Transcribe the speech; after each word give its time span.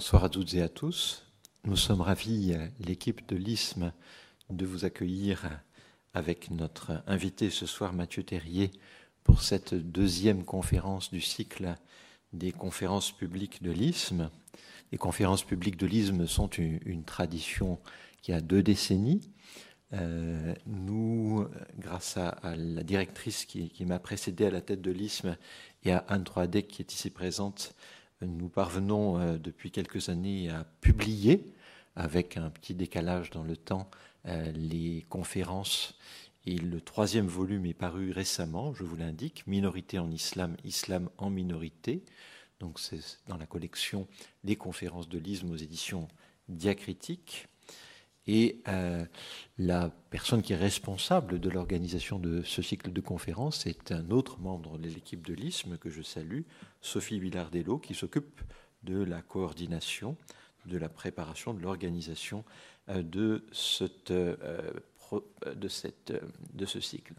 Bonsoir 0.00 0.24
à 0.24 0.30
toutes 0.30 0.54
et 0.54 0.62
à 0.62 0.70
tous. 0.70 1.26
Nous 1.64 1.76
sommes 1.76 2.00
ravis, 2.00 2.56
l'équipe 2.78 3.28
de 3.28 3.36
l'ISM, 3.36 3.92
de 4.48 4.64
vous 4.64 4.86
accueillir 4.86 5.60
avec 6.14 6.50
notre 6.50 7.02
invité 7.06 7.50
ce 7.50 7.66
soir, 7.66 7.92
Mathieu 7.92 8.22
Terrier, 8.22 8.70
pour 9.24 9.42
cette 9.42 9.74
deuxième 9.74 10.42
conférence 10.46 11.10
du 11.10 11.20
cycle 11.20 11.74
des 12.32 12.50
conférences 12.50 13.12
publiques 13.12 13.62
de 13.62 13.72
l'ISM. 13.72 14.30
Les 14.90 14.96
conférences 14.96 15.44
publiques 15.44 15.76
de 15.76 15.86
l'ISM 15.86 16.26
sont 16.26 16.48
une, 16.48 17.04
tradition 17.04 17.78
qui 18.22 18.32
a 18.32 18.40
deux 18.40 18.62
décennies. 18.62 19.30
Euh, 19.92 20.54
nous, 20.64 21.46
grâce 21.78 22.16
à, 22.16 22.40
la 22.56 22.84
directrice 22.84 23.44
qui, 23.44 23.84
m'a 23.84 23.98
précédé 23.98 24.46
à 24.46 24.50
la 24.50 24.62
tête 24.62 24.80
de 24.80 24.92
l'ISM 24.92 25.36
et 25.84 25.92
à 25.92 25.98
Anne 26.08 26.24
Troadec 26.24 26.68
qui 26.68 26.80
est 26.80 26.90
ici 26.90 27.10
présente, 27.10 27.74
nous 28.22 28.48
parvenons 28.48 29.18
euh, 29.18 29.38
depuis 29.38 29.70
quelques 29.70 30.08
années 30.08 30.50
à 30.50 30.64
publier, 30.80 31.52
avec 31.96 32.36
un 32.36 32.50
petit 32.50 32.74
décalage 32.74 33.30
dans 33.30 33.42
le 33.42 33.56
temps, 33.56 33.90
euh, 34.26 34.52
les 34.52 35.04
conférences. 35.08 35.98
Et 36.46 36.56
le 36.56 36.80
troisième 36.80 37.26
volume 37.26 37.66
est 37.66 37.74
paru 37.74 38.12
récemment, 38.12 38.72
je 38.74 38.84
vous 38.84 38.96
l'indique, 38.96 39.46
Minorité 39.46 39.98
en 39.98 40.10
islam, 40.10 40.56
islam 40.64 41.10
en 41.18 41.30
minorité. 41.30 42.02
Donc 42.60 42.78
c'est 42.78 43.00
dans 43.28 43.36
la 43.36 43.46
collection 43.46 44.06
Les 44.44 44.56
conférences 44.56 45.08
de 45.08 45.18
l'isme 45.18 45.50
aux 45.50 45.56
éditions 45.56 46.08
diacritiques. 46.48 47.48
Et 48.32 48.62
euh, 48.68 49.04
la 49.58 49.90
personne 50.10 50.40
qui 50.40 50.52
est 50.52 50.56
responsable 50.56 51.40
de 51.40 51.50
l'organisation 51.50 52.20
de 52.20 52.42
ce 52.42 52.62
cycle 52.62 52.92
de 52.92 53.00
conférences 53.00 53.66
est 53.66 53.90
un 53.90 54.08
autre 54.12 54.38
membre 54.38 54.78
de 54.78 54.88
l'équipe 54.88 55.26
de 55.26 55.34
l'ISM 55.34 55.76
que 55.78 55.90
je 55.90 56.00
salue, 56.00 56.42
Sophie 56.80 57.18
Villardello, 57.18 57.78
qui 57.78 57.92
s'occupe 57.92 58.40
de 58.84 59.02
la 59.02 59.20
coordination, 59.20 60.16
de 60.66 60.78
la 60.78 60.88
préparation, 60.88 61.54
de 61.54 61.60
l'organisation 61.60 62.44
euh, 62.88 63.02
euh, 64.12 64.70
de 65.56 65.68
ce 65.68 66.80
cycle. 66.80 67.14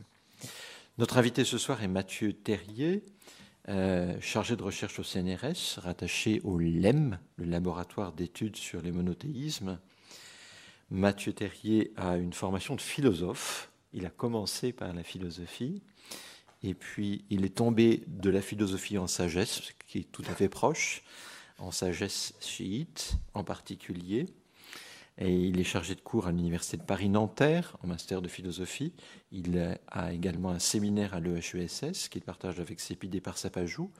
Notre 0.97 1.17
invité 1.17 1.43
ce 1.43 1.57
soir 1.57 1.83
est 1.83 1.89
Mathieu 1.89 2.31
Terrier, 2.31 3.03
chargé 4.21 4.55
de 4.55 4.63
recherche 4.63 4.97
au 4.97 5.03
CNRS, 5.03 5.79
rattaché 5.79 6.39
au 6.45 6.57
LEM, 6.57 7.19
le 7.35 7.45
laboratoire 7.45 8.13
d'études 8.13 8.55
sur 8.55 8.81
les 8.81 8.93
monothéismes 8.93 9.77
Mathieu 10.91 11.31
Terrier 11.31 11.93
a 11.95 12.17
une 12.17 12.33
formation 12.33 12.75
de 12.75 12.81
philosophe. 12.81 13.71
Il 13.93 14.05
a 14.05 14.09
commencé 14.09 14.73
par 14.73 14.93
la 14.93 15.03
philosophie 15.03 15.81
et 16.63 16.73
puis 16.73 17.23
il 17.29 17.45
est 17.45 17.55
tombé 17.55 18.03
de 18.07 18.29
la 18.29 18.41
philosophie 18.41 18.97
en 18.97 19.07
sagesse, 19.07 19.71
qui 19.87 19.99
est 19.99 20.11
tout 20.11 20.23
à 20.27 20.35
fait 20.35 20.49
proche, 20.49 21.03
en 21.59 21.71
sagesse 21.71 22.33
chiite 22.41 23.13
en 23.33 23.45
particulier. 23.45 24.25
Et 25.17 25.33
il 25.33 25.61
est 25.61 25.65
chargé 25.65 25.95
de 25.95 26.01
cours 26.01 26.27
à 26.27 26.33
l'Université 26.33 26.75
de 26.75 26.83
Paris-Nanterre 26.83 27.77
en 27.81 27.87
master 27.87 28.21
de 28.21 28.27
philosophie. 28.27 28.91
Il 29.31 29.79
a 29.87 30.11
également 30.11 30.49
un 30.49 30.59
séminaire 30.59 31.13
à 31.13 31.21
l'EHESS 31.21 32.09
qu'il 32.09 32.21
partage 32.21 32.59
avec 32.59 32.81
Sépidé 32.81 33.21
Parsapajou. 33.21 33.91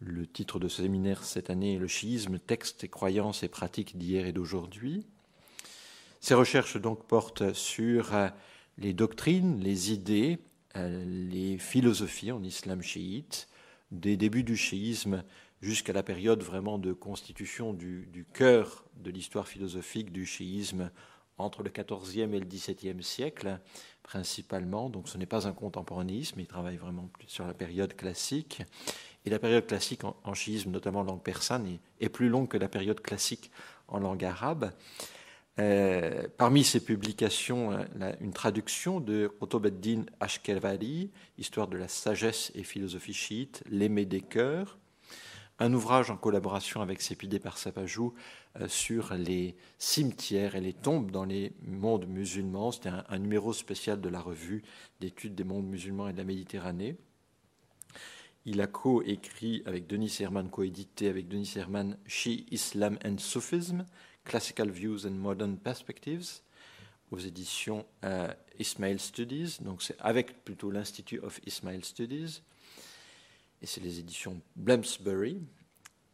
Le 0.00 0.26
titre 0.26 0.58
de 0.58 0.66
ce 0.66 0.82
séminaire 0.82 1.22
cette 1.22 1.50
année 1.50 1.74
est 1.74 1.78
Le 1.78 1.86
chiisme, 1.86 2.40
texte 2.40 2.82
et 2.82 2.88
croyances 2.88 3.44
et 3.44 3.48
pratiques 3.48 3.96
d'hier 3.96 4.26
et 4.26 4.32
d'aujourd'hui. 4.32 5.06
Ces 6.26 6.34
recherches 6.34 6.76
donc 6.76 7.06
portent 7.06 7.52
sur 7.52 8.12
euh, 8.12 8.26
les 8.78 8.94
doctrines, 8.94 9.60
les 9.60 9.92
idées, 9.92 10.40
euh, 10.74 11.04
les 11.04 11.56
philosophies 11.56 12.32
en 12.32 12.42
islam 12.42 12.82
chiite, 12.82 13.46
des 13.92 14.16
débuts 14.16 14.42
du 14.42 14.56
chiisme 14.56 15.22
jusqu'à 15.60 15.92
la 15.92 16.02
période 16.02 16.42
vraiment 16.42 16.78
de 16.78 16.92
constitution 16.92 17.72
du, 17.72 18.26
cœur 18.34 18.86
de 18.96 19.12
l'histoire 19.12 19.46
philosophique 19.46 20.10
du 20.10 20.26
chiisme 20.26 20.90
entre 21.38 21.62
le 21.62 21.70
XIVe 21.70 22.34
et 22.34 22.40
le 22.40 22.44
XVIIe 22.44 23.04
siècle, 23.04 23.60
principalement. 24.02 24.90
Donc 24.90 25.08
ce 25.08 25.18
n'est 25.18 25.26
pas 25.26 25.46
un 25.46 25.52
contemporanéisme, 25.52 26.40
il 26.40 26.48
travaille 26.48 26.76
vraiment 26.76 27.08
sur 27.28 27.46
la 27.46 27.54
période 27.54 27.94
classique. 27.94 28.62
Et 29.24 29.30
la 29.30 29.38
période 29.38 29.66
classique 29.68 30.02
en, 30.02 30.34
chiisme, 30.34 30.72
notamment 30.72 31.00
en 31.00 31.04
langue 31.04 31.22
persane, 31.22 31.78
est, 32.00 32.08
plus 32.08 32.28
longue 32.28 32.48
que 32.48 32.58
la 32.58 32.68
période 32.68 33.00
classique 33.00 33.52
en 33.86 34.00
langue 34.00 34.24
arabe. 34.24 34.72
Euh, 35.58 36.28
parmi 36.36 36.64
ces 36.64 36.80
publications, 36.84 37.72
euh, 37.72 38.12
une 38.20 38.32
traduction 38.32 39.00
de 39.00 39.32
Otobeddin 39.40 40.04
Ashkevari, 40.20 41.10
Histoire 41.38 41.66
de 41.66 41.78
la 41.78 41.88
sagesse 41.88 42.52
et 42.54 42.62
philosophie 42.62 43.14
chiite, 43.14 43.64
L'aimé 43.70 44.04
des 44.04 44.20
cœurs, 44.20 44.78
un 45.58 45.72
ouvrage 45.72 46.10
en 46.10 46.18
collaboration 46.18 46.82
avec 46.82 47.00
Sépidé 47.00 47.38
Parsapajou 47.38 48.12
euh, 48.60 48.68
sur 48.68 49.14
les 49.14 49.56
cimetières 49.78 50.56
et 50.56 50.60
les 50.60 50.74
tombes 50.74 51.10
dans 51.10 51.24
les 51.24 51.52
mondes 51.62 52.06
musulmans. 52.06 52.72
C'était 52.72 52.90
un, 52.90 53.18
numéro 53.18 53.54
spécial 53.54 54.00
de 54.00 54.08
la 54.10 54.20
revue 54.20 54.62
d'études 55.00 55.34
des 55.34 55.44
mondes 55.44 55.66
musulmans 55.66 56.08
et 56.08 56.12
de 56.12 56.18
la 56.18 56.24
Méditerranée. 56.24 56.96
Il 58.44 58.60
a 58.60 58.66
co-écrit 58.66 59.62
avec 59.64 59.86
Denis 59.86 60.14
Herman, 60.20 60.50
co-édité 60.50 61.08
avec 61.08 61.28
Denis 61.28 61.54
Herman, 61.56 61.96
Shi 62.06 62.46
Islam 62.50 62.98
and 63.04 63.18
Sufism, 63.18 63.86
Classical 64.26 64.68
Views 64.68 65.06
and 65.06 65.12
Modern 65.12 65.56
Perspectives 65.56 66.40
aux 67.10 67.18
éditions 67.18 67.86
euh, 68.04 68.28
Ismail 68.58 68.98
Studies, 68.98 69.58
donc 69.60 69.82
c'est 69.82 69.96
avec 70.00 70.44
plutôt 70.44 70.70
l'Institut 70.70 71.20
of 71.20 71.40
Ismail 71.46 71.84
Studies, 71.84 72.42
et 73.62 73.66
c'est 73.66 73.80
les 73.80 74.00
éditions 74.00 74.40
Bloomsbury. 74.56 75.40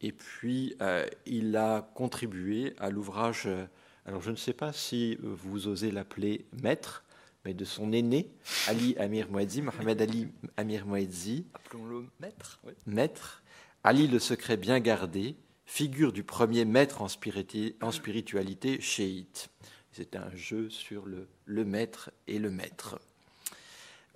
Et 0.02 0.12
puis, 0.12 0.76
euh, 0.82 1.06
il 1.26 1.56
a 1.56 1.90
contribué 1.94 2.74
à 2.78 2.90
l'ouvrage, 2.90 3.44
euh, 3.46 3.64
alors 4.04 4.20
je 4.20 4.30
ne 4.30 4.36
sais 4.36 4.52
pas 4.52 4.72
si 4.72 5.16
vous 5.22 5.66
osez 5.68 5.90
l'appeler 5.90 6.44
maître, 6.62 7.04
mais 7.44 7.54
de 7.54 7.64
son 7.64 7.92
aîné, 7.92 8.28
Ali 8.68 8.96
Amir 8.98 9.30
Mouedzi, 9.30 9.62
Mohamed 9.62 10.02
Ali 10.02 10.28
Amir 10.56 10.86
Mouedzi. 10.86 11.46
Appelons-le 11.54 12.06
maître. 12.20 12.60
Maître, 12.86 13.42
Ali 13.82 14.06
le 14.06 14.18
secret 14.18 14.56
bien 14.56 14.78
gardé, 14.78 15.36
figure 15.72 16.12
du 16.12 16.22
premier 16.22 16.66
maître 16.66 17.00
en, 17.00 17.08
spiritualité 17.08 18.78
chiite. 18.82 19.48
C'est 19.90 20.16
un 20.16 20.30
jeu 20.34 20.68
sur 20.68 21.06
le, 21.06 21.64
maître 21.64 22.10
et 22.26 22.38
le 22.38 22.50
maître. 22.50 23.00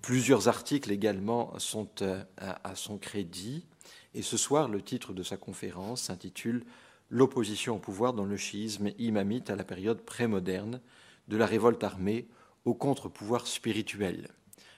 Plusieurs 0.02 0.48
articles 0.48 0.92
également 0.92 1.58
sont 1.58 1.88
euh, 2.02 2.22
à, 2.36 2.74
son 2.74 2.98
crédit. 2.98 3.64
Et 4.12 4.20
ce 4.20 4.36
soir, 4.36 4.68
le 4.68 4.82
titre 4.82 5.14
de 5.14 5.22
sa 5.22 5.38
conférence 5.38 6.02
s'intitule 6.02 6.62
L'opposition 7.08 7.76
au 7.76 7.78
pouvoir 7.78 8.12
dans 8.12 8.26
le 8.26 8.36
chiisme 8.36 8.90
imamite 8.98 9.48
à 9.48 9.56
la 9.56 9.64
période 9.64 10.02
prémoderne, 10.02 10.82
de 11.28 11.38
la 11.38 11.46
révolte 11.46 11.82
armée 11.82 12.28
au 12.66 12.74
contre-pouvoir 12.74 13.46
spirituel. 13.46 14.28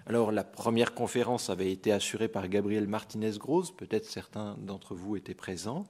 Alors, 0.07 0.31
la 0.31 0.45
première 0.45 0.95
conférence 0.95 1.51
avait 1.51 1.73
été 1.73 1.91
assurée 1.91 2.29
par 2.29 2.47
Gabriel 2.47 2.87
Martinez-Gross, 2.87 3.75
peut-être 3.75 4.07
certains 4.07 4.57
d'entre 4.59 4.95
vous 4.95 5.17
étaient 5.17 5.35
présents. 5.35 5.89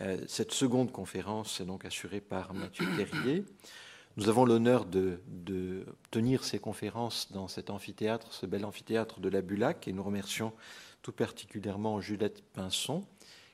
Euh, 0.00 0.18
cette 0.28 0.52
seconde 0.52 0.92
conférence 0.92 1.60
est 1.60 1.64
donc 1.64 1.84
assurée 1.84 2.20
par 2.20 2.54
Mathieu 2.54 2.86
Terrier. 2.96 3.44
Nous 4.16 4.28
avons 4.28 4.44
l'honneur 4.44 4.84
de, 4.84 5.20
tenir 6.10 6.44
ces 6.44 6.58
conférences 6.58 7.32
dans 7.32 7.48
cet 7.48 7.70
amphithéâtre, 7.70 8.32
ce 8.32 8.46
bel 8.46 8.64
amphithéâtre 8.64 9.20
de 9.20 9.28
la 9.28 9.42
Bulac, 9.42 9.88
et 9.88 9.92
nous 9.92 10.02
remercions 10.02 10.52
tout 11.02 11.12
particulièrement 11.12 12.00
Juliette 12.00 12.42
Pinson, 12.52 13.04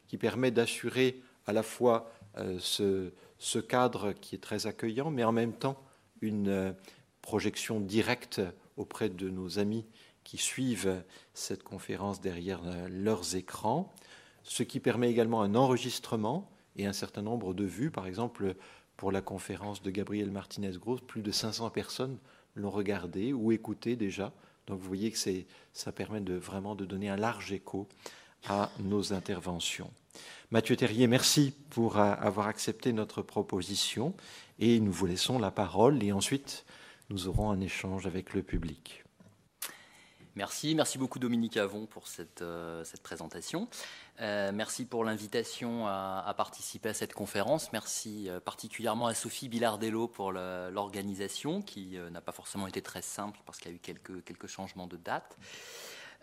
qui 0.07 0.19
permet 0.19 0.51
d'assurer 0.51 1.21
à 1.47 1.53
la 1.53 1.63
fois 1.63 2.11
euh, 2.39 2.59
ce, 2.59 3.59
cadre 3.59 4.13
qui 4.13 4.35
est 4.35 4.43
très 4.43 4.67
accueillant, 4.67 5.11
mais 5.11 5.25
en 5.25 5.33
même 5.33 5.53
temps 5.53 5.83
une 6.21 6.49
euh, 6.49 6.73
projection 7.23 7.81
directe 7.81 8.41
auprès 8.77 9.09
de 9.09 9.29
nos 9.31 9.59
amis 9.59 9.87
qui 10.25 10.39
suivent 10.39 11.03
cette 11.35 11.63
conférence 11.63 12.21
derrière 12.21 12.61
leurs 12.89 13.37
écrans 13.37 13.93
ce 14.45 14.63
qui 14.63 14.79
permet 14.79 15.11
également 15.11 15.43
un 15.43 15.55
enregistrement 15.55 16.51
et 16.77 16.87
un 16.87 16.93
certain 16.93 17.23
nombre 17.23 17.55
de 17.55 17.65
vues. 17.65 17.91
Par 17.91 18.07
exemple, 18.07 18.55
pour 18.97 19.11
la 19.11 19.21
conférence 19.21 19.83
de 19.83 19.91
Gabriel 19.91 20.31
Martinez-Gross, 20.31 21.01
plus 21.01 21.23
de 21.23 21.33
500 21.33 21.71
personnes 21.71 22.19
l'ont 22.55 22.71
regardé 22.71 23.33
ou 23.33 23.51
écouté 23.51 23.97
déjà. 23.97 24.33
Donc 24.67 24.81
vous 24.81 24.87
voyez 24.87 25.11
que 25.11 25.19
ça 25.73 25.93
permet 25.93 26.21
de, 26.21 26.35
vraiment 26.35 26.75
de 26.75 26.85
donner 26.85 27.09
un 27.09 27.17
large 27.17 27.53
écho 27.53 27.89
à 28.47 28.71
nos 28.79 29.13
interventions. 29.13 29.91
Mathieu 30.51 30.77
Terrier, 30.77 31.07
merci 31.07 31.53
pour 31.71 31.97
avoir 31.97 32.47
accepté 32.47 32.93
notre 32.93 33.23
proposition 33.23 34.15
et 34.59 34.79
nous 34.79 34.93
vous 34.93 35.07
laissons 35.07 35.39
la 35.39 35.51
parole 35.51 36.03
et 36.03 36.13
ensuite 36.13 36.65
nous 37.11 37.27
aurons 37.27 37.51
un 37.51 37.61
échange 37.61 38.07
avec 38.07 38.35
le 38.35 38.43
public. 38.43 39.04
Merci, 40.37 40.75
merci 40.75 40.99
beaucoup 40.99 41.21
Dominique 41.21 41.57
Avon 41.57 41.87
pour 41.87 42.09
cette, 42.09 42.43
euh, 42.43 42.83
présentation. 43.05 43.69
Euh, 44.21 44.51
merci 44.53 44.85
pour 44.85 45.05
l'invitation 45.05 45.87
à, 45.87 46.35
participer 46.37 46.89
à 46.89 46.95
cette 46.95 47.15
conférence. 47.15 47.73
Merci 47.73 48.29
euh, 48.29 48.41
particulièrement 48.41 49.07
à 49.07 49.15
Sophie 49.15 49.49
Bilardello 49.49 50.09
pour 50.09 50.33
l'organisation, 50.33 51.63
qui 51.63 51.99
n'a 52.11 52.21
pas 52.21 52.33
forcément 52.33 52.67
été 52.67 52.83
très 52.83 53.03
simple 53.03 53.39
parce 53.47 53.59
qu'il 53.59 53.71
y 53.71 53.75
a 53.75 53.77
eu 53.77 54.23
quelques 54.23 54.47
changements 54.49 54.89
de 54.89 54.97
date. 54.97 55.37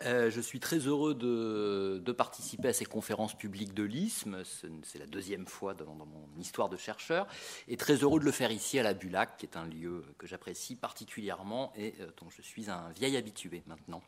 Euh, 0.05 0.31
je 0.31 0.41
suis 0.41 0.59
très 0.59 0.79
heureux 0.79 1.13
de, 1.13 2.11
participer 2.11 2.69
à 2.69 2.73
ces 2.73 2.85
conférences 2.85 3.35
publiques 3.35 3.73
de 3.73 3.83
l'ISM. 3.83 4.43
C'est 4.83 4.99
la 4.99 5.05
deuxième 5.05 5.45
fois 5.47 5.73
dans, 5.73 5.93
mon 5.93 6.27
histoire 6.39 6.69
de 6.69 6.77
chercheur. 6.77 7.27
Et 7.67 7.77
très 7.77 7.95
heureux 7.95 8.19
de 8.19 8.25
le 8.25 8.31
faire 8.31 8.51
ici 8.51 8.79
à 8.79 8.83
la 8.83 8.93
Bulac, 8.93 9.37
qui 9.37 9.45
est 9.45 9.57
un 9.57 9.65
lieu 9.65 10.03
que 10.17 10.27
j'apprécie 10.27 10.75
particulièrement 10.75 11.71
et 11.75 11.93
euh, 11.99 12.07
dont 12.19 12.29
je 12.29 12.41
suis 12.41 12.69
un 12.69 12.89
vieil 12.91 13.17
habitué 13.17 13.63
maintenant. 13.67 14.01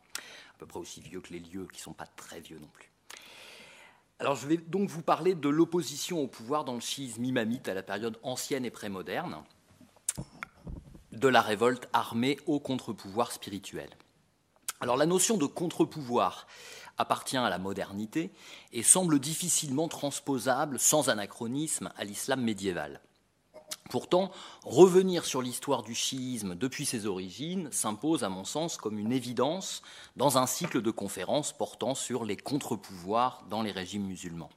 À 0.54 0.58
peu 0.58 0.66
près 0.66 0.80
aussi 0.80 1.00
vieux 1.00 1.20
que 1.20 1.32
les 1.32 1.40
lieux 1.40 1.66
qui 1.72 1.78
ne 1.78 1.84
sont 1.84 1.92
pas 1.92 2.06
très 2.06 2.40
vieux 2.40 2.58
non 2.58 2.68
plus. 2.68 2.90
Alors 4.20 4.36
je 4.36 4.46
vais 4.46 4.56
donc 4.56 4.88
vous 4.88 5.02
parler 5.02 5.34
de 5.34 5.48
l'opposition 5.48 6.20
au 6.20 6.28
pouvoir 6.28 6.64
dans 6.64 6.74
le 6.74 6.80
chiisme 6.80 7.24
imamite 7.24 7.68
à 7.68 7.74
la 7.74 7.82
période 7.82 8.18
ancienne 8.22 8.64
et 8.64 8.70
prémoderne, 8.70 9.42
de 11.12 11.28
la 11.28 11.40
révolte 11.40 11.88
armée 11.92 12.38
au 12.46 12.60
contre-pouvoir 12.60 13.32
spirituel. 13.32 13.90
Alors 14.80 14.96
la 14.96 15.06
notion 15.06 15.36
de 15.36 15.46
contre-pouvoir 15.46 16.46
appartient 16.98 17.36
à 17.36 17.50
la 17.50 17.58
modernité 17.58 18.30
et 18.72 18.82
semble 18.82 19.18
difficilement 19.18 19.88
transposable 19.88 20.78
sans 20.78 21.08
anachronisme 21.08 21.90
à 21.96 22.04
l'islam 22.04 22.40
médiéval. 22.40 23.00
Pourtant, 23.90 24.30
revenir 24.62 25.24
sur 25.24 25.42
l'histoire 25.42 25.82
du 25.82 25.94
chiisme 25.94 26.54
depuis 26.54 26.86
ses 26.86 27.06
origines 27.06 27.68
s'impose, 27.70 28.24
à 28.24 28.28
mon 28.28 28.44
sens, 28.44 28.76
comme 28.76 28.98
une 28.98 29.12
évidence 29.12 29.82
dans 30.16 30.38
un 30.38 30.46
cycle 30.46 30.80
de 30.80 30.90
conférences 30.90 31.52
portant 31.52 31.94
sur 31.94 32.24
les 32.24 32.36
contre-pouvoirs 32.36 33.44
dans 33.50 33.62
les 33.62 33.72
régimes 33.72 34.06
musulmans. 34.06 34.50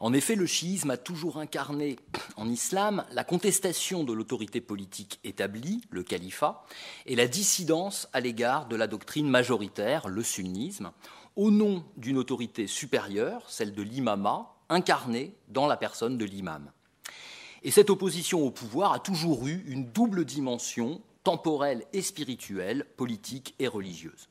En 0.00 0.12
effet, 0.12 0.34
le 0.34 0.46
chiisme 0.46 0.90
a 0.90 0.96
toujours 0.96 1.38
incarné 1.38 1.96
en 2.36 2.48
islam 2.48 3.04
la 3.12 3.24
contestation 3.24 4.04
de 4.04 4.12
l'autorité 4.12 4.60
politique 4.60 5.20
établie, 5.24 5.82
le 5.90 6.02
califat, 6.02 6.66
et 7.06 7.16
la 7.16 7.28
dissidence 7.28 8.08
à 8.12 8.20
l'égard 8.20 8.66
de 8.66 8.76
la 8.76 8.86
doctrine 8.86 9.28
majoritaire, 9.28 10.08
le 10.08 10.22
sunnisme, 10.22 10.92
au 11.36 11.50
nom 11.50 11.84
d'une 11.96 12.18
autorité 12.18 12.66
supérieure, 12.66 13.48
celle 13.48 13.72
de 13.72 13.82
l'imama, 13.82 14.54
incarnée 14.68 15.34
dans 15.48 15.66
la 15.66 15.76
personne 15.76 16.18
de 16.18 16.24
l'imam. 16.24 16.70
Et 17.62 17.70
cette 17.70 17.90
opposition 17.90 18.42
au 18.44 18.50
pouvoir 18.50 18.92
a 18.92 18.98
toujours 18.98 19.46
eu 19.46 19.64
une 19.66 19.90
double 19.90 20.24
dimension, 20.24 21.00
temporelle 21.22 21.84
et 21.92 22.02
spirituelle, 22.02 22.84
politique 22.96 23.54
et 23.58 23.68
religieuse. 23.68 24.28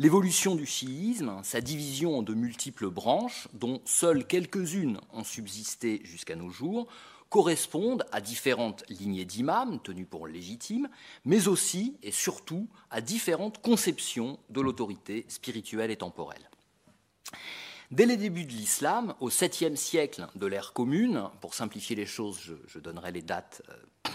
L'évolution 0.00 0.54
du 0.54 0.64
chiisme, 0.64 1.40
sa 1.42 1.60
division 1.60 2.18
en 2.18 2.22
de 2.22 2.32
multiples 2.32 2.88
branches, 2.88 3.48
dont 3.52 3.80
seules 3.84 4.24
quelques-unes 4.24 5.00
ont 5.12 5.24
subsisté 5.24 6.00
jusqu'à 6.04 6.36
nos 6.36 6.50
jours, 6.50 6.86
correspondent 7.30 8.06
à 8.12 8.20
différentes 8.20 8.84
lignées 8.88 9.24
d'imams 9.24 9.80
tenues 9.80 10.06
pour 10.06 10.28
légitimes, 10.28 10.88
mais 11.24 11.48
aussi 11.48 11.96
et 12.04 12.12
surtout 12.12 12.68
à 12.90 13.00
différentes 13.00 13.60
conceptions 13.60 14.38
de 14.50 14.60
l'autorité 14.60 15.26
spirituelle 15.26 15.90
et 15.90 15.96
temporelle. 15.96 16.48
Dès 17.90 18.06
les 18.06 18.16
débuts 18.16 18.44
de 18.44 18.52
l'islam, 18.52 19.14
au 19.18 19.30
7e 19.30 19.74
siècle 19.74 20.28
de 20.36 20.46
l'ère 20.46 20.74
commune, 20.74 21.24
pour 21.40 21.54
simplifier 21.54 21.96
les 21.96 22.06
choses, 22.06 22.38
je, 22.68 22.78
donnerai 22.78 23.10
les 23.10 23.22
dates 23.22 23.62
euh, 23.68 23.72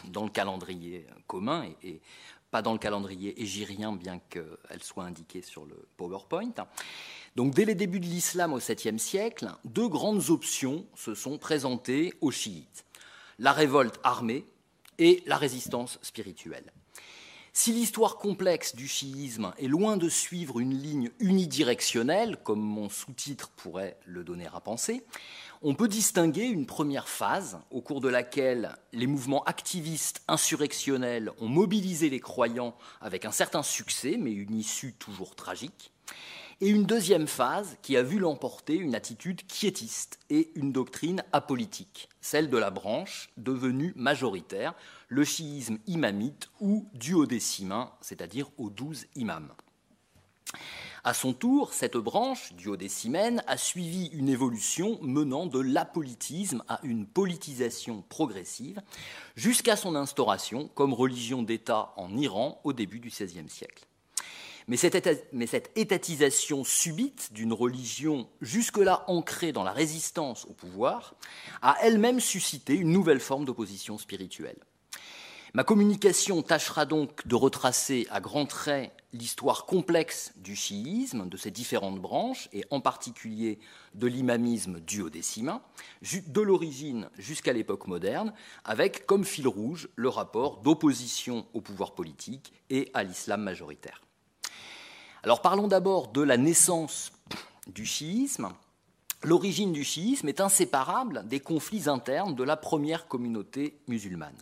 dans 0.07 0.24
le 0.24 0.29
calendrier 0.29 1.07
commun 1.27 1.65
et 1.83 2.00
pas 2.53 2.61
dans 2.61 2.73
le 2.73 2.77
calendrier 2.77 3.41
égyrien, 3.41 3.94
bien 3.94 4.19
qu'elle 4.29 4.83
soit 4.83 5.05
indiquée 5.05 5.41
sur 5.41 5.65
le 5.65 5.88
PowerPoint. 5.97 6.53
Donc, 7.35 7.55
dès 7.55 7.65
les 7.65 7.73
débuts 7.73 8.00
de 8.00 8.05
l'islam 8.05 8.53
au 8.53 8.59
7e 8.59 9.00
siècle, 9.00 9.50
deux 9.65 9.88
grandes 9.88 10.29
options 10.29 10.85
se 10.95 11.15
sont 11.15 11.39
présentées 11.39 12.13
aux 12.21 12.29
chiites 12.29 12.85
la 13.39 13.53
révolte 13.53 14.00
armée 14.03 14.45
et 15.00 15.23
la 15.25 15.38
résistance 15.38 15.97
spirituelle. 16.03 16.71
Si 17.55 17.71
l'histoire 17.71 18.17
complexe 18.17 18.75
du 18.75 18.88
chiisme 18.88 19.53
est 19.59 19.67
loin 19.67 19.95
de 19.95 20.09
suivre 20.09 20.59
une 20.59 20.75
ligne 20.75 21.11
unidirectionnelle, 21.19 22.38
comme 22.44 22.59
mon 22.59 22.89
sous-titre 22.89 23.51
pourrait 23.55 23.95
le 24.05 24.23
donner 24.23 24.47
à 24.51 24.59
penser, 24.59 25.05
on 25.61 25.75
peut 25.75 25.88
distinguer 25.88 26.45
une 26.45 26.65
première 26.65 27.07
phase 27.07 27.59
au 27.69 27.79
cours 27.79 28.01
de 28.01 28.09
laquelle 28.09 28.75
les 28.91 29.05
mouvements 29.05 29.44
activistes 29.44 30.23
insurrectionnels 30.27 31.29
ont 31.39 31.47
mobilisé 31.47 32.09
les 32.09 32.19
croyants 32.19 32.75
avec 33.01 33.23
un 33.23 33.31
certain 33.31 33.61
succès, 33.61 34.17
mais 34.19 34.31
une 34.31 34.55
issue 34.55 34.94
toujours 34.94 35.35
tragique, 35.35 35.91
et 36.63 36.69
une 36.69 36.86
deuxième 36.86 37.27
phase 37.27 37.75
qui 37.81 37.98
a 37.98 38.04
vu 38.04 38.19
l'emporter 38.19 38.75
une 38.75 38.95
attitude 38.95 39.45
quiétiste 39.48 40.18
et 40.30 40.50
une 40.56 40.71
doctrine 40.71 41.21
apolitique, 41.33 42.07
celle 42.21 42.50
de 42.50 42.56
la 42.56 42.69
branche 42.71 43.31
devenue 43.36 43.92
majoritaire, 43.98 44.74
le 45.10 45.25
chiisme 45.25 45.80
imamite 45.88 46.50
ou 46.62 46.88
duodécimain, 46.94 47.92
c'est-à-dire 48.00 48.50
aux 48.57 48.69
douze 48.69 49.07
imams. 49.15 49.51
À 51.04 51.13
son 51.13 51.33
tour, 51.33 51.74
cette 51.74 51.98
branche 51.98 52.54
duodécimène 52.54 53.44
a 53.45 53.57
suivi 53.57 54.06
une 54.13 54.30
évolution 54.30 55.00
menant 55.01 55.48
de 55.48 55.60
l'apolitisme 55.60 56.63
à 56.69 56.80
une 56.83 57.06
politisation 57.06 58.06
progressive 58.07 58.81
jusqu'à 59.36 59.75
son 59.75 59.95
instauration 59.95 60.69
comme 60.75 60.94
religion 60.94 61.44
d'État 61.44 61.92
en 61.98 62.15
Iran 62.15 62.62
au 62.63 62.71
début 62.71 63.01
du 63.01 63.10
XVIe 63.10 63.50
siècle. 63.50 63.86
Mais 64.68 64.77
cette, 64.77 65.71
étatisation 65.75 66.63
subite 66.63 67.33
d'une 67.33 67.54
religion 67.54 68.27
jusque-là 68.42 69.04
ancrée 69.07 69.51
dans 69.51 69.63
la 69.63 69.71
résistance 69.71 70.45
au 70.45 70.54
pouvoir 70.54 71.15
a 71.62 71.75
elle-même 71.81 72.19
suscité 72.19 72.75
une 72.75 72.92
nouvelle 72.92 73.19
forme 73.19 73.45
d'opposition 73.45 73.98
spirituelle. 73.98 74.57
Ma 75.56 75.63
communication 75.63 76.42
tâchera 76.42 76.88
donc 76.88 77.27
de 77.27 77.36
retracer 77.36 78.07
à 78.10 78.19
grands 78.19 78.48
traits 78.48 78.92
l'histoire 79.12 79.68
complexe 79.68 80.33
du 80.38 80.56
chiisme, 80.56 81.30
de 81.30 81.38
ses 81.38 81.51
différentes 81.51 82.01
branches, 82.01 82.50
et 82.54 82.65
en 82.71 82.81
particulier 82.81 83.60
de 83.94 84.07
l'imamisme 84.07 84.80
duodécimain, 84.80 85.62
de 86.01 86.42
l'origine 86.42 87.07
jusqu'à 87.19 87.54
l'époque 87.54 87.86
moderne, 87.86 88.33
avec 88.65 89.06
comme 89.06 89.24
fil 89.24 89.48
rouge 89.48 89.89
le 89.95 90.10
rapport 90.10 90.57
d'opposition 90.62 91.45
au 91.54 91.62
pouvoir 91.62 91.94
politique 91.94 92.51
et 92.71 92.89
à 92.95 93.04
l'islam 93.04 93.44
majoritaire. 93.44 94.01
Alors 95.25 95.41
parlons 95.41 95.69
d'abord 95.69 96.09
de 96.09 96.21
la 96.21 96.35
naissance 96.35 97.13
du 97.67 97.85
chiisme. 97.85 98.49
L'origine 99.23 99.71
du 99.71 99.85
chiisme 99.85 100.27
est 100.27 100.41
inséparable 100.41 101.25
des 101.29 101.39
conflits 101.39 101.87
internes 101.87 102.35
de 102.35 102.43
la 102.43 102.57
première 102.57 103.07
communauté 103.07 103.79
musulmane. 103.87 104.35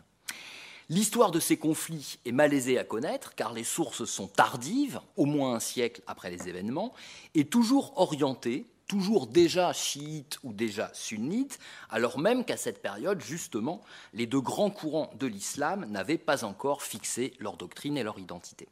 L'histoire 0.89 1.29
de 1.29 1.39
ces 1.39 1.55
conflits 1.55 2.17
est 2.25 2.31
malaisée 2.31 2.79
à 2.79 2.83
connaître 2.83 3.35
car 3.35 3.53
les 3.53 3.63
sources 3.63 4.05
sont 4.05 4.27
tardives, 4.27 4.99
au 5.17 5.25
moins 5.25 5.53
un 5.53 5.59
siècle 5.59 6.01
après 6.07 6.31
les 6.31 6.49
événements, 6.49 6.95
et 7.35 7.45
toujours 7.45 7.93
orientées, 7.97 8.65
toujours 8.87 9.27
déjà 9.27 9.73
chiites 9.73 10.39
ou 10.43 10.51
déjà 10.51 10.89
sunnites, 10.95 11.59
alors 11.91 12.17
même 12.17 12.43
qu'à 12.43 12.57
cette 12.57 12.81
période, 12.81 13.21
justement, 13.21 13.81
les 14.13 14.25
deux 14.25 14.41
grands 14.41 14.71
courants 14.71 15.11
de 15.19 15.27
l'islam 15.27 15.85
n'avaient 15.85 16.17
pas 16.17 16.43
encore 16.43 16.81
fixé 16.81 17.35
leur 17.37 17.55
doctrine 17.55 17.99
et 17.99 18.03
leur 18.03 18.17
identité. 18.17 18.67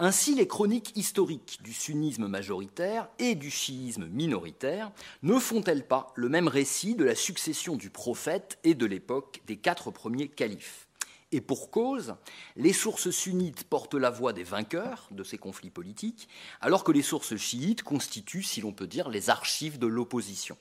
Ainsi, 0.00 0.36
les 0.36 0.46
chroniques 0.46 0.92
historiques 0.94 1.58
du 1.60 1.72
sunnisme 1.72 2.28
majoritaire 2.28 3.08
et 3.18 3.34
du 3.34 3.50
chiisme 3.50 4.06
minoritaire 4.06 4.92
ne 5.22 5.40
font-elles 5.40 5.88
pas 5.88 6.12
le 6.14 6.28
même 6.28 6.46
récit 6.46 6.94
de 6.94 7.02
la 7.02 7.16
succession 7.16 7.74
du 7.74 7.90
prophète 7.90 8.60
et 8.62 8.76
de 8.76 8.86
l'époque 8.86 9.42
des 9.48 9.56
quatre 9.56 9.90
premiers 9.90 10.28
califes? 10.28 10.86
Et 11.32 11.40
pour 11.40 11.72
cause, 11.72 12.14
les 12.54 12.72
sources 12.72 13.10
sunnites 13.10 13.64
portent 13.64 13.96
la 13.96 14.10
voix 14.10 14.32
des 14.32 14.44
vainqueurs 14.44 15.08
de 15.10 15.24
ces 15.24 15.36
conflits 15.36 15.68
politiques, 15.68 16.28
alors 16.60 16.84
que 16.84 16.92
les 16.92 17.02
sources 17.02 17.36
chiites 17.36 17.82
constituent, 17.82 18.44
si 18.44 18.60
l'on 18.60 18.72
peut 18.72 18.86
dire, 18.86 19.08
les 19.08 19.30
archives 19.30 19.80
de 19.80 19.88
l'opposition. 19.88 20.56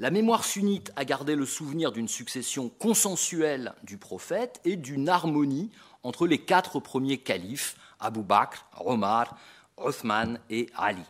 La 0.00 0.10
mémoire 0.10 0.46
sunnite 0.46 0.92
a 0.96 1.04
gardé 1.04 1.36
le 1.36 1.44
souvenir 1.44 1.92
d'une 1.92 2.08
succession 2.08 2.70
consensuelle 2.70 3.74
du 3.82 3.98
prophète 3.98 4.58
et 4.64 4.76
d'une 4.76 5.10
harmonie 5.10 5.70
entre 6.02 6.26
les 6.26 6.38
quatre 6.38 6.80
premiers 6.80 7.18
califes, 7.18 7.76
Abu 8.00 8.22
Bakr, 8.22 8.64
Omar, 8.82 9.36
Othman 9.76 10.40
et 10.48 10.70
Ali. 10.74 11.02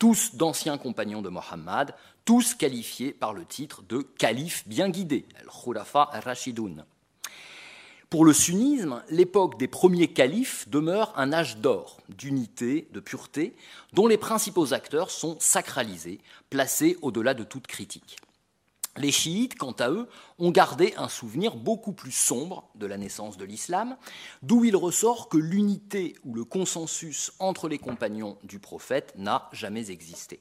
Tous 0.00 0.34
d'anciens 0.34 0.76
compagnons 0.76 1.22
de 1.22 1.28
Mohammed, 1.28 1.94
tous 2.24 2.56
qualifiés 2.56 3.12
par 3.12 3.32
le 3.32 3.44
titre 3.44 3.84
de 3.88 3.98
califes 3.98 4.66
bien 4.66 4.88
guidés, 4.88 5.28
al-Khulafa 5.40 6.02
al-Rashidoun. 6.02 6.84
Pour 8.08 8.24
le 8.24 8.32
sunnisme, 8.32 9.02
l'époque 9.10 9.58
des 9.58 9.66
premiers 9.66 10.06
califes 10.06 10.68
demeure 10.68 11.12
un 11.16 11.32
âge 11.32 11.56
d'or, 11.56 11.98
d'unité, 12.08 12.86
de 12.92 13.00
pureté, 13.00 13.56
dont 13.94 14.06
les 14.06 14.16
principaux 14.16 14.72
acteurs 14.72 15.10
sont 15.10 15.36
sacralisés, 15.40 16.20
placés 16.48 16.96
au-delà 17.02 17.34
de 17.34 17.42
toute 17.42 17.66
critique. 17.66 18.16
Les 18.96 19.10
chiites, 19.10 19.58
quant 19.58 19.72
à 19.72 19.90
eux, 19.90 20.08
ont 20.38 20.52
gardé 20.52 20.94
un 20.96 21.08
souvenir 21.08 21.56
beaucoup 21.56 21.92
plus 21.92 22.12
sombre 22.12 22.68
de 22.76 22.86
la 22.86 22.96
naissance 22.96 23.36
de 23.36 23.44
l'islam, 23.44 23.96
d'où 24.40 24.64
il 24.64 24.76
ressort 24.76 25.28
que 25.28 25.36
l'unité 25.36 26.14
ou 26.24 26.32
le 26.32 26.44
consensus 26.44 27.32
entre 27.40 27.68
les 27.68 27.78
compagnons 27.78 28.38
du 28.44 28.60
prophète 28.60 29.14
n'a 29.16 29.48
jamais 29.52 29.90
existé. 29.90 30.40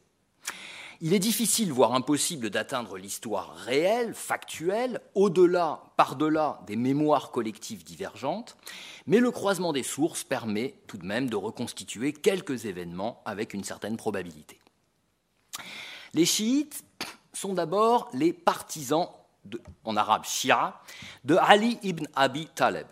Il 1.02 1.14
est 1.14 1.20
difficile, 1.20 1.72
voire 1.72 1.94
impossible, 1.94 2.50
d'atteindre 2.50 2.98
l'histoire 2.98 3.56
réelle, 3.56 4.14
factuelle, 4.14 5.02
au-delà, 5.14 5.84
par-delà 5.98 6.62
des 6.68 6.76
mémoires 6.76 7.32
collectives 7.32 7.84
divergentes, 7.84 8.56
mais 9.06 9.20
le 9.20 9.32
croisement 9.32 9.74
des 9.74 9.84
sources 9.84 10.24
permet 10.24 10.76
tout 10.88 10.98
de 10.98 11.06
même 11.06 11.30
de 11.30 11.36
reconstituer 11.36 12.14
quelques 12.14 12.66
événements 12.66 13.22
avec 13.26 13.54
une 13.54 13.64
certaine 13.64 13.98
probabilité. 13.98 14.60
Les 16.14 16.26
chiites 16.26 16.86
sont 17.34 17.54
d'abord 17.54 18.10
les 18.14 18.32
partisans, 18.32 19.10
en 19.84 19.98
arabe 19.98 20.24
shia, 20.24 20.82
de 21.26 21.36
Ali 21.36 21.78
ibn 21.84 22.08
Abi 22.16 22.48
Taleb, 22.56 22.88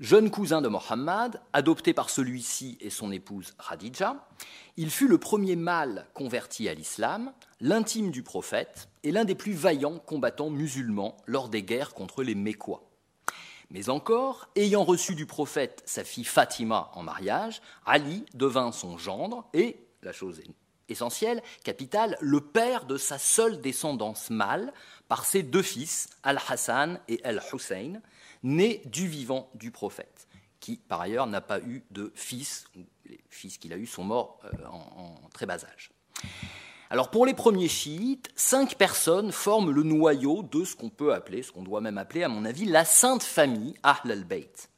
jeune 0.00 0.30
cousin 0.30 0.60
de 0.60 0.68
Mohammed, 0.68 1.40
adopté 1.52 1.94
par 1.94 2.10
celui-ci 2.10 2.76
et 2.80 2.90
son 2.90 3.10
épouse 3.10 3.54
Khadija, 3.66 4.28
il 4.76 4.90
fut 4.90 5.08
le 5.08 5.18
premier 5.18 5.56
mâle 5.56 6.06
converti 6.12 6.68
à 6.68 6.74
l'islam, 6.74 7.32
l'intime 7.60 8.10
du 8.10 8.22
prophète 8.22 8.88
et 9.02 9.10
l'un 9.10 9.24
des 9.24 9.34
plus 9.34 9.54
vaillants 9.54 9.98
combattants 9.98 10.50
musulmans 10.50 11.16
lors 11.26 11.48
des 11.48 11.62
guerres 11.62 11.94
contre 11.94 12.22
les 12.22 12.34
Mécois. 12.34 12.82
Mais 13.70 13.88
encore, 13.88 14.48
ayant 14.54 14.84
reçu 14.84 15.14
du 15.14 15.26
prophète 15.26 15.82
sa 15.86 16.04
fille 16.04 16.24
Fatima 16.24 16.90
en 16.94 17.02
mariage, 17.02 17.62
Ali 17.84 18.24
devint 18.34 18.70
son 18.70 18.98
gendre 18.98 19.48
et, 19.54 19.80
la 20.02 20.12
chose 20.12 20.42
essentielle, 20.88 21.42
capitale, 21.64 22.16
le 22.20 22.40
père 22.40 22.84
de 22.84 22.96
sa 22.96 23.18
seule 23.18 23.60
descendance 23.60 24.30
mâle 24.30 24.72
par 25.08 25.24
ses 25.24 25.42
deux 25.42 25.62
fils, 25.62 26.10
Al-Hassan 26.22 27.00
et 27.08 27.20
Al-Hussein, 27.24 28.00
nés 28.42 28.82
du 28.84 29.08
vivant 29.08 29.50
du 29.54 29.72
prophète, 29.72 30.28
qui 30.60 30.76
par 30.76 31.00
ailleurs 31.00 31.26
n'a 31.26 31.40
pas 31.40 31.60
eu 31.60 31.82
de 31.90 32.12
fils, 32.14 32.66
les 33.08 33.20
fils 33.30 33.58
qu'il 33.58 33.72
a 33.72 33.76
eus 33.76 33.86
sont 33.86 34.04
morts 34.04 34.38
euh, 34.44 34.66
en, 34.66 35.28
très 35.32 35.46
bas 35.46 35.64
âge. 35.64 35.90
Alors 36.88 37.10
pour 37.10 37.26
les 37.26 37.34
premiers 37.34 37.68
chiites, 37.68 38.30
cinq 38.36 38.76
personnes 38.76 39.32
forment 39.32 39.70
le 39.70 39.82
noyau 39.82 40.42
de 40.42 40.64
ce 40.64 40.76
qu'on 40.76 40.88
peut 40.88 41.12
appeler, 41.12 41.42
ce 41.42 41.50
qu'on 41.52 41.62
doit 41.62 41.80
même 41.80 41.98
appeler 41.98 42.22
à 42.22 42.28
mon 42.28 42.44
avis, 42.44 42.64
la 42.64 42.84
sainte 42.84 43.22
famille 43.22 43.74
Ahl 43.82 44.10
al-Bayt. 44.10 44.68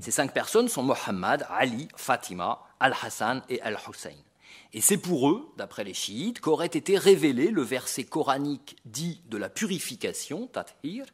Ces 0.00 0.10
cinq 0.10 0.32
personnes 0.32 0.68
sont 0.68 0.82
Mohammed, 0.82 1.46
Ali, 1.50 1.88
Fatima, 1.96 2.60
Al-Hassan 2.80 3.42
et 3.48 3.60
Al-Hussein. 3.62 4.16
Et 4.74 4.80
c'est 4.80 4.96
pour 4.96 5.28
eux, 5.28 5.52
d'après 5.56 5.84
les 5.84 5.94
chiites, 5.94 6.40
qu'aurait 6.40 6.66
été 6.66 6.96
révélé 6.96 7.50
le 7.50 7.62
verset 7.62 8.04
coranique 8.04 8.76
dit 8.86 9.20
de 9.26 9.36
la 9.36 9.50
purification, 9.50 10.46
Tathir, 10.46 11.04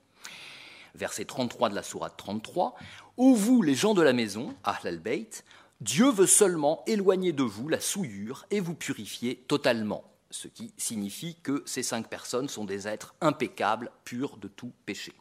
verset 0.94 1.24
33 1.24 1.70
de 1.70 1.74
la 1.74 1.82
sourate 1.82 2.16
33, 2.16 2.76
Ô 3.16 3.34
vous, 3.34 3.62
les 3.62 3.74
gens 3.74 3.94
de 3.94 4.02
la 4.02 4.12
maison, 4.12 4.54
Ahl 4.62 4.78
al-Bayt, 4.84 5.44
Dieu 5.80 6.10
veut 6.10 6.26
seulement 6.26 6.82
éloigner 6.86 7.32
de 7.32 7.44
vous 7.44 7.68
la 7.68 7.78
souillure 7.78 8.46
et 8.50 8.58
vous 8.58 8.74
purifier 8.74 9.36
totalement, 9.46 10.02
ce 10.30 10.48
qui 10.48 10.72
signifie 10.76 11.36
que 11.42 11.62
ces 11.66 11.84
cinq 11.84 12.08
personnes 12.08 12.48
sont 12.48 12.64
des 12.64 12.88
êtres 12.88 13.14
impeccables, 13.20 13.92
purs 14.04 14.38
de 14.38 14.48
tout 14.48 14.72
péché. 14.86 15.12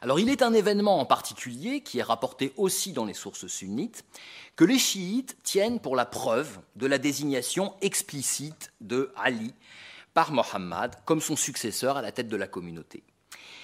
Alors 0.00 0.18
il 0.18 0.30
est 0.30 0.42
un 0.42 0.54
événement 0.54 0.98
en 0.98 1.04
particulier, 1.04 1.82
qui 1.82 1.98
est 1.98 2.02
rapporté 2.02 2.54
aussi 2.56 2.92
dans 2.92 3.04
les 3.04 3.14
sources 3.14 3.46
sunnites, 3.46 4.02
que 4.56 4.64
les 4.64 4.78
chiites 4.78 5.36
tiennent 5.42 5.78
pour 5.78 5.94
la 5.94 6.06
preuve 6.06 6.58
de 6.76 6.86
la 6.86 6.98
désignation 6.98 7.74
explicite 7.82 8.72
de 8.80 9.12
Ali 9.14 9.52
par 10.14 10.32
Mohammed 10.32 10.96
comme 11.04 11.20
son 11.20 11.36
successeur 11.36 11.98
à 11.98 12.02
la 12.02 12.12
tête 12.12 12.28
de 12.28 12.36
la 12.36 12.48
communauté. 12.48 13.04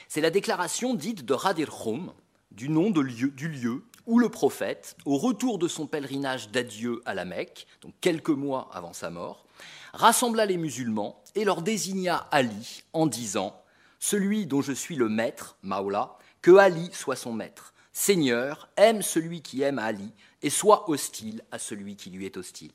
C'est 0.08 0.20
la 0.20 0.30
déclaration 0.30 0.94
dite 0.94 1.24
de 1.24 1.34
Radir 1.34 1.70
Khum, 1.70 2.12
du 2.50 2.68
nom 2.68 2.90
du 2.90 3.02
lieu 3.02 3.82
où 4.08 4.18
le 4.18 4.30
prophète, 4.30 4.96
au 5.04 5.18
retour 5.18 5.58
de 5.58 5.68
son 5.68 5.86
pèlerinage 5.86 6.48
d'adieu 6.48 7.02
à 7.04 7.12
la 7.12 7.26
Mecque, 7.26 7.66
donc 7.82 7.92
quelques 8.00 8.30
mois 8.30 8.70
avant 8.72 8.94
sa 8.94 9.10
mort, 9.10 9.44
rassembla 9.92 10.46
les 10.46 10.56
musulmans 10.56 11.22
et 11.34 11.44
leur 11.44 11.60
désigna 11.60 12.16
Ali 12.30 12.84
en 12.94 13.06
disant 13.06 13.62
Celui 13.98 14.46
dont 14.46 14.62
je 14.62 14.72
suis 14.72 14.96
le 14.96 15.10
maître, 15.10 15.58
Maoula, 15.62 16.16
que 16.40 16.56
Ali 16.56 16.88
soit 16.92 17.16
son 17.16 17.34
maître. 17.34 17.74
Seigneur, 17.92 18.70
aime 18.78 19.02
celui 19.02 19.42
qui 19.42 19.60
aime 19.60 19.78
Ali 19.78 20.10
et 20.42 20.50
soit 20.50 20.88
hostile 20.88 21.42
à 21.52 21.58
celui 21.58 21.94
qui 21.96 22.08
lui 22.08 22.24
est 22.24 22.38
hostile. 22.38 22.72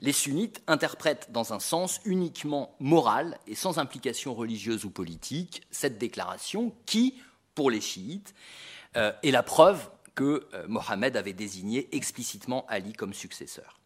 Les 0.00 0.12
sunnites 0.12 0.62
interprètent 0.66 1.30
dans 1.30 1.52
un 1.52 1.60
sens 1.60 2.00
uniquement 2.06 2.74
moral 2.80 3.38
et 3.46 3.54
sans 3.54 3.78
implication 3.78 4.34
religieuse 4.34 4.86
ou 4.86 4.90
politique 4.90 5.62
cette 5.70 5.98
déclaration 5.98 6.74
qui, 6.86 7.20
pour 7.54 7.70
les 7.70 7.82
chiites, 7.82 8.34
euh, 8.96 9.12
est 9.22 9.30
la 9.30 9.42
preuve 9.42 9.90
que 10.14 10.46
euh, 10.54 10.66
Mohammed 10.68 11.16
avait 11.16 11.32
désigné 11.32 11.88
explicitement 11.92 12.66
Ali 12.68 12.92
comme 12.92 13.14
successeur. 13.14 13.80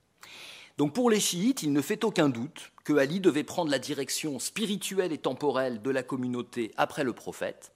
Donc 0.79 0.93
pour 0.93 1.11
les 1.11 1.21
chiites, 1.21 1.63
il 1.63 1.73
ne 1.73 1.81
fait 1.81 2.05
aucun 2.05 2.29
doute 2.29 2.73
que 2.85 2.93
Ali 2.95 3.21
devait 3.21 3.45
prendre 3.45 3.71
la 3.71 3.79
direction 3.79 4.39
spirituelle 4.39 5.13
et 5.13 5.19
temporelle 5.19 5.81
de 5.81 5.91
la 5.91 6.03
communauté 6.03 6.73
après 6.77 7.03
le 7.03 7.15
prophète, 7.15 7.73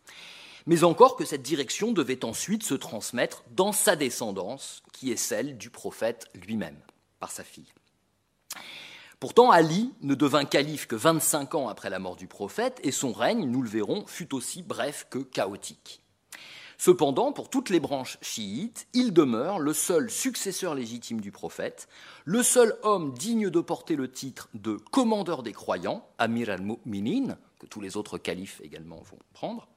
mais 0.66 0.85
encore 0.85 1.16
que 1.16 1.25
cette 1.25 1.42
direction 1.42 1.92
devait 1.92 2.25
ensuite 2.25 2.62
se 2.62 2.75
transmettre 2.75 3.42
dans 3.50 3.73
sa 3.73 3.97
descendance, 3.97 4.83
qui 4.92 5.11
est 5.11 5.16
celle 5.16 5.57
du 5.57 5.71
prophète 5.71 6.26
lui-même, 6.35 6.78
par 7.19 7.30
sa 7.30 7.42
fille. 7.42 7.73
Pourtant, 9.19 9.50
Ali 9.50 9.92
ne 10.00 10.14
devint 10.14 10.45
calife 10.45 10.87
que 10.87 10.97
25 10.97 11.54
ans 11.54 11.69
après 11.69 11.90
la 11.90 11.99
mort 11.99 12.16
du 12.16 12.26
prophète, 12.26 12.80
et 12.83 12.90
son 12.90 13.12
règne, 13.12 13.47
nous 13.47 13.62
le 13.62 13.69
verrons, 13.69 14.07
fut 14.07 14.35
aussi 14.35 14.62
bref 14.62 15.07
que 15.11 15.19
chaotique. 15.19 16.02
Cependant, 16.80 17.30
pour 17.32 17.50
toutes 17.50 17.68
les 17.68 17.78
branches 17.78 18.16
chiites, 18.22 18.87
il 18.94 19.12
demeure 19.12 19.58
le 19.58 19.75
seul 19.75 20.10
successeur 20.10 20.75
légitime 20.75 21.20
du 21.20 21.30
prophète, 21.30 21.88
le 22.25 22.42
seul 22.42 22.75
homme 22.82 23.12
digne 23.12 23.50
de 23.50 23.60
porter 23.60 23.96
le 23.96 24.10
titre 24.10 24.49
de 24.54 24.76
commandeur 24.90 25.42
des 25.42 25.52
croyants, 25.52 26.08
Amir 26.16 26.49
al-Mu'minin, 26.49 27.37
que 27.58 27.66
tous 27.66 27.82
les 27.82 27.99
autres 27.99 28.16
califes 28.16 28.62
également 28.64 29.02
vont 29.02 29.18
prendre, 29.34 29.68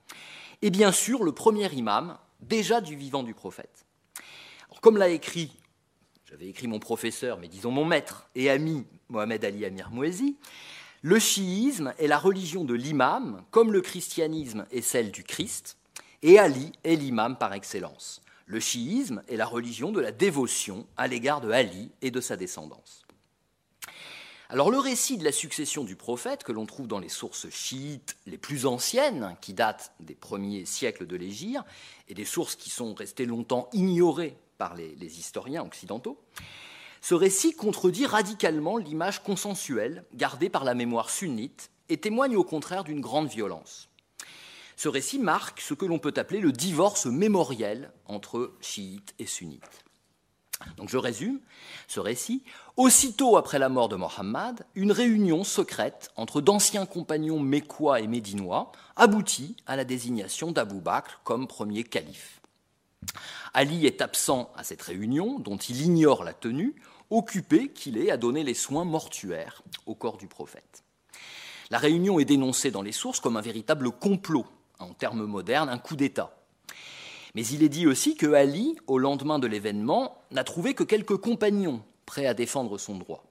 et 0.62 0.70
bien 0.70 0.94
sûr 0.94 1.26
le 1.26 1.34
premier 1.34 1.70
imam, 1.74 2.18
déjà 2.40 2.80
du 2.80 2.96
vivant 2.96 3.24
du 3.24 3.34
prophète. 3.34 3.86
comme 4.82 4.96
l'a 4.96 5.10
écrit, 5.10 5.52
j'avais 6.24 6.48
écrit 6.48 6.68
mon 6.68 6.80
professeur, 6.80 7.38
mais 7.38 7.50
disons 7.50 7.72
mon 7.72 7.84
maître 7.84 8.30
et 8.34 8.50
ami 8.50 8.86
Mohamed 9.10 9.44
Ali 9.44 9.66
Amir 9.66 9.92
Mouezi, 9.92 10.38
le 11.02 11.20
chiisme 11.20 11.94
est 12.00 12.08
la 12.08 12.18
religion 12.18 12.64
de 12.64 12.74
l'imam, 12.74 13.44
comme 13.52 13.74
le 13.74 13.82
christianisme 13.82 14.66
est 14.72 14.80
celle 14.80 15.12
du 15.12 15.26
Christ, 15.26 15.76
et 16.24 16.40
Ali 16.40 16.72
est 16.84 16.96
l'imam 16.96 17.38
par 17.38 17.54
excellence. 17.54 18.22
Le 18.46 18.60
chiisme 18.60 19.22
est 19.28 19.36
la 19.36 19.46
religion 19.46 19.92
de 19.92 20.00
la 20.00 20.12
dévotion 20.12 20.88
à 20.98 21.08
l'égard 21.08 21.42
de 21.42 21.52
Ali 21.52 21.92
et 22.02 22.12
de 22.12 22.22
sa 22.22 22.38
descendance. 22.38 23.06
Alors 24.50 24.72
le 24.72 24.80
récit 24.80 25.18
de 25.18 25.24
la 25.24 25.32
succession 25.32 25.84
du 25.84 25.96
prophète 25.96 26.44
que 26.44 26.52
l'on 26.52 26.66
trouve 26.66 26.88
dans 26.88 27.00
les 27.00 27.10
sources 27.10 27.50
chiites 27.50 28.16
les 28.26 28.38
plus 28.38 28.66
anciennes, 28.66 29.36
qui 29.42 29.54
datent 29.54 29.94
des 30.00 30.16
premiers 30.16 30.66
siècles 30.66 31.08
de 31.08 31.16
l'Égypte, 31.16 31.64
et 32.08 32.14
des 32.14 32.26
sources 32.26 32.56
qui 32.56 32.70
sont 32.70 32.94
restées 32.94 33.26
longtemps 33.26 33.70
ignorées 33.74 34.38
par 34.58 34.76
les, 34.76 34.96
les 34.96 35.20
historiens 35.20 35.64
occidentaux, 35.64 36.22
ce 37.02 37.16
récit 37.16 37.54
contredit 37.54 38.06
radicalement 38.06 38.78
l'image 38.78 39.24
consensuelle 39.24 40.06
gardée 40.14 40.50
par 40.50 40.64
la 40.64 40.74
mémoire 40.74 41.10
sunnite 41.10 41.70
et 41.90 41.98
témoigne 41.98 42.38
au 42.38 42.46
contraire 42.46 42.86
d'une 42.86 43.02
grande 43.02 43.28
violence. 43.28 43.90
Ce 44.76 44.90
récit 44.90 45.20
marque 45.20 45.62
ce 45.62 45.74
que 45.74 45.86
l'on 45.86 46.00
peut 46.00 46.14
appeler 46.18 46.40
le 46.40 46.52
divorce 46.52 47.06
mémoriel 47.06 47.92
entre 48.06 48.54
chiites 48.62 49.14
et 49.20 49.26
sunnites. 49.26 49.84
Donc 50.78 50.90
je 50.90 50.98
résume 50.98 51.40
ce 51.88 52.00
récit. 52.00 52.44
Aussitôt 52.78 53.38
après 53.38 53.60
la 53.60 53.70
mort 53.70 53.90
de 53.90 53.96
Mohammed, 53.96 54.66
une 54.76 54.92
réunion 54.92 55.44
secrète 55.44 56.12
entre 56.16 56.42
d'anciens 56.42 56.86
compagnons 56.86 57.40
mécois 57.40 58.00
et 58.00 58.08
médinois 58.08 58.72
aboutit 58.96 59.56
à 59.66 59.76
la 59.76 59.86
désignation 59.86 60.52
d'Abou 60.52 60.80
Bakr 60.80 61.22
comme 61.24 61.48
premier 61.48 61.84
calife. 61.84 62.42
Ali 63.54 63.86
est 63.86 64.02
absent 64.02 64.52
à 64.56 64.64
cette 64.64 64.82
réunion, 64.82 65.38
dont 65.40 65.58
il 65.58 65.82
ignore 65.82 66.24
la 66.24 66.34
tenue, 66.34 66.76
occupé 67.10 67.70
qu'il 67.70 67.98
est 67.98 68.10
à 68.10 68.18
donner 68.18 68.44
les 68.44 68.54
soins 68.54 68.86
mortuaires 68.86 69.62
au 69.86 69.94
corps 69.94 70.18
du 70.18 70.28
prophète. 70.28 70.84
La 71.70 71.78
réunion 71.78 72.20
est 72.20 72.26
dénoncée 72.26 72.72
dans 72.72 72.82
les 72.82 72.92
sources 72.92 73.20
comme 73.20 73.38
un 73.38 73.42
véritable 73.42 73.92
complot 73.92 74.46
en 74.84 74.94
termes 74.94 75.26
modernes, 75.26 75.70
un 75.70 75.78
coup 75.78 75.96
d'État. 75.96 76.36
Mais 77.36 77.46
il 77.48 77.64
est 77.64 77.70
dit 77.70 77.88
aussi 77.88 78.16
que 78.16 78.34
Ali, 78.34 78.76
au 78.86 79.00
lendemain 79.00 79.40
de 79.40 79.48
l'événement, 79.48 80.22
n'a 80.32 80.44
trouvé 80.44 80.76
que 80.76 80.84
quelques 80.84 81.18
compagnons 81.18 81.82
prêts 82.06 82.28
à 82.28 82.34
défendre 82.34 82.78
son 82.78 82.98
droit. 82.98 83.24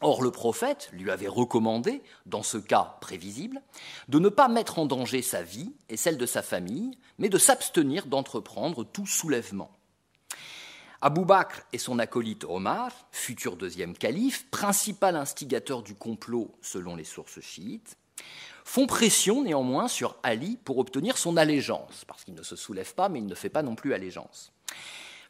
Or, 0.00 0.22
le 0.22 0.30
prophète 0.30 0.90
lui 0.92 1.10
avait 1.10 1.28
recommandé, 1.28 2.02
dans 2.24 2.44
ce 2.44 2.56
cas 2.56 2.96
prévisible, 3.00 3.60
de 4.08 4.20
ne 4.20 4.28
pas 4.28 4.48
mettre 4.48 4.78
en 4.78 4.86
danger 4.86 5.22
sa 5.22 5.42
vie 5.42 5.72
et 5.88 5.96
celle 5.96 6.16
de 6.16 6.26
sa 6.26 6.40
famille, 6.40 6.96
mais 7.18 7.28
de 7.28 7.38
s'abstenir 7.38 8.06
d'entreprendre 8.06 8.84
tout 8.84 9.06
soulèvement. 9.06 9.72
Abou 11.00 11.24
Bakr 11.24 11.62
et 11.72 11.78
son 11.78 11.98
acolyte 11.98 12.44
Omar, 12.44 12.92
futur 13.12 13.56
deuxième 13.56 13.96
calife, 13.96 14.46
principal 14.50 15.16
instigateur 15.16 15.82
du 15.82 15.94
complot 15.94 16.56
selon 16.62 16.96
les 16.96 17.04
sources 17.04 17.40
chiites, 17.40 17.96
font 18.64 18.86
pression 18.86 19.42
néanmoins 19.42 19.88
sur 19.88 20.16
Ali 20.22 20.58
pour 20.62 20.78
obtenir 20.78 21.16
son 21.16 21.36
allégeance, 21.36 22.04
parce 22.06 22.24
qu'il 22.24 22.34
ne 22.34 22.42
se 22.42 22.56
soulève 22.56 22.94
pas, 22.94 23.08
mais 23.08 23.18
il 23.18 23.26
ne 23.26 23.34
fait 23.34 23.48
pas 23.48 23.62
non 23.62 23.74
plus 23.74 23.94
allégeance. 23.94 24.52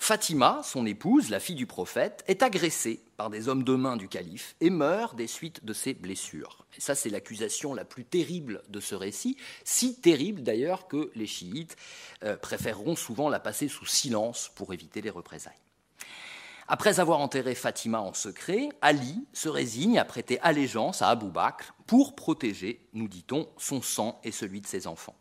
Fatima, 0.00 0.60
son 0.62 0.86
épouse, 0.86 1.28
la 1.28 1.40
fille 1.40 1.56
du 1.56 1.66
prophète, 1.66 2.24
est 2.28 2.42
agressée 2.42 3.00
par 3.16 3.30
des 3.30 3.48
hommes 3.48 3.64
de 3.64 3.74
main 3.74 3.96
du 3.96 4.08
calife 4.08 4.54
et 4.60 4.70
meurt 4.70 5.16
des 5.16 5.26
suites 5.26 5.64
de 5.64 5.72
ses 5.72 5.92
blessures. 5.92 6.66
Et 6.76 6.80
ça, 6.80 6.94
c'est 6.94 7.10
l'accusation 7.10 7.74
la 7.74 7.84
plus 7.84 8.04
terrible 8.04 8.62
de 8.68 8.80
ce 8.80 8.94
récit, 8.94 9.36
si 9.64 10.00
terrible 10.00 10.42
d'ailleurs 10.42 10.86
que 10.86 11.10
les 11.14 11.26
chiites 11.26 11.76
euh, 12.22 12.36
préféreront 12.36 12.96
souvent 12.96 13.28
la 13.28 13.40
passer 13.40 13.68
sous 13.68 13.86
silence 13.86 14.50
pour 14.54 14.72
éviter 14.72 15.00
les 15.00 15.10
représailles. 15.10 15.52
Après 16.70 17.00
avoir 17.00 17.20
enterré 17.20 17.54
Fatima 17.54 18.02
en 18.02 18.12
secret, 18.12 18.68
Ali 18.82 19.26
se 19.32 19.48
résigne 19.48 19.98
à 19.98 20.04
prêter 20.04 20.38
allégeance 20.40 21.00
à 21.00 21.08
Abu 21.08 21.30
Bakr 21.30 21.72
pour 21.86 22.14
protéger, 22.14 22.86
nous 22.92 23.08
dit-on, 23.08 23.48
son 23.56 23.80
sang 23.80 24.20
et 24.22 24.32
celui 24.32 24.60
de 24.60 24.66
ses 24.66 24.86
enfants. 24.86 25.16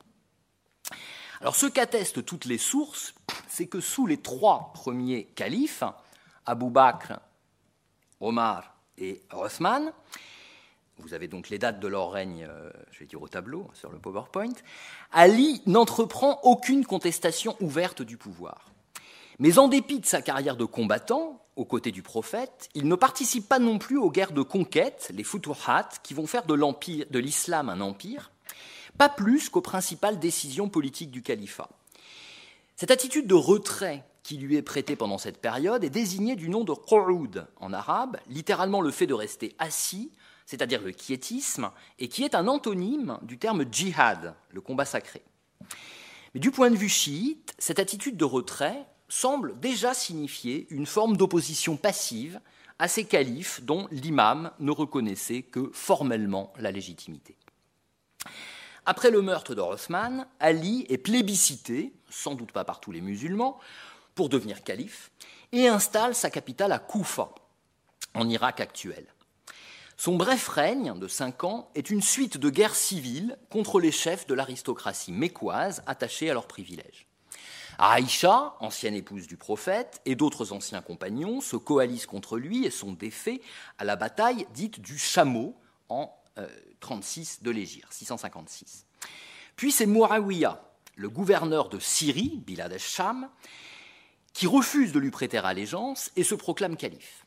Alors 1.39 1.56
ce 1.56 1.66
qu'attestent 1.66 2.25
toutes 2.25 2.46
les 2.46 2.58
sources, 2.58 3.16
c'est 3.48 3.68
que 3.68 3.80
sous 3.80 4.06
les 4.08 4.18
trois 4.18 4.72
premiers 4.74 5.24
califes, 5.36 5.84
Abu 6.46 6.70
Bakr, 6.70 7.20
Omar 8.20 8.75
et 8.98 9.24
Othman, 9.32 9.94
vous 10.98 11.13
avez 11.13 11.30
donc 11.30 11.50
les 11.50 11.60
dates 11.60 11.80
de 11.80 11.88
leur 11.88 12.12
règne, 12.12 12.46
euh, 12.50 12.72
je 12.92 13.00
vais 13.00 13.06
dire 13.06 13.22
au 13.22 13.27
tableau, 13.27 13.70
sur 13.74 13.92
le 13.92 14.00
PowerPoint, 14.00 14.54
Ali 15.12 15.62
n'entreprend 15.66 16.39
aucune 16.44 16.86
contestation 16.86 17.56
ouverte 17.62 18.01
du 18.01 18.18
pouvoir. 18.18 18.72
Mais 19.39 19.60
en 19.60 19.67
dépit 19.67 20.00
de 20.00 20.06
sa 20.06 20.22
carrière 20.22 20.58
de 20.58 20.65
combattant, 20.65 21.44
aux 21.56 21.65
côtés 21.65 21.91
du 21.91 22.01
prophète, 22.01 22.70
il 22.74 22.88
ne 22.88 22.96
participe 22.96 23.48
pas 23.48 23.60
non 23.60 23.77
plus 23.77 23.98
aux 23.98 24.12
guerres 24.12 24.32
de 24.32 24.41
conquête, 24.41 25.12
les 25.13 25.24
futuhat, 25.24 25.89
qui 26.03 26.13
vont 26.13 26.27
faire 26.27 26.46
de 26.46 27.20
l'islam 27.20 27.70
un 27.70 27.82
empire, 27.82 28.32
pas 28.98 29.10
plus 29.10 29.50
qu'aux 29.50 29.62
principales 29.62 30.20
décisions 30.20 30.70
politiques 30.70 31.12
du 31.12 31.22
califat. 31.22 31.70
Cette 32.75 32.91
attitude 32.91 33.27
de 33.27 33.34
retrait 33.34 34.03
qui 34.24 34.38
lui 34.38 34.56
est 34.56 34.62
prêtée 34.62 34.96
pendant 34.96 35.17
cette 35.17 35.39
période 35.39 35.84
est 35.84 35.89
désignée 35.89 36.36
du 36.36 36.50
nom 36.50 36.63
de 36.63 36.74
qu'oud 36.74 37.48
en 37.60 37.74
arabe, 37.74 38.17
littéralement 38.27 38.82
le 38.82 38.91
fait 38.91 39.08
de 39.08 39.13
rester 39.13 39.56
assis, 39.58 40.12
c'est-à-dire 40.46 40.82
le 40.82 40.91
quiétisme, 40.91 41.72
et 41.98 42.08
qui 42.08 42.24
est 42.24 42.36
un 42.36 42.48
antonyme 42.48 43.20
du 43.22 43.38
terme 43.38 43.65
djihad, 43.72 44.36
le 44.51 44.62
combat 44.62 44.86
sacré. 44.86 45.24
Mais 46.34 46.39
du 46.39 46.51
point 46.51 46.70
de 46.70 46.75
vue 46.75 46.89
chiite, 46.89 47.56
cette 47.58 47.79
attitude 47.79 48.17
de 48.17 48.25
retrait 48.25 48.86
semble 49.10 49.60
déjà 49.60 49.94
signifier 49.94 50.68
une 50.70 50.86
forme 50.86 51.18
d'opposition 51.18 51.78
passive 51.78 52.40
à 52.80 52.88
ces 52.88 53.06
califes 53.06 53.62
dont 53.64 53.88
l'imam 53.92 54.52
ne 54.60 54.72
reconnaissait 54.72 55.42
que 55.42 55.70
formellement 55.74 56.54
la 56.58 56.72
légitimité. 56.72 57.38
Après 58.86 59.12
le 59.12 59.22
meurtre 59.22 59.56
de 59.56 59.62
Ali 60.40 60.86
est 60.90 60.98
plébiscité, 60.98 61.94
sans 62.10 62.36
doute 62.36 62.52
pas 62.52 62.64
par 62.64 62.80
tous 62.80 62.92
les 62.92 63.02
musulmans, 63.02 63.60
pour 64.16 64.30
devenir 64.30 64.64
calife, 64.64 65.12
et 65.52 65.68
installe 65.68 66.16
sa 66.16 66.30
capitale 66.30 66.72
à 66.72 66.80
Koufa, 66.80 67.30
en 68.14 68.30
Irak 68.30 68.62
actuel. 68.62 69.06
Son 69.98 70.16
bref 70.16 70.48
règne 70.48 70.98
de 70.98 71.08
cinq 71.08 71.44
ans 71.44 71.70
est 71.74 71.90
une 71.90 72.02
suite 72.02 72.38
de 72.38 72.50
guerres 72.50 72.76
civiles 72.76 73.38
contre 73.50 73.80
les 73.80 73.92
chefs 73.92 74.28
de 74.28 74.36
l'aristocratie 74.36 75.12
mécoise 75.12 75.82
attachés 75.88 76.30
à 76.30 76.34
leurs 76.34 76.48
privilèges. 76.48 77.07
Aïcha, 77.80 78.56
ancienne 78.60 78.96
épouse 78.96 79.28
du 79.28 79.38
prophète, 79.38 80.02
et 80.06 80.16
d'autres 80.16 80.52
anciens 80.52 80.82
compagnons 80.82 81.42
se 81.42 81.56
coalisent 81.56 82.08
contre 82.08 82.38
lui 82.38 82.66
et 82.66 82.72
sont 82.72 82.94
défaits 82.94 83.42
à 83.78 83.86
la 83.86 83.96
bataille 83.96 84.48
dite 84.54 84.82
du 84.82 84.98
chameau 84.98 85.56
en 85.90 86.12
36 86.80 87.40
euh, 87.42 87.46
de 87.46 87.52
l'Égir, 87.52 87.88
656. 87.92 88.86
Puis 89.56 89.72
c'est 89.72 89.86
Muawiyah, 89.86 90.62
le 90.96 91.10
gouverneur 91.10 91.70
de 91.70 91.80
Syrie, 91.80 92.42
Bilad 92.46 92.74
al-Sham, 92.74 93.30
qui 94.34 94.48
refuse 94.48 94.92
de 94.92 95.00
lui 95.00 95.12
prêter 95.12 95.38
allégeance 95.38 96.12
et 96.16 96.24
se 96.24 96.36
proclame 96.36 96.78
calife. 96.78 97.24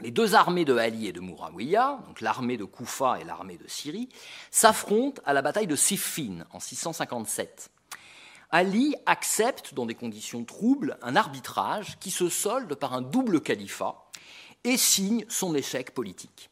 Les 0.00 0.10
deux 0.10 0.34
armées 0.34 0.64
de 0.64 0.76
Ali 0.76 1.08
et 1.08 1.12
de 1.12 1.20
Muawiyah, 1.20 2.00
donc 2.06 2.20
l'armée 2.20 2.56
de 2.56 2.64
Koufa 2.64 3.18
et 3.20 3.24
l'armée 3.24 3.58
de 3.58 3.66
Syrie, 3.66 4.08
s'affrontent 4.50 5.20
à 5.26 5.32
la 5.32 5.42
bataille 5.42 5.66
de 5.66 5.74
Siffin 5.74 6.44
en 6.52 6.60
657. 6.60 7.70
Ali 8.50 8.94
accepte, 9.04 9.74
dans 9.74 9.84
des 9.84 9.94
conditions 9.94 10.42
troubles, 10.44 10.96
un 11.02 11.16
arbitrage 11.16 11.98
qui 12.00 12.10
se 12.10 12.30
solde 12.30 12.74
par 12.74 12.94
un 12.94 13.02
double 13.02 13.42
califat 13.42 14.08
et 14.64 14.78
signe 14.78 15.26
son 15.28 15.54
échec 15.54 15.92
politique. 15.92 16.48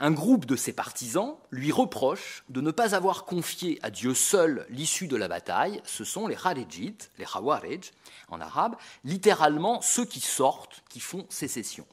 Un 0.00 0.10
groupe 0.10 0.44
de 0.44 0.56
ses 0.56 0.72
partisans 0.72 1.36
lui 1.52 1.70
reproche 1.70 2.42
de 2.48 2.60
ne 2.60 2.72
pas 2.72 2.96
avoir 2.96 3.26
confié 3.26 3.78
à 3.82 3.90
Dieu 3.90 4.12
seul 4.12 4.66
l'issue 4.70 5.06
de 5.06 5.14
la 5.14 5.28
bataille. 5.28 5.80
Ce 5.84 6.02
sont 6.02 6.26
les 6.26 6.34
Kharijites, 6.34 7.12
les 7.18 7.24
Khawarij 7.24 7.92
en 8.28 8.40
arabe, 8.40 8.74
littéralement 9.04 9.80
ceux 9.82 10.04
qui 10.04 10.18
sortent, 10.18 10.82
qui 10.88 10.98
font 10.98 11.26
sécession. 11.28 11.86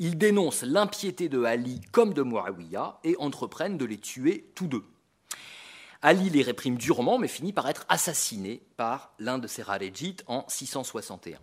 Ils 0.00 0.18
dénoncent 0.18 0.64
l'impiété 0.64 1.28
de 1.28 1.44
Ali 1.44 1.80
comme 1.92 2.14
de 2.14 2.22
Muawiyah 2.22 2.98
et 3.04 3.16
entreprennent 3.18 3.78
de 3.78 3.84
les 3.84 3.98
tuer 3.98 4.50
tous 4.56 4.66
deux. 4.66 4.84
Ali 6.06 6.30
les 6.30 6.42
réprime 6.42 6.76
durement, 6.76 7.18
mais 7.18 7.26
finit 7.26 7.52
par 7.52 7.68
être 7.68 7.84
assassiné 7.88 8.62
par 8.76 9.12
l'un 9.18 9.38
de 9.38 9.48
ses 9.48 9.64
Khaléjites 9.64 10.22
en 10.28 10.44
661. 10.46 11.36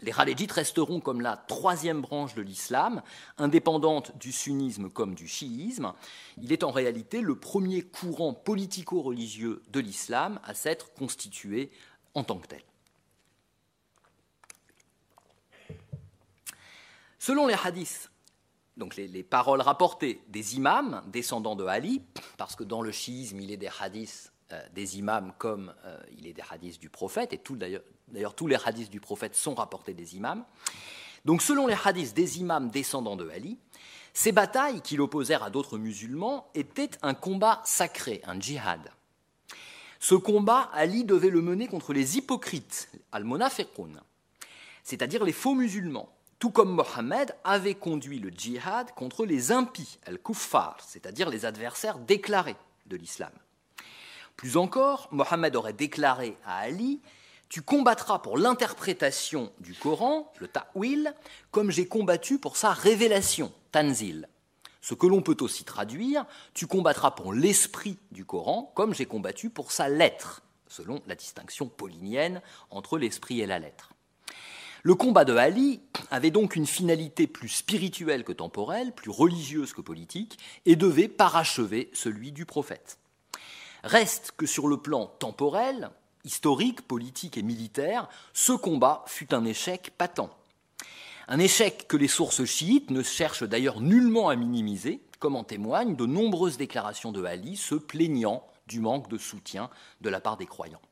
Les 0.00 0.12
Khaléjites 0.12 0.52
resteront 0.52 1.00
comme 1.00 1.20
la 1.20 1.36
troisième 1.36 2.00
branche 2.00 2.36
de 2.36 2.42
l'islam, 2.42 3.02
indépendante 3.36 4.16
du 4.16 4.30
sunnisme 4.30 4.90
comme 4.90 5.16
du 5.16 5.26
chiisme. 5.26 5.92
Il 6.40 6.52
est 6.52 6.62
en 6.62 6.70
réalité 6.70 7.20
le 7.20 7.34
premier 7.34 7.82
courant 7.82 8.32
politico-religieux 8.32 9.60
de 9.72 9.80
l'islam 9.80 10.38
à 10.44 10.54
s'être 10.54 10.94
constitué 10.94 11.72
en 12.14 12.22
tant 12.22 12.38
que 12.38 12.46
tel. 12.46 12.62
Selon 17.18 17.48
les 17.48 17.56
hadiths 17.64 18.08
donc 18.76 18.96
les, 18.96 19.22
paroles 19.22 19.60
rapportées 19.60 20.20
des 20.28 20.56
imams 20.56 21.02
descendants 21.06 21.56
de 21.56 21.64
Ali, 21.64 22.02
parce 22.36 22.56
que 22.56 22.64
dans 22.64 22.82
le 22.82 22.90
chiisme, 22.90 23.40
il 23.40 23.52
est 23.52 23.56
des 23.56 23.70
hadiths 23.80 24.32
euh, 24.52 24.62
des 24.74 24.98
imams 24.98 25.32
comme 25.38 25.72
euh, 25.84 25.98
il 26.18 26.26
est 26.26 26.32
des 26.32 26.42
hadiths 26.50 26.80
du 26.80 26.90
prophète, 26.90 27.32
et 27.32 27.40
d'ailleurs 28.08 28.34
tous 28.34 28.46
les 28.46 28.56
hadiths 28.56 28.90
du 28.90 29.00
prophète 29.00 29.34
sont 29.34 29.54
rapportés 29.54 29.94
des 29.94 30.16
imams. 30.16 30.44
Donc 31.24 31.40
selon 31.40 31.66
les 31.66 31.76
hadiths 31.82 32.14
des 32.14 32.40
imams 32.40 32.68
descendants 32.68 33.16
de 33.16 33.28
Ali, 33.30 33.58
ces 34.12 34.32
batailles 34.32 34.82
qui 34.82 34.96
l'opposèrent 34.96 35.42
à 35.42 35.50
d'autres 35.50 35.78
musulmans 35.78 36.48
étaient 36.54 36.90
un 37.02 37.14
combat 37.14 37.62
sacré, 37.64 38.22
un 38.24 38.38
djihad. 38.38 38.92
Ce 39.98 40.14
combat, 40.14 40.70
Ali 40.74 41.04
devait 41.04 41.30
le 41.30 41.40
mener 41.40 41.66
contre 41.66 41.94
les 41.94 42.18
hypocrites, 42.18 42.90
al-munafiqun, 43.10 43.92
c'est-à-dire 44.82 45.24
les 45.24 45.32
faux 45.32 45.54
musulmans, 45.54 46.14
tout 46.44 46.50
comme 46.50 46.74
Mohammed 46.74 47.34
avait 47.42 47.74
conduit 47.74 48.18
le 48.18 48.28
djihad 48.28 48.90
contre 48.90 49.24
les 49.24 49.50
impies, 49.50 49.98
al-kuffar, 50.04 50.76
c'est-à-dire 50.86 51.30
les 51.30 51.46
adversaires 51.46 51.98
déclarés 51.98 52.56
de 52.84 52.98
l'islam. 52.98 53.30
Plus 54.36 54.58
encore, 54.58 55.08
Mohammed 55.10 55.56
aurait 55.56 55.72
déclaré 55.72 56.36
à 56.44 56.58
Ali 56.58 57.00
Tu 57.48 57.62
combattras 57.62 58.18
pour 58.18 58.36
l'interprétation 58.36 59.54
du 59.60 59.72
Coran, 59.72 60.30
le 60.38 60.48
ta'wil, 60.48 61.14
comme 61.50 61.70
j'ai 61.70 61.88
combattu 61.88 62.38
pour 62.38 62.58
sa 62.58 62.74
révélation, 62.74 63.50
tanzil. 63.72 64.28
Ce 64.82 64.92
que 64.92 65.06
l'on 65.06 65.22
peut 65.22 65.38
aussi 65.40 65.64
traduire 65.64 66.26
Tu 66.52 66.66
combattras 66.66 67.12
pour 67.12 67.32
l'esprit 67.32 67.96
du 68.10 68.26
Coran, 68.26 68.70
comme 68.74 68.92
j'ai 68.92 69.06
combattu 69.06 69.48
pour 69.48 69.72
sa 69.72 69.88
lettre, 69.88 70.42
selon 70.68 71.00
la 71.06 71.14
distinction 71.14 71.68
paulinienne 71.68 72.42
entre 72.68 72.98
l'esprit 72.98 73.40
et 73.40 73.46
la 73.46 73.58
lettre. 73.58 73.93
Le 74.86 74.94
combat 74.94 75.24
de 75.24 75.34
Ali 75.34 75.80
avait 76.10 76.30
donc 76.30 76.56
une 76.56 76.66
finalité 76.66 77.26
plus 77.26 77.48
spirituelle 77.48 78.22
que 78.22 78.34
temporelle, 78.34 78.92
plus 78.92 79.10
religieuse 79.10 79.72
que 79.72 79.80
politique, 79.80 80.38
et 80.66 80.76
devait 80.76 81.08
parachever 81.08 81.88
celui 81.94 82.32
du 82.32 82.44
prophète. 82.44 82.98
Reste 83.82 84.34
que 84.36 84.44
sur 84.44 84.68
le 84.68 84.76
plan 84.76 85.06
temporel, 85.06 85.88
historique, 86.24 86.82
politique 86.82 87.38
et 87.38 87.42
militaire, 87.42 88.10
ce 88.34 88.52
combat 88.52 89.06
fut 89.06 89.32
un 89.32 89.46
échec 89.46 89.90
patent. 89.96 90.36
Un 91.28 91.38
échec 91.38 91.88
que 91.88 91.96
les 91.96 92.06
sources 92.06 92.44
chiites 92.44 92.90
ne 92.90 93.02
cherchent 93.02 93.44
d'ailleurs 93.44 93.80
nullement 93.80 94.28
à 94.28 94.36
minimiser, 94.36 95.00
comme 95.18 95.34
en 95.34 95.44
témoignent 95.44 95.96
de 95.96 96.04
nombreuses 96.04 96.58
déclarations 96.58 97.10
de 97.10 97.24
Ali 97.24 97.56
se 97.56 97.74
plaignant 97.74 98.46
du 98.66 98.80
manque 98.80 99.08
de 99.08 99.16
soutien 99.16 99.70
de 100.02 100.10
la 100.10 100.20
part 100.20 100.36
des 100.36 100.44
croyants. 100.44 100.82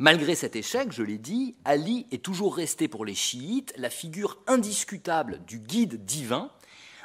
Malgré 0.00 0.34
cet 0.34 0.56
échec, 0.56 0.92
je 0.92 1.02
l'ai 1.02 1.18
dit, 1.18 1.56
Ali 1.66 2.06
est 2.10 2.24
toujours 2.24 2.56
resté 2.56 2.88
pour 2.88 3.04
les 3.04 3.14
chiites 3.14 3.74
la 3.76 3.90
figure 3.90 4.38
indiscutable 4.46 5.44
du 5.46 5.58
guide 5.58 6.06
divin, 6.06 6.50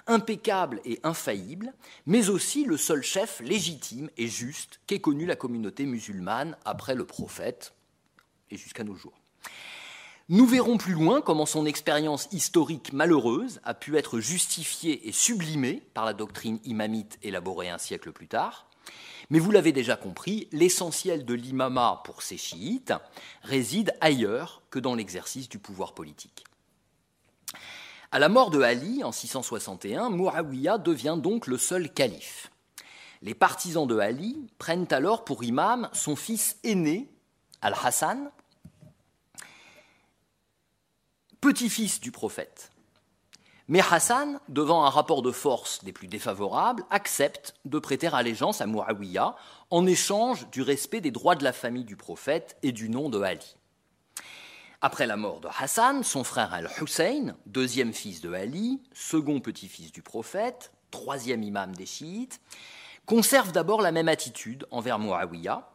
impeccable 0.07 0.79
et 0.85 1.01
infaillible, 1.03 1.73
mais 2.05 2.29
aussi 2.29 2.63
le 2.63 2.77
seul 2.77 3.03
chef 3.03 3.41
légitime 3.41 4.09
et 4.15 4.29
juste 4.29 4.79
qu'ait 4.87 5.01
connu 5.01 5.25
la 5.25 5.35
communauté 5.35 5.85
musulmane 5.85 6.55
après 6.63 6.95
le 6.95 7.05
prophète 7.05 7.73
et 8.49 8.55
jusqu'à 8.55 8.85
nos 8.85 8.95
jours. 8.95 9.19
Nous 10.29 10.45
verrons 10.45 10.77
plus 10.77 10.93
loin 10.93 11.19
comment 11.19 11.45
son 11.45 11.65
expérience 11.65 12.29
historique 12.31 12.93
malheureuse 12.93 13.59
a 13.65 13.73
pu 13.73 13.97
être 13.97 14.21
justifiée 14.21 15.05
et 15.05 15.11
sublimée 15.11 15.83
par 15.93 16.05
la 16.05 16.13
doctrine 16.13 16.61
imamite 16.63 17.19
élaborée 17.23 17.67
un 17.67 17.77
siècle 17.77 18.13
plus 18.13 18.29
tard, 18.29 18.69
Mais 19.29 19.39
vous 19.39 19.51
l'avez 19.51 19.71
déjà 19.71 19.95
compris, 19.95 20.47
l'essentiel 20.51 21.25
de 21.25 21.33
l'imama 21.33 22.01
pour 22.03 22.21
ces 22.21 22.37
chiites 22.37 22.93
réside 23.41 23.93
ailleurs 24.01 24.61
que 24.69 24.79
dans 24.79 24.95
l'exercice 24.95 25.49
du 25.49 25.59
pouvoir 25.59 25.93
politique. 25.93 26.43
À 28.11 28.19
la 28.19 28.29
mort 28.29 28.51
de 28.51 28.61
Ali 28.61 29.03
en 29.03 29.11
661, 29.11 30.09
Muawiyah 30.09 30.77
devient 30.77 31.17
donc 31.17 31.47
le 31.47 31.57
seul 31.57 31.91
calife. 31.91 32.51
Les 33.21 33.33
partisans 33.33 33.87
de 33.87 33.97
Ali 33.97 34.47
prennent 34.59 34.87
alors 34.91 35.25
pour 35.25 35.43
imam 35.43 35.89
son 35.93 36.15
fils 36.15 36.57
aîné, 36.63 37.09
Al-Hassan, 37.61 38.31
petit-fils 41.41 41.99
du 41.99 42.11
prophète. 42.11 42.71
Mais 43.67 43.81
Hassan, 43.81 44.39
devant 44.47 44.85
un 44.85 44.89
rapport 44.89 45.23
de 45.23 45.31
force 45.31 45.83
des 45.83 45.91
plus 45.91 46.07
défavorables, 46.07 46.83
accepte 46.91 47.55
de 47.65 47.79
prêter 47.79 48.07
allégeance 48.07 48.61
à 48.61 48.67
Muawiyah 48.67 49.35
en 49.71 49.87
échange 49.87 50.47
du 50.51 50.61
respect 50.61 51.01
des 51.01 51.09
droits 51.09 51.35
de 51.35 51.43
la 51.43 51.53
famille 51.53 51.83
du 51.83 51.95
prophète 51.95 52.57
et 52.61 52.71
du 52.71 52.89
nom 52.89 53.09
de 53.09 53.19
Ali. 53.21 53.55
Après 54.81 55.07
la 55.07 55.17
mort 55.17 55.39
de 55.39 55.47
Hassan, 55.59 56.03
son 56.03 56.23
frère 56.23 56.53
Al-Hussein, 56.53 57.35
deuxième 57.47 57.91
fils 57.91 58.21
de 58.21 58.31
Ali, 58.33 58.83
second 58.93 59.39
petit-fils 59.39 59.91
du 59.91 60.03
prophète, 60.03 60.71
troisième 60.91 61.41
imam 61.41 61.73
des 61.73 61.87
chiites, 61.87 62.39
conserve 63.07 63.51
d'abord 63.51 63.81
la 63.81 63.91
même 63.91 64.09
attitude 64.09 64.67
envers 64.69 64.99
Muawiyah, 64.99 65.67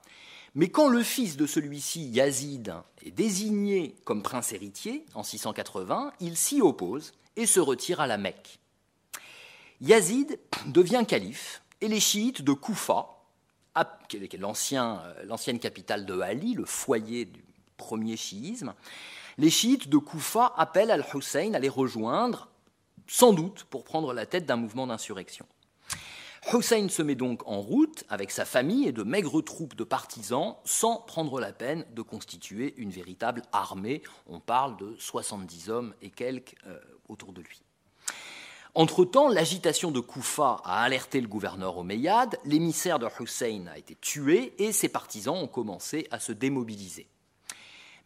mais 0.54 0.68
quand 0.68 0.88
le 0.88 1.02
fils 1.02 1.36
de 1.36 1.46
celui-ci, 1.46 2.08
Yazid, 2.10 2.72
est 3.04 3.10
désigné 3.10 3.96
comme 4.04 4.22
prince 4.22 4.52
héritier 4.52 5.04
en 5.14 5.24
680, 5.24 6.12
il 6.20 6.36
s'y 6.36 6.60
oppose 6.60 7.12
et 7.36 7.46
se 7.46 7.60
retire 7.60 8.00
à 8.00 8.06
la 8.06 8.18
Mecque. 8.18 8.58
Yazid 9.80 10.38
devient 10.66 11.04
calife 11.06 11.62
et 11.80 11.88
les 11.88 12.00
chiites 12.00 12.42
de 12.42 12.52
Koufa, 12.52 13.20
est 13.76 14.34
euh, 14.34 15.24
l'ancienne 15.24 15.58
capitale 15.58 16.04
de 16.04 16.20
Ali, 16.20 16.54
le 16.54 16.64
foyer 16.64 17.24
du 17.24 17.42
premier 17.76 18.16
chiisme, 18.16 18.74
les 19.38 19.50
chiites 19.50 19.88
de 19.88 19.96
Koufa 19.96 20.52
appellent 20.56 20.90
Al-Hussein 20.90 21.54
à 21.54 21.58
les 21.58 21.68
rejoindre, 21.68 22.48
sans 23.06 23.32
doute 23.32 23.64
pour 23.64 23.84
prendre 23.84 24.12
la 24.12 24.26
tête 24.26 24.44
d'un 24.44 24.56
mouvement 24.56 24.86
d'insurrection. 24.86 25.46
Hussein 26.52 26.88
se 26.88 27.02
met 27.02 27.14
donc 27.14 27.46
en 27.46 27.60
route 27.60 28.04
avec 28.08 28.30
sa 28.30 28.44
famille 28.44 28.88
et 28.88 28.92
de 28.92 29.02
maigres 29.02 29.42
troupes 29.44 29.76
de 29.76 29.84
partisans 29.84 30.56
sans 30.64 30.96
prendre 30.96 31.38
la 31.38 31.52
peine 31.52 31.84
de 31.92 32.02
constituer 32.02 32.74
une 32.78 32.90
véritable 32.90 33.42
armée. 33.52 34.02
On 34.26 34.40
parle 34.40 34.76
de 34.78 34.96
70 34.98 35.70
hommes 35.70 35.94
et 36.00 36.10
quelques 36.10 36.54
euh, 36.66 36.78
autour 37.10 37.32
de 37.32 37.42
lui. 37.42 37.62
Entre-temps, 38.74 39.28
l'agitation 39.28 39.90
de 39.90 39.98
Koufa 39.98 40.60
a 40.64 40.82
alerté 40.82 41.20
le 41.20 41.26
gouverneur 41.26 41.76
Omeyyade, 41.78 42.38
l'émissaire 42.44 43.00
de 43.00 43.08
Hussein 43.18 43.64
a 43.66 43.76
été 43.76 43.96
tué 43.96 44.54
et 44.58 44.70
ses 44.70 44.88
partisans 44.88 45.36
ont 45.36 45.48
commencé 45.48 46.06
à 46.12 46.20
se 46.20 46.30
démobiliser. 46.30 47.08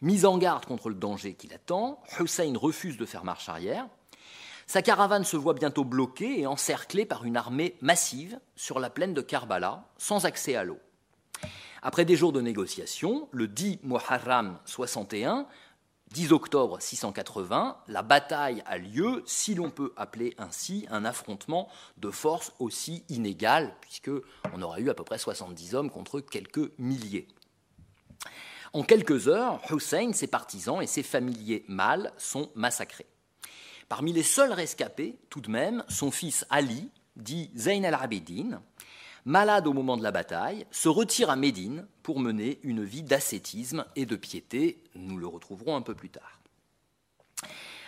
Mis 0.01 0.25
en 0.25 0.37
garde 0.37 0.65
contre 0.65 0.89
le 0.89 0.95
danger 0.95 1.35
qui 1.35 1.47
l'attend, 1.47 2.01
Hussein 2.19 2.53
refuse 2.57 2.97
de 2.97 3.05
faire 3.05 3.23
marche 3.23 3.47
arrière. 3.47 3.87
Sa 4.65 4.81
caravane 4.81 5.23
se 5.23 5.37
voit 5.37 5.53
bientôt 5.53 5.83
bloquée 5.83 6.39
et 6.39 6.47
encerclée 6.47 7.05
par 7.05 7.25
une 7.25 7.37
armée 7.37 7.75
massive 7.81 8.39
sur 8.55 8.79
la 8.79 8.89
plaine 8.89 9.13
de 9.13 9.21
Karbala, 9.21 9.85
sans 9.97 10.25
accès 10.25 10.55
à 10.55 10.63
l'eau. 10.63 10.79
Après 11.83 12.05
des 12.05 12.15
jours 12.15 12.33
de 12.33 12.41
négociations, 12.41 13.29
le 13.31 13.47
10 13.47 13.81
Muharram 13.83 14.57
61, 14.65 15.45
10 16.11 16.31
octobre 16.31 16.79
680, 16.79 17.77
la 17.87 18.01
bataille 18.03 18.63
a 18.65 18.77
lieu, 18.77 19.23
si 19.25 19.55
l'on 19.55 19.69
peut 19.69 19.93
appeler 19.97 20.33
ainsi 20.37 20.85
un 20.89 21.03
affrontement 21.03 21.67
de 21.97 22.11
forces 22.11 22.53
aussi 22.59 23.03
inégal, 23.09 23.75
puisque 23.81 24.11
on 24.53 24.61
aura 24.61 24.79
eu 24.79 24.89
à 24.89 24.93
peu 24.93 25.03
près 25.03 25.17
70 25.17 25.75
hommes 25.75 25.89
contre 25.89 26.21
quelques 26.21 26.71
milliers. 26.77 27.27
En 28.73 28.83
quelques 28.83 29.27
heures, 29.27 29.61
Hussein, 29.71 30.11
ses 30.13 30.27
partisans 30.27 30.81
et 30.81 30.87
ses 30.87 31.03
familiers 31.03 31.63
mâles 31.67 32.11
sont 32.17 32.51
massacrés. 32.55 33.07
Parmi 33.87 34.13
les 34.13 34.23
seuls 34.23 34.51
rescapés, 34.51 35.17
tout 35.29 35.41
de 35.41 35.49
même, 35.49 35.83
son 35.87 36.11
fils 36.11 36.45
Ali, 36.49 36.89
dit 37.15 37.51
Zayn 37.55 37.85
al-Abidin, 37.85 38.61
malade 39.25 39.67
au 39.67 39.73
moment 39.73 39.97
de 39.97 40.03
la 40.03 40.11
bataille, 40.11 40.65
se 40.71 40.87
retire 40.87 41.29
à 41.29 41.35
Médine 41.35 41.87
pour 42.03 42.19
mener 42.19 42.59
une 42.63 42.83
vie 42.83 43.03
d'ascétisme 43.03 43.85
et 43.95 44.05
de 44.05 44.15
piété. 44.15 44.81
Nous 44.95 45.17
le 45.17 45.27
retrouverons 45.27 45.75
un 45.75 45.81
peu 45.81 45.95
plus 45.95 46.09
tard. 46.09 46.39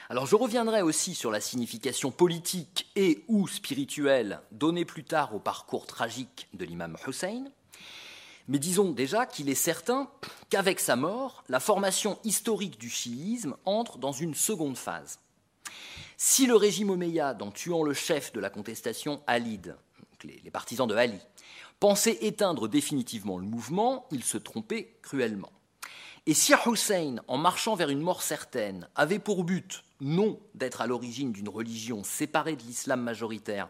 Alors 0.10 0.26
je 0.26 0.36
reviendrai 0.36 0.82
aussi 0.82 1.13
sur 1.15 1.32
la 1.32 1.41
signification 1.41 2.12
politique 2.12 2.89
et 2.95 3.23
ou 3.28 3.47
spirituelle 3.47 4.39
donnée 4.52 4.86
plus 4.86 5.04
tard 5.04 5.36
au 5.36 5.39
parcours 5.39 5.86
tragique 5.86 6.47
de 6.54 6.65
l'imam 6.65 6.97
Hussein. 7.08 7.45
Mais 8.47 8.60
disons 8.60 8.91
déjà 8.91 9.26
qu'il 9.26 9.50
est 9.50 9.56
certain 9.56 10.10
qu'avec 10.50 10.80
sa 10.80 10.95
mort, 10.95 11.43
la 11.50 11.60
formation 11.60 12.17
historique 12.23 12.80
du 12.80 12.89
chiisme 12.89 13.58
entre 13.65 13.97
dans 13.97 14.13
une 14.13 14.34
seconde 14.34 14.78
phase. 14.78 15.19
Si 16.15 16.47
le 16.47 16.56
régime 16.56 16.89
omeyyade, 16.89 17.41
en 17.41 17.52
tuant 17.52 17.84
le 17.84 17.93
chef 17.93 18.32
de 18.32 18.39
la 18.39 18.50
contestation 18.50 19.21
Alid, 19.28 19.76
les, 20.23 20.51
partisans 20.51 20.88
de 20.88 20.95
Ali, 20.95 21.19
pensaient 21.80 22.17
éteindre 22.21 22.67
définitivement 22.67 23.38
le 23.38 23.45
mouvement, 23.45 24.08
ils 24.12 24.23
se 24.23 24.38
trompaient 24.38 24.97
cruellement. 25.01 25.51
Et 26.25 26.34
si 26.34 26.53
Hussein, 26.65 27.17
en 27.27 27.38
marchant 27.38 27.75
vers 27.75 27.89
une 27.89 28.01
mort 28.01 28.21
certaine, 28.21 28.89
avait 28.95 29.19
pour 29.19 29.45
but 29.45 29.84
non 30.01 30.39
d'être 30.56 30.82
à 30.82 30.88
l'origine 30.88 31.32
d'une 31.32 31.49
religion 31.49 32.03
séparée 32.03 32.56
de 32.56 32.63
l'islam 32.63 33.01
majoritaire, 33.01 33.69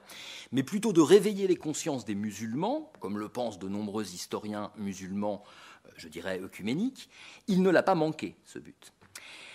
mais 0.51 0.63
plutôt 0.63 0.91
de 0.91 1.01
réveiller 1.01 1.47
les 1.47 1.55
consciences 1.55 2.03
des 2.03 2.15
musulmans, 2.15 2.91
comme 2.99 3.19
le 3.19 3.29
pensent 3.29 3.59
de 3.59 3.69
nombreux 3.69 4.13
historiens 4.13 4.71
musulmans, 4.77 5.43
euh, 5.85 5.89
je 5.97 6.07
dirais 6.07 6.41
œcuméniques, 6.41 7.09
il 7.47 7.61
ne 7.61 7.69
l'a 7.69 7.83
pas 7.83 7.95
manqué, 7.95 8.35
ce 8.43 8.59
but. 8.59 8.91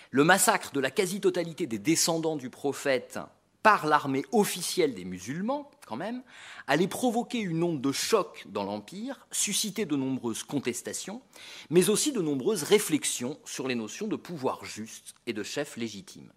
Le 0.09 0.23
massacre 0.23 0.71
de 0.71 0.79
la 0.79 0.91
quasi-totalité 0.91 1.67
des 1.67 1.79
descendants 1.79 2.37
du 2.37 2.49
prophète 2.49 3.19
par 3.63 3.87
l'armée 3.87 4.25
officielle 4.33 4.93
des 4.93 5.05
musulmans, 5.05 5.71
quand 5.87 5.95
même, 5.95 6.21
allait 6.67 6.87
provoquer 6.87 7.39
une 7.39 7.63
onde 7.63 7.81
de 7.81 7.91
choc 7.91 8.45
dans 8.47 8.63
l'Empire, 8.63 9.25
susciter 9.31 9.85
de 9.85 9.95
nombreuses 9.95 10.43
contestations, 10.43 11.21
mais 11.69 11.89
aussi 11.89 12.11
de 12.11 12.21
nombreuses 12.21 12.63
réflexions 12.63 13.37
sur 13.45 13.67
les 13.67 13.75
notions 13.75 14.07
de 14.07 14.17
pouvoir 14.17 14.63
juste 14.65 15.15
et 15.25 15.33
de 15.33 15.43
chef 15.43 15.77
légitime. 15.77 16.29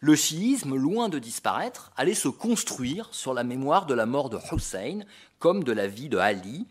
Le 0.00 0.16
chiisme, 0.16 0.76
loin 0.76 1.10
de 1.10 1.18
disparaître, 1.18 1.92
allait 1.94 2.14
se 2.14 2.28
construire 2.28 3.08
sur 3.12 3.34
la 3.34 3.44
mémoire 3.44 3.84
de 3.84 3.92
la 3.92 4.06
mort 4.06 4.30
de 4.30 4.38
Hussein 4.50 5.00
comme 5.38 5.62
de 5.62 5.72
la 5.72 5.86
vie 5.86 6.08
de 6.08 6.16
Ali, 6.16 6.66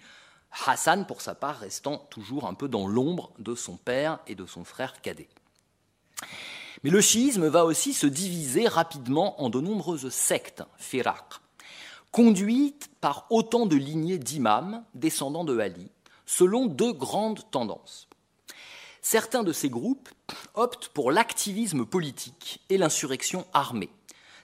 Hassan, 0.66 1.06
pour 1.06 1.22
sa 1.22 1.36
part, 1.36 1.60
restant 1.60 1.98
toujours 2.10 2.48
un 2.48 2.56
peu 2.56 2.68
dans 2.68 2.88
l'ombre 2.88 3.32
de 3.38 3.54
son 3.54 3.78
père 3.78 4.20
et 4.26 4.34
de 4.34 4.48
son 4.48 4.64
frère 4.64 5.00
cadet. 5.02 5.30
Mais 6.84 6.90
le 6.90 7.02
chiisme 7.02 7.48
va 7.48 7.66
aussi 7.66 7.94
se 7.94 8.08
diviser 8.08 8.68
rapidement 8.68 9.42
en 9.42 9.50
de 9.50 9.60
nombreuses 9.60 10.10
sectes, 10.10 10.64
firaq, 10.78 11.26
conduites 12.12 12.90
par 13.02 13.26
autant 13.30 13.66
de 13.66 13.76
lignées 13.76 14.18
d'imams 14.18 14.84
descendants 14.94 15.44
de 15.44 15.60
Ali, 15.60 15.92
selon 16.26 16.68
deux 16.68 16.94
grandes 16.94 17.50
tendances. 17.52 18.08
Certains 19.02 19.44
de 19.44 19.54
ces 19.54 19.70
groupes 19.70 20.10
optent 20.54 20.90
pour 20.90 21.12
l'activisme 21.12 21.86
politique 21.86 22.62
et 22.70 22.78
l'insurrection 22.78 23.46
armée, 23.54 23.90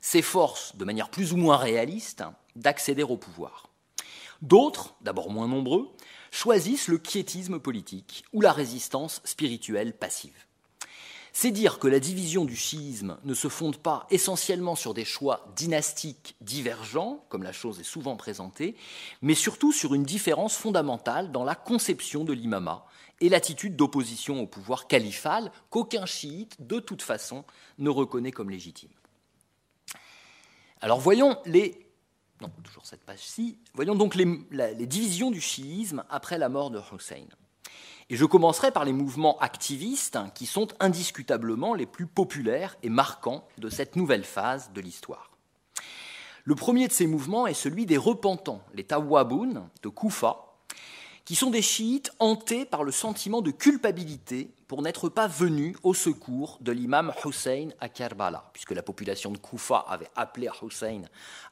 s'efforcent 0.06 0.76
de 0.76 0.86
manière 0.86 1.10
plus 1.10 1.34
ou 1.34 1.38
moins 1.38 1.58
réaliste 1.58 2.24
d'accéder 2.56 3.02
au 3.02 3.18
pouvoir. 3.18 3.70
D'autres, 4.42 4.94
d'abord 5.02 5.32
moins 5.32 5.48
nombreux, 5.48 5.90
choisissent 6.30 6.90
le 6.90 7.00
quiétisme 7.00 7.60
politique 7.60 8.24
ou 8.32 8.42
la 8.42 8.52
résistance 8.52 9.22
spirituelle 9.24 9.98
passive. 9.98 10.46
C'est 11.38 11.52
dire 11.52 11.80
que 11.80 11.90
la 11.90 12.00
division 12.00 12.46
du 12.46 12.56
chiisme 12.56 13.18
ne 13.26 13.34
se 13.34 13.50
fonde 13.50 13.76
pas 13.76 14.08
essentiellement 14.10 14.74
sur 14.74 14.94
des 14.94 15.04
choix 15.04 15.46
dynastiques 15.58 16.38
divergents, 16.40 17.26
comme 17.28 17.44
la 17.44 17.52
chose 17.52 17.78
est 17.82 17.84
souvent 17.84 18.16
présentée, 18.16 18.78
mais 19.22 19.36
surtout 19.36 19.74
sur 19.74 19.94
une 19.94 20.06
différence 20.06 20.56
fondamentale 20.56 21.34
dans 21.34 21.44
la 21.44 21.54
conception 21.54 22.24
de 22.24 22.32
l'imama 22.32 22.86
et 23.20 23.28
l'attitude 23.28 23.76
d'opposition 23.76 24.40
au 24.40 24.48
pouvoir 24.48 24.88
califal 24.88 25.52
qu'aucun 25.70 26.06
chiite, 26.06 26.56
de 26.66 26.80
toute 26.80 27.02
façon, 27.02 27.44
ne 27.80 27.90
reconnaît 27.90 28.32
comme 28.32 28.50
légitime. 28.50 28.94
Alors 30.80 31.02
voyons 31.02 31.38
les 31.46 31.86
non, 32.40 32.50
toujours 32.64 32.86
cette 32.86 33.04
page-ci. 33.04 33.60
Donc 33.76 34.16
les, 34.16 34.86
divisions 34.86 35.32
du 35.32 35.42
chiisme 35.42 36.06
après 36.10 36.38
la 36.38 36.48
mort 36.48 36.72
de 36.72 36.80
Hussein. 36.80 37.26
Et 38.10 38.16
je 38.16 38.26
commencerai 38.26 38.72
par 38.72 38.86
les 38.86 38.94
mouvements 38.94 39.40
activistes 39.40 40.20
qui 40.36 40.46
sont 40.46 40.68
indiscutablement 40.80 41.74
les 41.74 41.88
plus 41.88 42.06
populaires 42.06 42.78
et 42.84 42.90
marquants 42.90 43.48
de 43.58 43.70
cette 43.70 43.96
nouvelle 43.96 44.24
phase 44.24 44.72
de 44.74 44.82
l'histoire. 44.82 45.32
Le 46.44 46.54
premier 46.54 46.88
de 46.88 46.94
ces 46.94 47.08
mouvements 47.08 47.48
est 47.48 47.56
celui 47.56 47.88
des 47.88 47.98
repentants, 47.98 48.62
les 48.76 48.84
Tawaboun 48.84 49.68
de 49.82 49.90
Koufa, 49.90 50.46
qui 51.26 51.34
sont 51.34 51.50
des 51.50 51.64
chiites 51.64 52.12
hantés 52.20 52.66
par 52.66 52.84
le 52.84 52.92
sentiment 52.92 53.42
de 53.42 53.50
culpabilité 53.50 54.52
pour 54.68 54.84
n'être 54.84 55.10
pas 55.10 55.28
venus 55.28 55.76
au 55.82 55.96
secours 55.96 56.60
de 56.62 56.72
l'imam 56.72 57.12
Hussein 57.26 57.70
à 57.80 57.90
Karbala, 57.90 58.52
puisque 58.54 58.72
la 58.72 58.84
population 58.84 59.32
de 59.32 59.40
Koufa 59.40 59.84
avait 59.88 60.10
appelé 60.16 60.48
Hussein 60.62 61.02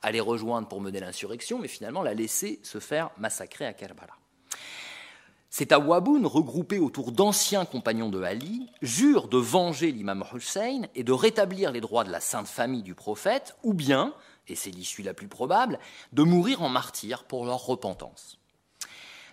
à 0.03 0.11
les 0.11 0.19
rejoindre 0.19 0.67
pour 0.67 0.79
mener 0.79 0.99
l'insurrection, 0.99 1.57
mais 1.57 1.67
finalement 1.67 2.03
l'a 2.03 2.13
laissé 2.13 2.59
se 2.61 2.79
faire 2.79 3.09
massacrer 3.17 3.65
à 3.65 3.73
Karbala. 3.73 4.13
Ces 5.55 5.67
Tawaboun, 5.67 6.25
regroupés 6.25 6.79
autour 6.79 7.11
d'anciens 7.11 7.63
compagnons 7.63 8.09
de 8.09 8.23
Ali, 8.23 8.71
jurent 8.81 9.27
de 9.27 9.37
venger 9.37 9.91
l'imam 9.91 10.25
Hussein 10.33 10.81
et 10.95 11.03
de 11.03 11.11
rétablir 11.11 11.71
les 11.71 11.79
droits 11.79 12.03
de 12.03 12.09
la 12.09 12.21
sainte 12.21 12.47
famille 12.47 12.81
du 12.81 12.95
prophète, 12.95 13.55
ou 13.61 13.75
bien, 13.75 14.15
et 14.47 14.55
c'est 14.55 14.71
l'issue 14.71 15.03
la 15.03 15.13
plus 15.13 15.27
probable, 15.27 15.77
de 16.11 16.23
mourir 16.23 16.63
en 16.63 16.69
martyrs 16.69 17.23
pour 17.23 17.45
leur 17.45 17.63
repentance. 17.67 18.39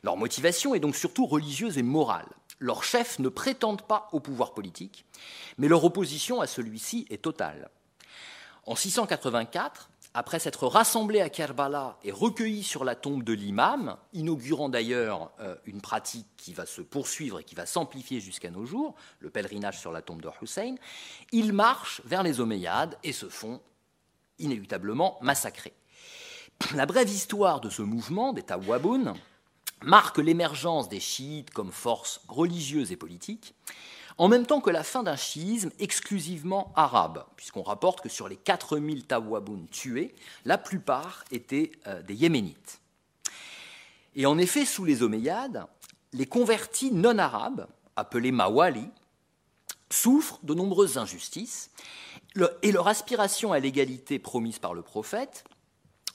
Leur 0.02 0.18
motivation 0.18 0.74
est 0.74 0.80
donc 0.80 0.94
surtout 0.94 1.24
religieuse 1.24 1.78
et 1.78 1.82
morale. 1.82 2.28
Leurs 2.58 2.84
chefs 2.84 3.18
ne 3.18 3.30
prétendent 3.30 3.86
pas 3.86 4.10
au 4.12 4.20
pouvoir 4.20 4.52
politique, 4.52 5.06
mais 5.56 5.68
leur 5.68 5.82
opposition 5.84 6.42
à 6.42 6.46
celui-ci 6.46 7.06
est 7.08 7.22
totale. 7.22 7.70
En 8.66 8.76
684, 8.76 9.89
après 10.12 10.40
s'être 10.40 10.66
rassemblés 10.66 11.20
à 11.20 11.28
Kerbala 11.28 11.96
et 12.02 12.10
recueillis 12.10 12.64
sur 12.64 12.84
la 12.84 12.96
tombe 12.96 13.22
de 13.22 13.32
l'imam, 13.32 13.96
inaugurant 14.12 14.68
d'ailleurs 14.68 15.30
euh, 15.40 15.54
une 15.66 15.80
pratique 15.80 16.26
qui 16.36 16.52
va 16.52 16.66
se 16.66 16.80
poursuivre 16.80 17.40
et 17.40 17.44
qui 17.44 17.54
va 17.54 17.66
s'amplifier 17.66 18.20
jusqu'à 18.20 18.50
nos 18.50 18.66
jours, 18.66 18.94
le 19.20 19.30
pèlerinage 19.30 19.78
sur 19.78 19.92
la 19.92 20.02
tombe 20.02 20.20
de 20.20 20.28
Hussein, 20.42 20.74
ils 21.30 21.52
marchent 21.52 22.02
vers 22.04 22.22
les 22.22 22.40
Omeyyades 22.40 22.98
et 23.04 23.12
se 23.12 23.28
font 23.28 23.60
inéluctablement 24.38 25.18
massacrer. 25.20 25.74
La 26.74 26.86
brève 26.86 27.08
histoire 27.08 27.60
de 27.60 27.70
ce 27.70 27.82
mouvement 27.82 28.32
des 28.32 28.42
Tawaboun 28.42 29.14
marque 29.82 30.18
l'émergence 30.18 30.88
des 30.88 31.00
chiites 31.00 31.50
comme 31.50 31.72
force 31.72 32.20
religieuse 32.28 32.92
et 32.92 32.96
politique, 32.96 33.54
en 34.20 34.28
même 34.28 34.44
temps 34.44 34.60
que 34.60 34.68
la 34.68 34.84
fin 34.84 35.02
d'un 35.02 35.16
chiisme 35.16 35.70
exclusivement 35.78 36.74
arabe, 36.76 37.24
puisqu'on 37.36 37.62
rapporte 37.62 38.02
que 38.02 38.10
sur 38.10 38.28
les 38.28 38.36
4000 38.36 39.06
Tawaboun 39.06 39.66
tués, 39.68 40.14
la 40.44 40.58
plupart 40.58 41.24
étaient 41.30 41.72
euh, 41.86 42.02
des 42.02 42.14
Yéménites. 42.14 42.82
Et 44.14 44.26
en 44.26 44.36
effet, 44.36 44.66
sous 44.66 44.84
les 44.84 45.02
Omeyyades, 45.02 45.64
les 46.12 46.26
convertis 46.26 46.92
non 46.92 47.16
arabes, 47.16 47.66
appelés 47.96 48.30
Mawali, 48.30 48.90
souffrent 49.88 50.40
de 50.42 50.52
nombreuses 50.52 50.98
injustices, 50.98 51.70
et 52.60 52.72
leur 52.72 52.88
aspiration 52.88 53.54
à 53.54 53.58
l'égalité 53.58 54.18
promise 54.18 54.58
par 54.58 54.74
le 54.74 54.82
prophète 54.82 55.44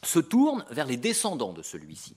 se 0.04 0.20
tourne 0.20 0.64
vers 0.70 0.86
les 0.86 0.98
descendants 0.98 1.54
de 1.54 1.64
celui-ci. 1.64 2.16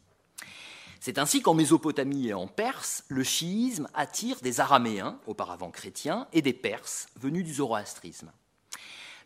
C'est 1.00 1.18
ainsi 1.18 1.42
qu'en 1.42 1.54
Mésopotamie 1.54 2.28
et 2.28 2.34
en 2.34 2.48
Perse, 2.48 3.04
le 3.08 3.22
chiisme 3.22 3.88
attire 3.94 4.40
des 4.40 4.60
Araméens, 4.60 5.20
auparavant 5.26 5.70
chrétiens, 5.70 6.26
et 6.32 6.42
des 6.42 6.52
Perses, 6.52 7.06
venus 7.16 7.44
du 7.44 7.54
zoroastrisme. 7.54 8.32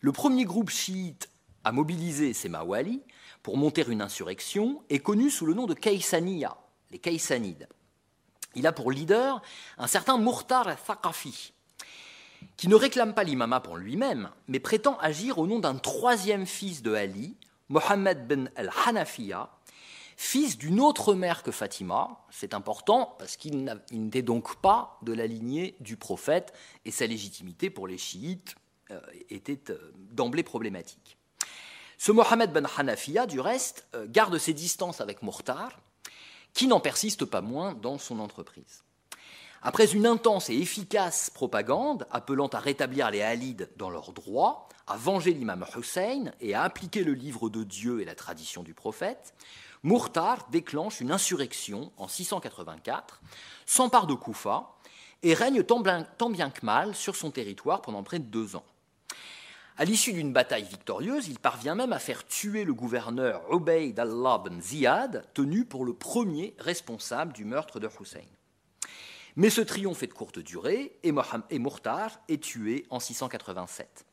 Le 0.00 0.12
premier 0.12 0.44
groupe 0.44 0.70
chiite 0.70 1.28
à 1.64 1.72
mobiliser 1.72 2.34
ces 2.34 2.48
Mawali 2.48 3.02
pour 3.42 3.56
monter 3.56 3.84
une 3.88 4.02
insurrection 4.02 4.82
est 4.90 4.98
connu 4.98 5.30
sous 5.30 5.46
le 5.46 5.54
nom 5.54 5.66
de 5.66 5.74
Kaysaniya, 5.74 6.56
les 6.90 6.98
Kaysanides. 6.98 7.68
Il 8.54 8.66
a 8.66 8.72
pour 8.72 8.92
leader 8.92 9.40
un 9.78 9.86
certain 9.86 10.18
Murtar 10.18 10.68
al-Thaqafi, 10.68 11.52
qui 12.56 12.68
ne 12.68 12.74
réclame 12.74 13.14
pas 13.14 13.24
l'imama 13.24 13.60
pour 13.60 13.76
lui-même, 13.76 14.30
mais 14.46 14.60
prétend 14.60 14.98
agir 14.98 15.38
au 15.38 15.46
nom 15.46 15.58
d'un 15.58 15.76
troisième 15.76 16.44
fils 16.44 16.82
de 16.82 16.92
Ali, 16.92 17.36
Mohammed 17.68 18.26
ben 18.26 18.50
al-Hanafiya, 18.56 19.48
fils 20.16 20.58
d'une 20.58 20.80
autre 20.80 21.14
mère 21.14 21.42
que 21.42 21.50
Fatima. 21.50 22.24
C'est 22.30 22.54
important 22.54 23.16
parce 23.18 23.36
qu'il 23.36 23.78
n'était 23.90 24.22
donc 24.22 24.56
pas 24.56 24.98
de 25.02 25.12
la 25.12 25.26
lignée 25.26 25.76
du 25.80 25.96
prophète 25.96 26.52
et 26.84 26.90
sa 26.90 27.06
légitimité 27.06 27.70
pour 27.70 27.86
les 27.86 27.98
chiites 27.98 28.54
euh, 28.90 29.00
était 29.30 29.70
euh, 29.70 29.92
d'emblée 29.96 30.42
problématique. 30.42 31.16
Ce 31.98 32.10
Mohammed 32.10 32.52
ben 32.52 32.66
Hanafiya, 32.76 33.26
du 33.26 33.38
reste, 33.38 33.86
euh, 33.94 34.06
garde 34.08 34.36
ses 34.38 34.52
distances 34.52 35.00
avec 35.00 35.22
Mortar, 35.22 35.80
qui 36.52 36.66
n'en 36.66 36.80
persiste 36.80 37.24
pas 37.24 37.40
moins 37.40 37.74
dans 37.74 37.98
son 37.98 38.18
entreprise. 38.18 38.82
Après 39.62 39.92
une 39.92 40.06
intense 40.06 40.50
et 40.50 40.56
efficace 40.56 41.30
propagande 41.30 42.06
appelant 42.10 42.48
à 42.48 42.58
rétablir 42.58 43.10
les 43.12 43.22
Halides 43.22 43.70
dans 43.76 43.90
leurs 43.90 44.12
droits, 44.12 44.68
à 44.88 44.96
venger 44.96 45.32
l'imam 45.32 45.64
Hussein 45.76 46.32
et 46.40 46.54
à 46.54 46.62
appliquer 46.62 47.04
le 47.04 47.14
livre 47.14 47.48
de 47.48 47.62
Dieu 47.62 48.00
et 48.00 48.04
la 48.04 48.16
tradition 48.16 48.64
du 48.64 48.74
prophète, 48.74 49.34
Murtar 49.84 50.48
déclenche 50.50 51.00
une 51.00 51.10
insurrection 51.10 51.90
en 51.96 52.06
684, 52.06 53.20
s'empare 53.66 54.06
de 54.06 54.14
Koufa 54.14 54.76
et 55.24 55.34
règne 55.34 55.64
tant 55.64 55.80
bien, 55.80 56.50
que 56.50 56.64
mal 56.64 56.94
sur 56.94 57.16
son 57.16 57.32
territoire 57.32 57.82
pendant 57.82 58.04
près 58.04 58.20
de 58.20 58.24
deux 58.24 58.54
ans. 58.54 58.64
À 59.76 59.84
l'issue 59.84 60.12
d'une 60.12 60.32
bataille 60.32 60.64
victorieuse, 60.64 61.26
il 61.26 61.40
parvient 61.40 61.74
même 61.74 61.92
à 61.92 61.98
faire 61.98 62.24
tuer 62.26 62.62
le 62.62 62.74
gouverneur 62.74 63.42
Ubayd 63.52 63.98
Allah 63.98 64.40
ben 64.44 64.60
Ziyad, 64.60 65.26
tenu 65.34 65.64
pour 65.64 65.84
le 65.84 65.94
premier 65.94 66.54
responsable 66.60 67.32
du 67.32 67.44
meurtre 67.44 67.80
de 67.80 67.88
Hussein. 68.00 68.20
Mais 69.34 69.50
ce 69.50 69.62
triomphe 69.62 70.04
est 70.04 70.08
de 70.08 70.12
courte 70.12 70.38
durée 70.38 70.96
et 71.02 71.58
Murtar 71.58 72.20
est 72.28 72.42
tué 72.42 72.86
en 72.90 73.00
687. 73.00 74.04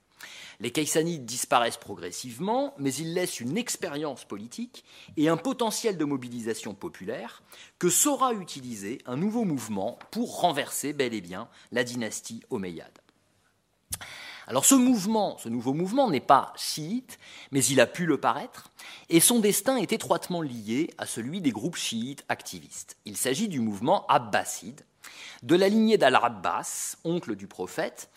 Les 0.59 0.71
Kaysanides 0.71 1.25
disparaissent 1.25 1.77
progressivement, 1.77 2.73
mais 2.77 2.93
ils 2.93 3.13
laissent 3.13 3.39
une 3.39 3.57
expérience 3.57 4.25
politique 4.25 4.83
et 5.15 5.29
un 5.29 5.37
potentiel 5.37 5.97
de 5.97 6.05
mobilisation 6.05 6.73
populaire 6.73 7.43
que 7.77 7.89
saura 7.89 8.33
utiliser 8.33 8.99
un 9.05 9.15
nouveau 9.15 9.45
mouvement 9.45 9.97
pour 10.11 10.41
renverser 10.41 10.93
bel 10.93 11.13
et 11.13 11.21
bien 11.21 11.47
la 11.71 11.83
dynastie 11.83 12.41
omeyyade. 12.49 12.99
Alors 14.47 14.65
ce 14.65 14.73
mouvement, 14.73 15.37
ce 15.37 15.47
nouveau 15.47 15.73
mouvement 15.73 16.09
n'est 16.09 16.19
pas 16.19 16.53
chiite, 16.57 17.19
mais 17.51 17.63
il 17.63 17.79
a 17.79 17.85
pu 17.85 18.07
le 18.07 18.19
paraître, 18.19 18.71
et 19.09 19.19
son 19.19 19.39
destin 19.39 19.77
est 19.77 19.93
étroitement 19.93 20.41
lié 20.41 20.89
à 20.97 21.05
celui 21.05 21.39
des 21.39 21.51
groupes 21.51 21.75
chiites 21.75 22.25
activistes. 22.29 22.97
Il 23.05 23.15
s'agit 23.15 23.47
du 23.47 23.59
mouvement 23.59 24.07
abbasside, 24.07 24.81
de 25.43 25.55
la 25.55 25.69
lignée 25.69 25.99
d'Al-Abbas, 25.99 26.97
oncle 27.03 27.35
du 27.35 27.45
prophète, 27.45 28.09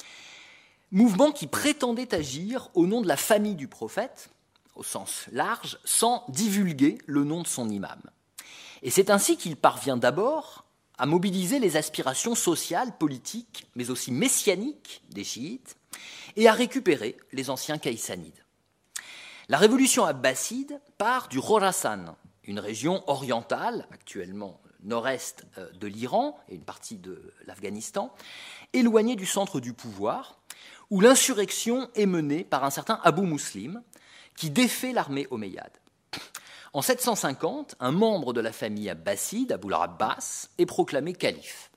mouvement 0.92 1.32
qui 1.32 1.46
prétendait 1.46 2.14
agir 2.14 2.70
au 2.74 2.86
nom 2.86 3.00
de 3.00 3.08
la 3.08 3.16
famille 3.16 3.56
du 3.56 3.66
prophète, 3.66 4.30
au 4.76 4.82
sens 4.82 5.26
large, 5.32 5.78
sans 5.84 6.24
divulguer 6.28 6.98
le 7.06 7.24
nom 7.24 7.42
de 7.42 7.48
son 7.48 7.68
imam. 7.68 8.00
Et 8.82 8.90
c'est 8.90 9.10
ainsi 9.10 9.36
qu'il 9.36 9.56
parvient 9.56 9.96
d'abord 9.96 10.64
à 10.98 11.06
mobiliser 11.06 11.58
les 11.58 11.76
aspirations 11.76 12.34
sociales, 12.34 12.96
politiques, 12.96 13.66
mais 13.74 13.90
aussi 13.90 14.12
messianiques 14.12 15.02
des 15.10 15.24
chiites, 15.24 15.76
et 16.36 16.48
à 16.48 16.52
récupérer 16.52 17.16
les 17.32 17.50
anciens 17.50 17.78
caïssanides. 17.78 18.44
La 19.48 19.58
révolution 19.58 20.04
abbasside 20.04 20.80
part 20.98 21.28
du 21.28 21.40
Khorasan, 21.40 22.16
une 22.44 22.60
région 22.60 23.02
orientale, 23.08 23.86
actuellement 23.90 24.60
nord-est 24.84 25.46
euh, 25.58 25.70
de 25.72 25.86
l'Iran 25.86 26.38
et 26.48 26.54
une 26.54 26.64
partie 26.64 26.98
de 26.98 27.32
l'Afghanistan, 27.46 28.12
éloignée 28.72 29.16
du 29.16 29.26
centre 29.26 29.60
du 29.60 29.72
pouvoir, 29.72 30.40
où 30.92 31.00
l'insurrection 31.00 31.88
est 31.94 32.04
menée 32.04 32.44
par 32.44 32.64
un 32.64 32.70
certain 32.70 33.00
Abu 33.02 33.22
Muslim, 33.22 33.82
qui 34.36 34.50
défait 34.50 34.92
l'armée 34.92 35.26
omeyyade. 35.30 35.72
En 36.74 36.82
750, 36.82 37.76
un 37.80 37.92
membre 37.92 38.34
de 38.34 38.42
la 38.42 38.52
famille 38.52 38.90
abbasside, 38.90 39.52
Abu 39.52 39.72
abbas 39.72 40.50
est 40.58 40.66
proclamé 40.66 41.14
calife. 41.14 41.70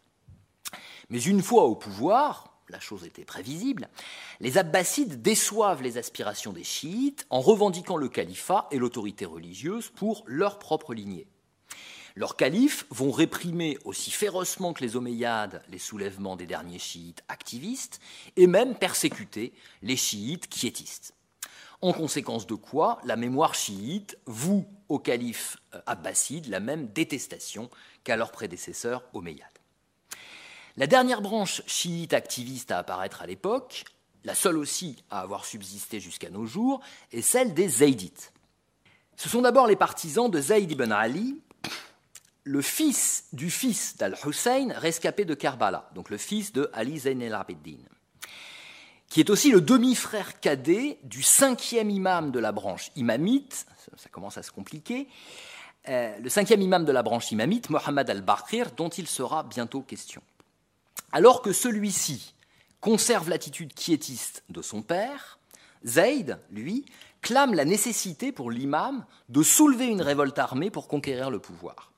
Mais 1.10 1.22
une 1.22 1.42
fois 1.42 1.64
au 1.64 1.76
pouvoir, 1.76 2.60
la 2.68 2.82
chose 2.82 3.06
était 3.06 3.24
prévisible, 3.24 3.88
les 4.42 4.58
abbassides 4.58 5.22
déçoivent 5.22 5.82
les 5.82 5.98
aspirations 5.98 6.52
des 6.52 6.66
chiites 6.66 7.26
en 7.30 7.40
revendiquant 7.40 7.96
le 7.96 8.10
califat 8.10 8.68
et 8.72 8.78
l'autorité 8.78 9.24
religieuse 9.24 9.92
pour 9.96 10.26
leur 10.28 10.60
propre 10.60 10.94
lignée. 10.94 11.26
Leurs 12.16 12.38
califes 12.38 12.86
vont 12.92 13.12
réprimer 13.12 13.78
aussi 13.84 14.10
férocement 14.10 14.72
que 14.72 14.82
les 14.82 14.96
Omeyyades 14.96 15.62
les 15.68 15.80
soulèvements 15.80 16.38
des 16.38 16.46
derniers 16.46 16.80
chiites 16.80 17.24
activistes 17.28 18.00
et 18.38 18.48
même 18.48 18.76
persécuter 18.76 19.52
les 19.82 19.98
chiites 19.98 20.48
quiétistes. 20.48 21.14
En 21.82 21.92
conséquence 21.92 22.48
de 22.48 22.56
quoi, 22.56 23.00
la 23.04 23.18
mémoire 23.18 23.54
chiite 23.54 24.18
voue 24.26 24.66
au 24.88 24.98
calife 24.98 25.58
euh, 25.74 25.82
abbasside 25.86 26.48
la 26.48 26.62
même 26.62 26.88
détestation 26.88 27.70
qu'à 28.06 28.16
leurs 28.16 28.32
prédécesseurs 28.32 29.04
omeyyades. 29.14 29.50
La 30.78 30.88
dernière 30.88 31.22
branche 31.22 31.62
chiite 31.68 32.14
activiste 32.14 32.72
à 32.72 32.78
apparaître 32.78 33.22
à 33.22 33.28
l'époque, 33.28 33.84
la 34.24 34.36
seule 34.36 34.58
aussi 34.58 35.04
à 35.12 35.20
avoir 35.20 35.46
subsisté 35.46 36.00
jusqu'à 36.00 36.30
nos 36.30 36.46
jours, 36.46 36.80
est 37.12 37.22
celle 37.22 37.54
des 37.54 37.68
Zaydites. 37.68 38.32
Ce 39.18 39.30
sont 39.30 39.42
d'abord 39.42 39.68
les 39.68 39.76
partisans 39.76 40.32
de 40.32 40.40
Zayd 40.40 40.72
ibn 40.72 40.92
Ali, 40.92 41.40
le 42.46 42.62
fils 42.62 43.26
du 43.34 43.50
fils 43.50 43.98
d'Al-Hussein 43.98 44.70
rescapé 44.76 45.26
de 45.26 45.34
Karbala, 45.34 45.90
donc 45.96 46.12
le 46.12 46.18
fils 46.18 46.54
de 46.54 46.70
Ali 46.74 47.00
Zayn 47.00 47.20
el-Abidin, 47.20 47.84
qui 49.10 49.20
est 49.20 49.32
aussi 49.32 49.52
le 49.52 49.62
demi-frère 49.62 50.40
cadet 50.40 51.00
du 51.04 51.24
cinquième 51.24 51.90
imam 51.90 52.32
de 52.32 52.40
la 52.40 52.52
branche 52.52 52.92
imamite, 52.96 53.66
ça 53.98 54.10
commence 54.10 54.38
à 54.38 54.44
se 54.44 54.52
compliquer, 54.52 55.08
euh, 55.90 56.18
le 56.20 56.30
cinquième 56.30 56.62
imam 56.62 56.86
de 56.86 56.92
la 56.92 57.02
branche 57.02 57.32
imamite, 57.32 57.72
Mohammed 57.72 58.10
al-Bakir, 58.10 58.72
dont 58.72 58.90
il 58.90 59.08
sera 59.08 59.44
bientôt 59.44 59.82
question. 59.82 60.22
Alors 61.12 61.42
que 61.42 61.52
celui-ci 61.52 62.36
conserve 62.80 63.30
l'attitude 63.30 63.74
quiétiste 63.74 64.44
de 64.50 64.62
son 64.62 64.84
père, 64.84 65.40
Zayd, 65.84 66.40
lui, 66.52 66.86
clame 67.22 67.56
la 67.56 67.66
nécessité 67.66 68.32
pour 68.32 68.52
l'imam 68.52 69.04
de 69.30 69.42
soulever 69.42 69.88
une 69.88 70.02
révolte 70.02 70.38
armée 70.38 70.70
pour 70.70 70.88
conquérir 70.88 71.32
le 71.32 71.40
pouvoir. 71.40 71.92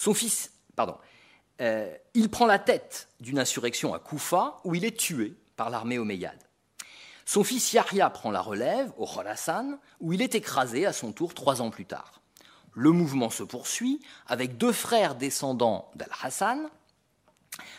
Son 0.00 0.14
fils, 0.14 0.50
pardon, 0.76 0.96
euh, 1.60 1.94
il 2.14 2.30
prend 2.30 2.46
la 2.46 2.58
tête 2.58 3.10
d'une 3.20 3.38
insurrection 3.38 3.92
à 3.92 3.98
Koufa 3.98 4.56
où 4.64 4.74
il 4.74 4.86
est 4.86 4.96
tué 4.96 5.34
par 5.56 5.68
l'armée 5.68 5.98
omeyyade. 5.98 6.42
Son 7.26 7.44
fils 7.44 7.74
Yahya 7.74 8.08
prend 8.08 8.30
la 8.30 8.40
relève 8.40 8.90
au 8.96 9.04
Khorasan 9.04 9.78
où 10.00 10.14
il 10.14 10.22
est 10.22 10.34
écrasé 10.34 10.86
à 10.86 10.94
son 10.94 11.12
tour 11.12 11.34
trois 11.34 11.60
ans 11.60 11.68
plus 11.68 11.84
tard. 11.84 12.22
Le 12.72 12.92
mouvement 12.92 13.28
se 13.28 13.42
poursuit 13.42 14.00
avec 14.26 14.56
deux 14.56 14.72
frères 14.72 15.16
descendants 15.16 15.90
d'Al-Hassan, 15.96 16.70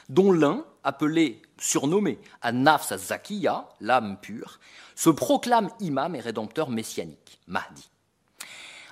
dont 0.07 0.31
l'un, 0.31 0.63
appelé, 0.83 1.41
surnommé 1.57 2.19
An-Nafs 2.43 2.95
zakiya 2.97 3.67
l'âme 3.79 4.19
pure, 4.21 4.59
se 4.93 5.09
proclame 5.09 5.71
imam 5.79 6.13
et 6.13 6.19
rédempteur 6.19 6.69
messianique, 6.69 7.39
Mahdi. 7.47 7.90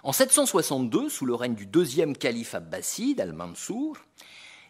En 0.04 0.14
762, 0.14 1.10
sous 1.10 1.26
le 1.26 1.36
règne 1.36 1.56
du 1.56 1.66
deuxième 1.66 2.16
calife 2.16 2.56
abbasside, 2.56 3.20
Al-Mansour, 3.20 3.98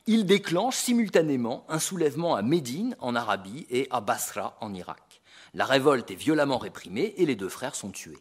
il 0.07 0.25
déclenche 0.25 0.75
simultanément 0.75 1.65
un 1.69 1.77
soulèvement 1.77 2.33
à 2.35 2.41
Médine, 2.41 2.95
en 2.99 3.15
Arabie, 3.15 3.67
et 3.69 3.87
à 3.91 4.01
Basra, 4.01 4.57
en 4.59 4.73
Irak. 4.73 5.21
La 5.53 5.65
révolte 5.65 6.09
est 6.09 6.15
violemment 6.15 6.57
réprimée 6.57 7.13
et 7.17 7.27
les 7.27 7.35
deux 7.35 7.49
frères 7.49 7.75
sont 7.75 7.91
tués. 7.91 8.17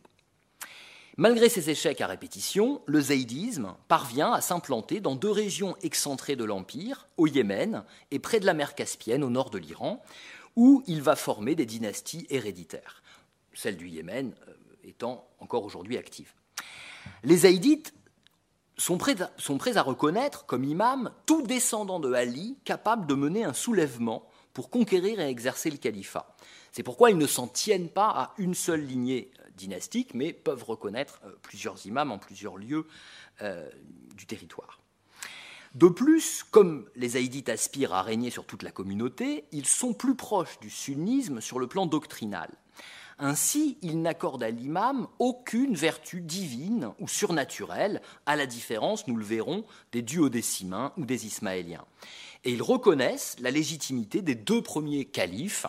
Malgré 1.16 1.48
ses 1.48 1.70
échecs 1.70 2.02
à 2.02 2.06
répétition, 2.06 2.82
le 2.84 3.00
zaïdisme 3.00 3.74
parvient 3.88 4.32
à 4.32 4.42
s'implanter 4.42 5.00
dans 5.00 5.16
deux 5.16 5.30
régions 5.30 5.76
excentrées 5.82 6.36
de 6.36 6.44
l'Empire, 6.44 7.08
au 7.16 7.26
Yémen 7.26 7.84
et 8.10 8.18
près 8.18 8.38
de 8.38 8.46
la 8.46 8.54
mer 8.54 8.74
Caspienne, 8.74 9.24
au 9.24 9.30
nord 9.30 9.48
de 9.48 9.58
l'Iran, 9.58 10.02
où 10.56 10.82
il 10.86 11.00
va 11.00 11.16
former 11.16 11.54
des 11.54 11.66
dynasties 11.66 12.26
héréditaires, 12.28 13.02
celle 13.54 13.78
du 13.78 13.88
Yémen 13.88 14.34
euh, 14.46 14.52
étant 14.84 15.26
encore 15.40 15.64
aujourd'hui 15.64 15.96
active. 15.96 16.32
Les 17.24 17.38
zaïdites 17.38 17.94
sont 18.76 18.96
prêts, 18.96 19.20
à, 19.20 19.82
reconnaître 19.82 20.46
comme 20.46 20.64
imam 20.64 21.10
tout 21.26 21.42
descendant 21.42 22.00
de 22.00 22.12
Ali 22.12 22.56
capable 22.64 23.06
de 23.06 23.14
mener 23.14 23.44
un 23.44 23.52
soulèvement 23.52 24.28
pour 24.54 24.70
conquérir 24.70 25.20
et 25.20 25.28
exercer 25.28 25.70
le 25.70 25.76
califat. 25.76 26.36
C'est 26.72 26.82
pourquoi 26.82 27.10
ils 27.10 27.18
ne 27.18 27.26
s'en 27.26 27.48
tiennent 27.48 27.88
pas 27.88 28.08
à 28.08 28.34
une 28.38 28.54
seule 28.54 28.84
lignée 28.84 29.30
euh, 29.40 29.48
dynastique, 29.56 30.14
mais 30.14 30.32
peuvent 30.32 30.64
reconnaître 30.64 31.20
euh, 31.24 31.32
plusieurs 31.42 31.84
imams 31.86 32.12
en 32.12 32.18
plusieurs 32.18 32.56
lieux 32.56 32.86
euh, 33.42 33.68
du 34.14 34.26
territoire. 34.26 34.80
De 35.74 35.88
plus, 35.88 36.44
comme 36.44 36.88
les 36.96 37.16
Haïdites 37.16 37.48
aspirent 37.48 37.92
à 37.92 38.02
régner 38.02 38.30
sur 38.30 38.46
toute 38.46 38.62
la 38.62 38.70
communauté, 38.70 39.44
ils 39.52 39.66
sont 39.66 39.92
plus 39.92 40.14
proches 40.14 40.58
du 40.60 40.70
sunnisme 40.70 41.40
sur 41.40 41.58
le 41.58 41.66
plan 41.66 41.86
doctrinal. 41.86 42.50
Ainsi, 43.18 43.78
il 43.82 44.00
n'accorde 44.00 44.42
à 44.44 44.50
l'imam 44.50 45.08
aucune 45.18 45.74
vertu 45.74 46.20
divine 46.20 46.92
ou 47.00 47.08
surnaturelle, 47.08 48.00
à 48.26 48.36
la 48.36 48.46
différence, 48.46 49.08
nous 49.08 49.16
le 49.16 49.24
verrons, 49.24 49.64
des 49.90 50.02
duodécimains 50.02 50.92
ou 50.96 51.04
des 51.04 51.26
ismaéliens. 51.26 51.84
Et 52.44 52.52
ils 52.52 52.62
reconnaissent 52.62 53.36
la 53.40 53.50
légitimité 53.50 54.22
des 54.22 54.36
deux 54.36 54.62
premiers 54.62 55.04
califes, 55.04 55.66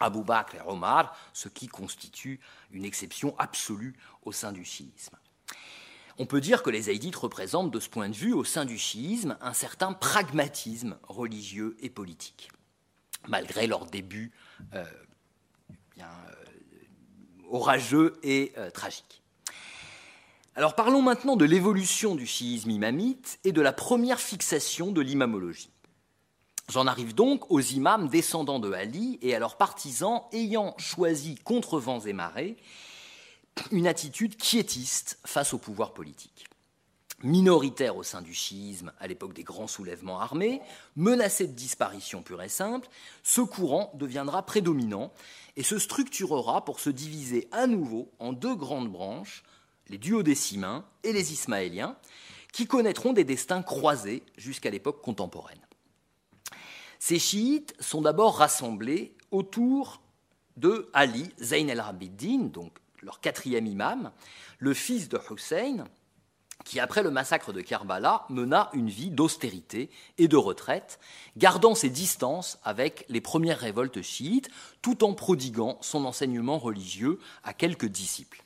Abou 0.00 0.24
Bakr 0.24 0.56
et 0.56 0.60
Omar, 0.66 1.16
ce 1.32 1.48
qui 1.48 1.68
constitue 1.68 2.40
une 2.72 2.84
exception 2.84 3.38
absolue 3.38 3.94
au 4.22 4.32
sein 4.32 4.50
du 4.50 4.64
chiisme. 4.64 5.16
On 6.18 6.26
peut 6.26 6.40
dire 6.40 6.62
que 6.62 6.70
les 6.70 6.88
haïdites 6.88 7.16
représentent 7.16 7.72
de 7.72 7.80
ce 7.80 7.88
point 7.88 8.08
de 8.08 8.14
vue 8.14 8.32
au 8.32 8.44
sein 8.44 8.64
du 8.64 8.78
chiisme 8.78 9.36
un 9.40 9.52
certain 9.52 9.92
pragmatisme 9.92 10.96
religieux 11.04 11.76
et 11.80 11.90
politique, 11.90 12.50
malgré 13.28 13.66
leur 13.66 13.86
début 13.86 14.32
euh, 14.74 14.84
bien, 15.94 16.10
orageux 17.54 18.18
et 18.22 18.52
euh, 18.58 18.70
tragique. 18.70 19.22
Alors 20.56 20.74
parlons 20.74 21.02
maintenant 21.02 21.36
de 21.36 21.44
l'évolution 21.44 22.14
du 22.14 22.26
chiisme 22.26 22.70
imamite 22.70 23.38
et 23.44 23.52
de 23.52 23.60
la 23.60 23.72
première 23.72 24.20
fixation 24.20 24.90
de 24.90 25.00
l'imamologie. 25.00 25.70
J'en 26.68 26.86
arrive 26.86 27.14
donc 27.14 27.50
aux 27.50 27.60
imams 27.60 28.08
descendants 28.08 28.58
de 28.58 28.72
Ali 28.72 29.18
et 29.22 29.34
à 29.34 29.38
leurs 29.38 29.56
partisans 29.56 30.22
ayant 30.32 30.74
choisi 30.78 31.36
contre 31.36 31.78
vents 31.78 32.00
et 32.00 32.12
marées 32.12 32.56
une 33.70 33.86
attitude 33.86 34.36
quiétiste 34.36 35.18
face 35.24 35.54
au 35.54 35.58
pouvoir 35.58 35.94
politique 35.94 36.46
minoritaire 37.24 37.96
au 37.96 38.02
sein 38.02 38.22
du 38.22 38.34
chiisme 38.34 38.92
à 39.00 39.06
l'époque 39.06 39.32
des 39.32 39.42
grands 39.42 39.66
soulèvements 39.66 40.20
armés, 40.20 40.60
menacé 40.94 41.46
de 41.46 41.52
disparition 41.52 42.22
pure 42.22 42.42
et 42.42 42.48
simple, 42.48 42.88
ce 43.22 43.40
courant 43.40 43.90
deviendra 43.94 44.44
prédominant 44.44 45.10
et 45.56 45.62
se 45.62 45.78
structurera 45.78 46.64
pour 46.64 46.80
se 46.80 46.90
diviser 46.90 47.48
à 47.52 47.66
nouveau 47.66 48.10
en 48.18 48.32
deux 48.32 48.54
grandes 48.54 48.90
branches, 48.90 49.44
les 49.88 49.98
duodécimains 49.98 50.84
et 51.02 51.12
les 51.12 51.32
ismaéliens, 51.32 51.96
qui 52.52 52.66
connaîtront 52.66 53.12
des 53.12 53.24
destins 53.24 53.62
croisés 53.62 54.22
jusqu'à 54.36 54.70
l'époque 54.70 55.02
contemporaine. 55.02 55.60
Ces 56.98 57.18
chiites 57.18 57.74
sont 57.80 58.02
d'abord 58.02 58.36
rassemblés 58.36 59.14
autour 59.30 60.00
de 60.56 60.88
Ali 60.92 61.28
Zayn 61.40 61.68
el-Abidin, 61.68 62.44
donc 62.44 62.78
leur 63.02 63.20
quatrième 63.20 63.66
imam, 63.66 64.12
le 64.58 64.72
fils 64.72 65.08
de 65.08 65.18
Hussein, 65.30 65.84
qui, 66.64 66.80
après 66.80 67.02
le 67.02 67.10
massacre 67.10 67.52
de 67.52 67.60
Karbala, 67.60 68.24
mena 68.30 68.70
une 68.72 68.88
vie 68.88 69.10
d'austérité 69.10 69.90
et 70.18 70.28
de 70.28 70.36
retraite, 70.36 70.98
gardant 71.36 71.74
ses 71.74 71.90
distances 71.90 72.58
avec 72.64 73.04
les 73.08 73.20
premières 73.20 73.58
révoltes 73.58 74.02
chiites, 74.02 74.48
tout 74.80 75.04
en 75.04 75.14
prodiguant 75.14 75.78
son 75.80 76.04
enseignement 76.04 76.58
religieux 76.58 77.18
à 77.42 77.52
quelques 77.52 77.86
disciples. 77.86 78.44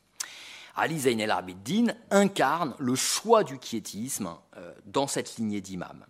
Ali 0.75 1.01
Zayn 1.01 1.19
el-Abidin 1.19 1.95
incarne 2.11 2.75
le 2.79 2.95
choix 2.95 3.43
du 3.45 3.59
quiétisme 3.59 4.31
euh, 4.57 4.73
dans 4.87 5.09
cette 5.09 5.37
lignée 5.37 5.61
d'imams. 5.61 6.07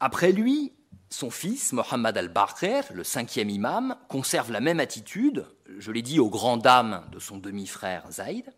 Après 0.00 0.32
lui, 0.32 0.72
son 1.10 1.30
fils, 1.30 1.72
Mohammed 1.72 2.16
al-Bakr, 2.16 2.92
le 2.92 3.04
cinquième 3.04 3.48
imam, 3.48 3.96
conserve 4.08 4.52
la 4.52 4.60
même 4.60 4.80
attitude, 4.80 5.46
je 5.78 5.90
l'ai 5.90 6.02
dit 6.02 6.20
aux 6.20 6.28
grandes 6.28 6.62
dames 6.62 7.04
de 7.10 7.18
son 7.18 7.38
demi-frère 7.38 8.04
Zayd, 8.10 8.52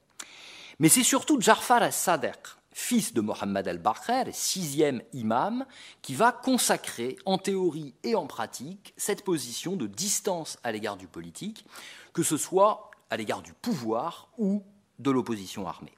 mais 0.80 0.88
c'est 0.88 1.04
surtout 1.04 1.38
Jafar 1.38 1.82
al-Sadr, 1.82 2.58
fils 2.72 3.12
de 3.12 3.20
Mohammed 3.20 3.68
al-Bakr, 3.68 4.30
sixième 4.32 5.02
imam, 5.12 5.66
qui 6.00 6.14
va 6.14 6.32
consacrer 6.32 7.18
en 7.26 7.36
théorie 7.36 7.94
et 8.02 8.14
en 8.14 8.26
pratique 8.26 8.94
cette 8.96 9.22
position 9.22 9.76
de 9.76 9.86
distance 9.86 10.58
à 10.64 10.72
l'égard 10.72 10.96
du 10.96 11.06
politique, 11.06 11.66
que 12.14 12.22
ce 12.22 12.38
soit 12.38 12.90
à 13.10 13.18
l'égard 13.18 13.42
du 13.42 13.52
pouvoir 13.52 14.30
ou 14.38 14.64
de 14.98 15.10
l'opposition 15.10 15.68
armée. 15.68 15.96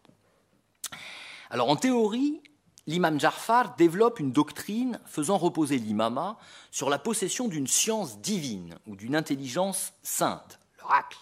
Alors 1.48 1.70
en 1.70 1.76
théorie, 1.76 2.42
l'imam 2.88 3.20
Jafar 3.20 3.76
développe 3.76 4.18
une 4.18 4.32
doctrine 4.32 4.98
faisant 5.06 5.38
reposer 5.38 5.78
l'imama 5.78 6.38
sur 6.72 6.90
la 6.90 6.98
possession 6.98 7.46
d'une 7.46 7.68
science 7.68 8.18
divine 8.18 8.74
ou 8.88 8.96
d'une 8.96 9.14
intelligence 9.14 9.92
sainte, 10.02 10.58
l'oracle 10.80 11.18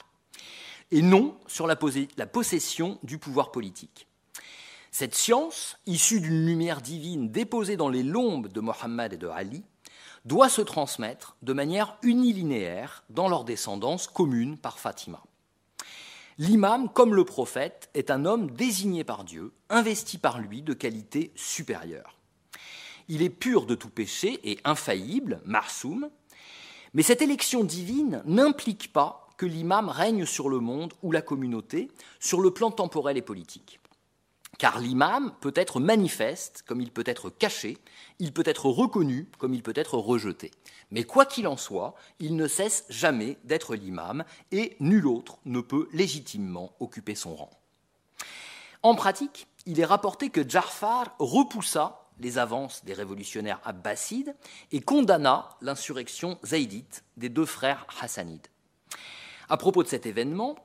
et 0.91 1.03
non 1.03 1.37
sur 1.47 1.67
la, 1.67 1.77
possession 1.77 2.99
du 3.03 3.19
pouvoir 3.19 3.53
politique. 3.53 4.07
Cette 4.91 5.15
science, 5.15 5.79
issue 5.87 6.21
d'une 6.21 6.47
lumière 6.47 6.81
divine 6.81 7.31
déposée 7.31 7.77
dans 7.77 7.89
les 7.89 8.03
lombes 8.03 8.49
de 8.49 8.61
Mohammed 8.61 9.13
et 9.13 9.19
de 9.19 9.29
Ali, 9.29 9.63
doit 10.25 10.49
se 10.49 10.63
transmettre 10.63 11.37
de 11.43 11.53
manière 11.53 11.97
unilinéaire 12.03 13.05
dans 13.09 13.29
leur 13.29 13.45
descendance 13.45 14.07
commune 14.07 14.59
par 14.59 14.79
Fatima. 14.79 15.23
L'imam, 16.39 16.89
comme 16.89 17.15
le 17.15 17.25
prophète, 17.25 17.91
est 17.95 18.11
un 18.11 18.25
homme 18.25 18.51
désigné 18.51 19.05
par 19.05 19.25
Dieu, 19.25 19.53
investi 19.69 20.19
par 20.19 20.39
lui 20.39 20.63
de 20.63 20.73
qualités 20.73 21.33
supérieures. 21.37 22.17
Il 23.09 23.23
est 23.23 23.31
pur 23.31 23.67
de 23.67 23.75
tout 23.75 23.91
péché 23.91 24.41
et 24.45 24.59
infaillible, 24.65 25.41
marsoum, 25.45 26.11
mais 26.95 27.03
cette 27.03 27.23
élection 27.23 27.63
divine 27.63 28.23
n'implique 28.25 28.93
pas 28.93 29.30
l'imam 29.47 29.89
règne 29.89 30.27
sur 30.27 30.49
le 30.49 30.61
monde 30.61 30.93
ou 31.03 31.13
la 31.13 31.23
communauté 31.23 31.91
sur 32.19 32.41
le 32.41 32.51
plan 32.51 32.71
temporel 32.71 33.17
et 33.17 33.23
politique. 33.23 33.81
Car 34.59 34.79
l'imam 34.79 35.33
peut 35.41 35.55
être 35.57 35.81
manifeste 35.81 36.65
comme 36.67 36.81
il 36.81 36.91
peut 36.91 37.05
être 37.07 37.31
caché, 37.31 37.79
il 38.19 38.33
peut 38.33 38.43
être 38.45 38.67
reconnu 38.67 39.27
comme 39.39 39.55
il 39.55 39.63
peut 39.63 39.73
être 39.75 39.97
rejeté. 39.97 40.51
Mais 40.91 41.05
quoi 41.05 41.25
qu'il 41.25 41.49
en 41.49 41.57
soit, 41.57 41.95
il 42.19 42.37
ne 42.37 42.47
cesse 42.47 42.85
jamais 42.91 43.39
d'être 43.45 43.75
l'imam 43.75 44.25
et 44.53 44.77
nul 44.81 45.07
autre 45.07 45.39
ne 45.47 45.61
peut 45.61 45.89
légitimement 45.93 46.75
occuper 46.81 47.15
son 47.15 47.35
rang. 47.35 47.51
En 48.83 48.95
pratique, 48.95 49.47
il 49.67 49.81
est 49.81 49.85
rapporté 49.85 50.31
que 50.31 50.47
Jafar 50.47 51.15
repoussa 51.19 52.09
les 52.19 52.39
avances 52.39 52.85
des 52.85 52.93
révolutionnaires 52.93 53.61
abbassides 53.65 54.35
et 54.73 54.81
condamna 54.81 55.49
l'insurrection 55.61 56.39
zaïdite 56.45 57.05
des 57.17 57.29
deux 57.29 57.47
frères 57.47 57.87
hassanides. 58.01 58.49
À 59.51 59.57
propos 59.57 59.83
de 59.83 59.89
cet 59.89 60.07
événement, 60.07 60.57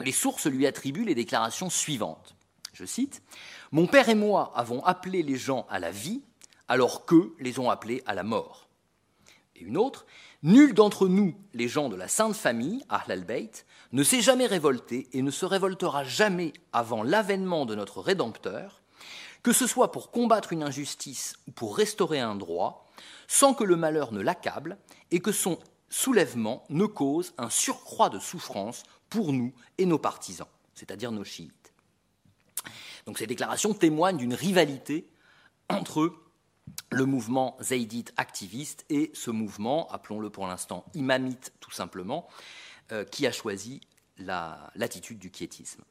les 0.00 0.12
sources 0.12 0.46
lui 0.46 0.66
attribuent 0.66 1.04
les 1.04 1.14
déclarations 1.14 1.70
suivantes. 1.70 2.34
Je 2.72 2.84
cite 2.84 3.22
Mon 3.70 3.86
père 3.86 4.08
et 4.08 4.14
moi 4.14 4.52
avons 4.56 4.84
appelé 4.84 5.22
les 5.22 5.36
gens 5.36 5.66
à 5.70 5.78
la 5.78 5.92
vie, 5.92 6.22
alors 6.66 7.06
qu'eux 7.06 7.34
les 7.38 7.58
ont 7.60 7.70
appelés 7.70 8.02
à 8.04 8.14
la 8.14 8.24
mort. 8.24 8.68
Et 9.54 9.62
une 9.62 9.76
autre 9.76 10.04
Nul 10.44 10.74
d'entre 10.74 11.06
nous, 11.06 11.36
les 11.54 11.68
gens 11.68 11.88
de 11.88 11.94
la 11.94 12.08
Sainte 12.08 12.34
Famille, 12.34 12.84
Ahl 12.88 13.12
al-Bayt, 13.12 13.64
ne 13.92 14.02
s'est 14.02 14.20
jamais 14.20 14.46
révolté 14.46 15.08
et 15.12 15.22
ne 15.22 15.30
se 15.30 15.46
révoltera 15.46 16.02
jamais 16.02 16.52
avant 16.72 17.04
l'avènement 17.04 17.64
de 17.64 17.76
notre 17.76 18.00
Rédempteur, 18.00 18.82
que 19.44 19.52
ce 19.52 19.68
soit 19.68 19.92
pour 19.92 20.10
combattre 20.10 20.52
une 20.52 20.64
injustice 20.64 21.34
ou 21.46 21.52
pour 21.52 21.76
restaurer 21.76 22.18
un 22.18 22.34
droit, 22.34 22.90
sans 23.28 23.54
que 23.54 23.62
le 23.62 23.76
malheur 23.76 24.10
ne 24.10 24.20
l'accable 24.20 24.78
et 25.12 25.20
que 25.20 25.30
son 25.30 25.60
soulèvement 25.92 26.64
ne 26.70 26.86
cause 26.86 27.34
un 27.38 27.50
surcroît 27.50 28.08
de 28.08 28.18
souffrance 28.18 28.82
pour 29.10 29.32
nous 29.32 29.52
et 29.76 29.84
nos 29.84 29.98
partisans, 29.98 30.48
c'est-à-dire 30.74 31.12
nos 31.12 31.22
chiites. 31.22 31.72
Donc 33.06 33.18
ces 33.18 33.26
déclarations 33.26 33.74
témoignent 33.74 34.16
d'une 34.16 34.34
rivalité 34.34 35.06
entre 35.68 36.14
le 36.90 37.04
mouvement 37.04 37.56
zaydite 37.60 38.12
activiste 38.16 38.86
et 38.88 39.10
ce 39.14 39.30
mouvement, 39.30 39.88
appelons-le 39.90 40.30
pour 40.30 40.46
l'instant 40.46 40.86
imamite 40.94 41.52
tout 41.60 41.72
simplement, 41.72 42.26
euh, 42.90 43.04
qui 43.04 43.26
a 43.26 43.32
choisi 43.32 43.80
l'attitude 44.18 45.18
du 45.18 45.30
quiétisme. 45.30 45.82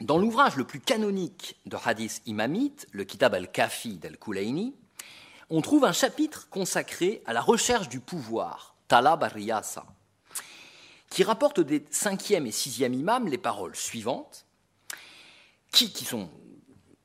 Dans 0.00 0.18
l'ouvrage 0.18 0.56
le 0.56 0.64
plus 0.64 0.80
canonique 0.80 1.58
de 1.66 1.76
hadith 1.82 2.20
imamite, 2.26 2.86
le 2.92 3.04
Kitab 3.04 3.34
al-Kafi 3.34 3.98
d'Al-Kulaini, 3.98 4.74
on 5.50 5.60
trouve 5.62 5.84
un 5.84 5.92
chapitre 5.92 6.48
consacré 6.50 7.22
à 7.26 7.32
la 7.32 7.40
recherche 7.40 7.88
du 7.88 8.00
pouvoir, 8.00 8.74
Talab 8.88 9.22
al-Riyasa, 9.22 9.86
qui 11.10 11.24
rapporte 11.24 11.60
des 11.60 11.84
cinquième 11.90 12.46
et 12.46 12.52
sixième 12.52 12.94
imams 12.94 13.28
les 13.28 13.38
paroles 13.38 13.76
suivantes, 13.76 14.46
qui, 15.72 15.92
qui 15.92 16.04
sont 16.04 16.30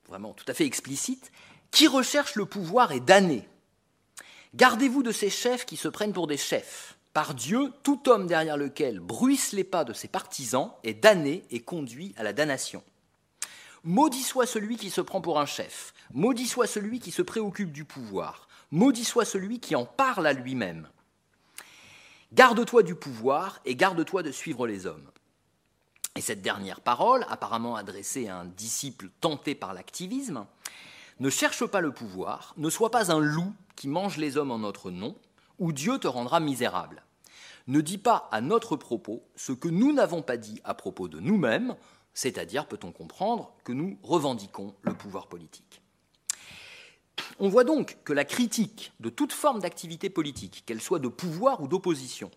vraiment 0.07 0.33
tout 0.33 0.45
à 0.47 0.53
fait 0.53 0.65
explicites, 0.65 1.31
qui 1.71 1.87
recherche 1.87 2.35
le 2.35 2.45
pouvoir 2.45 2.91
est 2.91 2.99
damné. 2.99 3.47
Gardez-vous 4.55 5.03
de 5.03 5.11
ces 5.11 5.29
chefs 5.29 5.65
qui 5.65 5.77
se 5.77 5.87
prennent 5.87 6.13
pour 6.13 6.27
des 6.27 6.37
chefs. 6.37 6.97
Par 7.13 7.33
Dieu, 7.33 7.71
tout 7.83 8.09
homme 8.09 8.27
derrière 8.27 8.57
lequel 8.57 8.99
bruissent 8.99 9.53
les 9.53 9.63
pas 9.63 9.83
de 9.83 9.93
ses 9.93 10.07
partisans 10.07 10.71
est 10.83 10.93
damné 10.93 11.43
et 11.49 11.61
conduit 11.61 12.13
à 12.17 12.23
la 12.23 12.33
damnation. 12.33 12.83
Maudit 13.85 14.23
soit 14.23 14.45
celui 14.45 14.77
qui 14.77 14.89
se 14.89 15.01
prend 15.01 15.19
pour 15.19 15.41
un 15.41 15.45
chef, 15.45 15.93
maudit 16.13 16.47
soit 16.47 16.67
celui 16.67 17.01
qui 17.01 17.11
se 17.11 17.21
préoccupe 17.21 17.73
du 17.73 17.83
pouvoir, 17.83 18.47
maudit 18.71 19.03
soit 19.03 19.25
celui 19.25 19.59
qui 19.59 19.75
en 19.75 19.83
parle 19.83 20.25
à 20.25 20.31
lui-même. 20.31 20.87
Garde-toi 22.31 22.83
du 22.83 22.95
pouvoir 22.95 23.59
et 23.65 23.75
garde-toi 23.75 24.23
de 24.23 24.31
suivre 24.31 24.67
les 24.67 24.85
hommes. 24.85 25.11
Et 26.15 26.21
cette 26.21 26.41
dernière 26.41 26.79
parole, 26.79 27.25
apparemment 27.27 27.75
adressée 27.75 28.29
à 28.29 28.37
un 28.37 28.45
disciple 28.45 29.09
tenté 29.19 29.53
par 29.53 29.73
l'activisme, 29.73 30.45
ne 31.19 31.29
cherche 31.29 31.65
pas 31.65 31.81
le 31.81 31.91
pouvoir, 31.91 32.53
ne 32.55 32.69
sois 32.69 32.89
pas 32.89 33.11
un 33.11 33.19
loup 33.19 33.53
qui 33.75 33.89
mange 33.89 34.15
les 34.15 34.37
hommes 34.37 34.51
en 34.51 34.59
notre 34.59 34.91
nom, 34.91 35.13
ou 35.59 35.73
Dieu 35.73 35.97
te 35.97 36.07
rendra 36.07 36.39
misérable. 36.39 37.03
Ne 37.67 37.81
dis 37.81 37.97
pas 37.97 38.29
à 38.31 38.39
notre 38.39 38.77
propos 38.77 39.23
ce 39.35 39.51
que 39.51 39.67
nous 39.67 39.91
n'avons 39.91 40.21
pas 40.21 40.37
dit 40.37 40.61
à 40.63 40.73
propos 40.73 41.09
de 41.09 41.19
nous-mêmes, 41.19 41.75
c'est-à-dire, 42.13 42.67
peut-on 42.67 42.91
comprendre, 42.91 43.53
que 43.63 43.71
nous 43.71 43.97
revendiquons 44.03 44.73
le 44.83 44.93
pouvoir 44.93 45.27
politique? 45.27 45.81
On 47.39 47.49
voit 47.49 47.63
donc 47.63 47.97
que 48.03 48.13
la 48.13 48.25
critique 48.25 48.91
de 48.99 49.09
toute 49.09 49.33
forme 49.33 49.59
d'activité 49.59 50.09
politique, 50.09 50.63
qu'elle 50.65 50.81
soit 50.81 50.99
de 50.99 51.07
pouvoir 51.07 51.61
ou 51.61 51.67
d'opposition, 51.67 52.29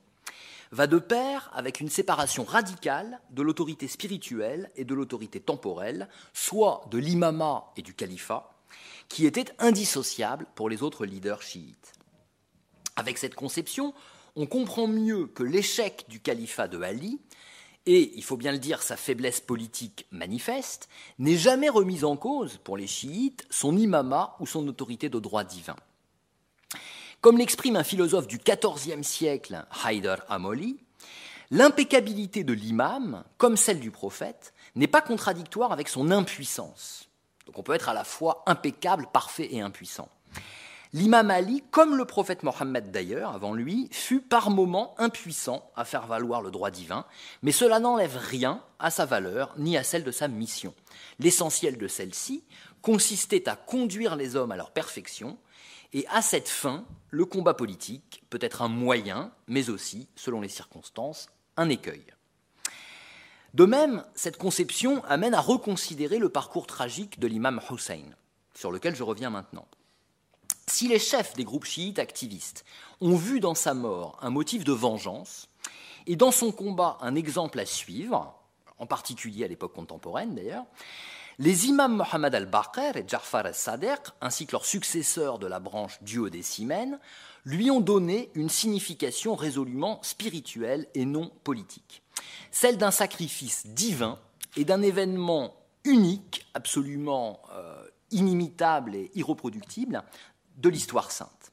va 0.72 0.86
de 0.86 0.98
pair 0.98 1.50
avec 1.54 1.80
une 1.80 1.88
séparation 1.88 2.44
radicale 2.44 3.20
de 3.30 3.42
l'autorité 3.42 3.88
spirituelle 3.88 4.70
et 4.76 4.84
de 4.84 4.94
l'autorité 4.94 5.40
temporelle, 5.40 6.08
soit 6.32 6.84
de 6.90 6.98
l'imama 6.98 7.72
et 7.76 7.82
du 7.82 7.94
califat, 7.94 8.52
qui 9.08 9.26
était 9.26 9.52
indissociable 9.58 10.46
pour 10.54 10.68
les 10.68 10.82
autres 10.82 11.06
leaders 11.06 11.42
chiites. 11.42 11.92
Avec 12.96 13.18
cette 13.18 13.34
conception, 13.34 13.94
on 14.34 14.46
comprend 14.46 14.88
mieux 14.88 15.26
que 15.26 15.42
l'échec 15.42 16.04
du 16.08 16.20
califat 16.20 16.68
de 16.68 16.80
Ali 16.80 17.20
et, 17.86 18.12
il 18.16 18.24
faut 18.24 18.36
bien 18.36 18.52
le 18.52 18.58
dire, 18.58 18.82
sa 18.82 18.96
faiblesse 18.96 19.40
politique 19.40 20.06
manifeste, 20.10 20.88
n'est 21.18 21.36
jamais 21.36 21.68
remise 21.68 22.04
en 22.04 22.16
cause 22.16 22.58
pour 22.58 22.76
les 22.76 22.86
chiites 22.86 23.46
son 23.48 23.76
imama 23.76 24.36
ou 24.40 24.46
son 24.46 24.66
autorité 24.66 25.08
de 25.08 25.20
droit 25.20 25.44
divin. 25.44 25.76
Comme 27.20 27.38
l'exprime 27.38 27.76
un 27.76 27.84
philosophe 27.84 28.26
du 28.26 28.38
XIVe 28.38 29.02
siècle, 29.02 29.64
Haider 29.84 30.16
Amoli, 30.28 30.78
l'impeccabilité 31.50 32.44
de 32.44 32.52
l'imam, 32.52 33.24
comme 33.38 33.56
celle 33.56 33.80
du 33.80 33.90
prophète, 33.90 34.52
n'est 34.74 34.86
pas 34.86 35.00
contradictoire 35.00 35.72
avec 35.72 35.88
son 35.88 36.10
impuissance. 36.10 37.08
Donc 37.46 37.58
on 37.58 37.62
peut 37.62 37.74
être 37.74 37.88
à 37.88 37.94
la 37.94 38.04
fois 38.04 38.42
impeccable, 38.46 39.08
parfait 39.12 39.48
et 39.52 39.60
impuissant. 39.60 40.08
L'imam 40.92 41.30
Ali, 41.30 41.62
comme 41.70 41.96
le 41.96 42.04
prophète 42.04 42.42
Mohammed 42.42 42.90
d'ailleurs, 42.90 43.34
avant 43.34 43.52
lui, 43.52 43.88
fut 43.90 44.20
par 44.20 44.50
moments 44.50 44.94
impuissant 44.98 45.70
à 45.76 45.84
faire 45.84 46.06
valoir 46.06 46.42
le 46.42 46.50
droit 46.50 46.70
divin, 46.70 47.04
mais 47.42 47.52
cela 47.52 47.80
n'enlève 47.80 48.16
rien 48.16 48.62
à 48.78 48.90
sa 48.90 49.04
valeur 49.04 49.54
ni 49.58 49.76
à 49.76 49.82
celle 49.82 50.04
de 50.04 50.12
sa 50.12 50.28
mission. 50.28 50.74
L'essentiel 51.18 51.76
de 51.76 51.88
celle-ci 51.88 52.44
consistait 52.82 53.48
à 53.48 53.56
conduire 53.56 54.16
les 54.16 54.36
hommes 54.36 54.52
à 54.52 54.56
leur 54.56 54.70
perfection, 54.70 55.38
et 55.92 56.06
à 56.08 56.22
cette 56.22 56.48
fin, 56.48 56.84
le 57.10 57.24
combat 57.24 57.54
politique 57.54 58.22
peut 58.30 58.38
être 58.40 58.62
un 58.62 58.68
moyen, 58.68 59.32
mais 59.48 59.70
aussi, 59.70 60.08
selon 60.14 60.40
les 60.40 60.48
circonstances, 60.48 61.28
un 61.56 61.68
écueil. 61.68 62.04
De 63.54 63.64
même, 63.64 64.04
cette 64.14 64.36
conception 64.36 65.02
amène 65.04 65.32
à 65.32 65.40
reconsidérer 65.40 66.18
le 66.18 66.28
parcours 66.28 66.66
tragique 66.66 67.18
de 67.18 67.26
l'imam 67.26 67.60
Hussein, 67.70 68.02
sur 68.54 68.70
lequel 68.70 68.94
je 68.94 69.02
reviens 69.02 69.30
maintenant. 69.30 69.66
Si 70.70 70.88
les 70.88 70.98
chefs 70.98 71.34
des 71.34 71.44
groupes 71.44 71.64
chiites 71.64 71.98
activistes 71.98 72.64
ont 73.00 73.16
vu 73.16 73.40
dans 73.40 73.54
sa 73.54 73.72
mort 73.72 74.18
un 74.20 74.30
motif 74.30 74.64
de 74.64 74.72
vengeance, 74.72 75.48
et 76.06 76.16
dans 76.16 76.30
son 76.30 76.52
combat 76.52 76.98
un 77.00 77.14
exemple 77.14 77.58
à 77.58 77.66
suivre, 77.66 78.34
en 78.78 78.86
particulier 78.86 79.44
à 79.44 79.48
l'époque 79.48 79.74
contemporaine 79.74 80.34
d'ailleurs, 80.34 80.64
les 81.38 81.66
imams 81.66 81.96
Mohammed 81.96 82.34
al-Baqir 82.34 82.96
et 82.96 83.04
Jafar 83.06 83.46
al-Sadiq, 83.46 84.00
ainsi 84.20 84.46
que 84.46 84.52
leurs 84.52 84.64
successeurs 84.64 85.38
de 85.38 85.46
la 85.46 85.60
branche 85.60 86.02
duodécimène, 86.02 86.98
lui 87.44 87.70
ont 87.70 87.80
donné 87.80 88.30
une 88.34 88.48
signification 88.48 89.36
résolument 89.36 90.02
spirituelle 90.02 90.88
et 90.94 91.04
non 91.04 91.30
politique, 91.44 92.02
celle 92.50 92.78
d'un 92.78 92.90
sacrifice 92.90 93.66
divin 93.66 94.18
et 94.56 94.64
d'un 94.64 94.82
événement 94.82 95.54
unique, 95.84 96.46
absolument 96.54 97.40
euh, 97.52 97.84
inimitable 98.10 98.96
et 98.96 99.10
irreproductible, 99.14 100.02
de 100.56 100.68
l'histoire 100.68 101.10
sainte. 101.10 101.52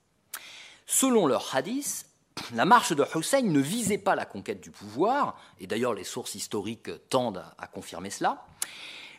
Selon 0.86 1.28
leur 1.28 1.56
hadith, 1.56 2.06
la 2.54 2.66
marche 2.66 2.94
de 2.94 3.06
Hussein 3.16 3.42
ne 3.42 3.60
visait 3.60 3.98
pas 3.98 4.16
la 4.16 4.26
conquête 4.26 4.62
du 4.62 4.72
pouvoir, 4.72 5.40
et 5.60 5.68
d'ailleurs 5.68 5.94
les 5.94 6.04
sources 6.04 6.36
historiques 6.36 6.90
tendent 7.10 7.46
à 7.58 7.68
confirmer 7.68 8.10
cela, 8.10 8.46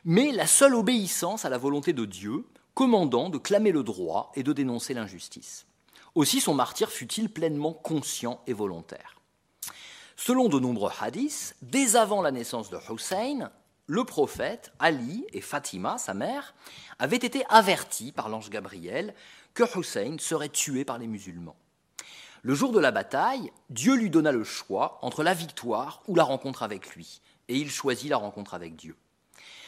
mais 0.05 0.33
la 0.33 0.47
seule 0.47 0.75
obéissance 0.75 1.45
à 1.45 1.49
la 1.49 1.59
volonté 1.59 1.93
de 1.93 2.05
Dieu, 2.05 2.47
commandant 2.75 3.31
de 3.31 3.39
clamer 3.39 3.73
le 3.73 3.83
droit 3.83 4.33
et 4.35 4.43
de 4.43 4.53
dénoncer 4.53 4.95
l'injustice. 4.95 5.67
Aussi 6.15 6.41
son 6.41 6.55
martyr 6.55 6.91
fut-il 6.91 7.31
pleinement 7.31 7.73
conscient 7.73 8.41
et 8.47 8.53
volontaire. 8.53 9.21
Selon 10.17 10.49
de 10.49 10.61
nombreux 10.61 10.93
hadiths, 11.01 11.57
dès 11.63 11.97
avant 11.97 12.23
la 12.23 12.31
naissance 12.31 12.71
de 12.71 12.79
Hussein, 12.91 13.51
le 13.87 14.05
prophète, 14.05 14.73
Ali 14.79 15.27
et 15.33 15.41
Fatima, 15.41 15.99
sa 15.99 16.15
mère, 16.15 16.55
avaient 16.99 17.17
été 17.17 17.45
avertis 17.49 18.13
par 18.13 18.29
l'ange 18.29 18.49
Gabriel 18.49 19.15
que 19.55 19.79
Hussein 19.79 20.17
serait 20.19 20.49
tué 20.49 20.85
par 20.85 20.99
les 20.99 21.07
musulmans. 21.07 21.57
Le 22.43 22.55
jour 22.55 22.73
de 22.73 22.81
la 22.81 22.91
bataille, 22.91 23.51
Dieu 23.71 23.95
lui 23.95 24.11
donna 24.11 24.33
le 24.33 24.45
choix 24.45 24.99
entre 25.01 25.23
la 25.23 25.33
victoire 25.33 26.03
ou 26.09 26.15
la 26.15 26.25
rencontre 26.25 26.63
avec 26.63 26.95
lui, 26.95 27.23
et 27.49 27.57
il 27.57 27.71
choisit 27.71 28.11
la 28.11 28.19
rencontre 28.19 28.53
avec 28.53 28.77
Dieu. 28.77 28.97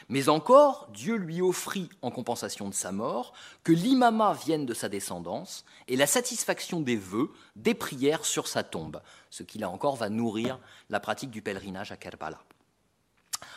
Mais 0.09 0.29
encore, 0.29 0.89
Dieu 0.93 1.17
lui 1.17 1.41
offrit, 1.41 1.89
en 2.03 2.11
compensation 2.11 2.69
de 2.69 2.75
sa 2.75 2.93
mort, 2.93 3.33
que 3.65 3.73
l'imama 3.73 4.35
vienne 4.35 4.67
de 4.67 4.75
sa 4.75 4.89
descendance 4.89 5.65
et 5.89 5.97
la 5.97 6.07
satisfaction 6.07 6.81
des 6.81 6.97
vœux, 6.97 7.33
des 7.57 7.75
prières 7.75 8.25
sur 8.25 8.47
sa 8.47 8.63
tombe, 8.63 9.01
ce 9.31 9.43
qui 9.43 9.59
là 9.59 9.69
encore 9.69 9.97
va 9.97 10.09
nourrir 10.09 10.61
la 10.91 11.01
pratique 11.01 11.31
du 11.31 11.43
pèlerinage 11.43 11.91
à 11.91 11.97
Kerbala. 11.97 12.39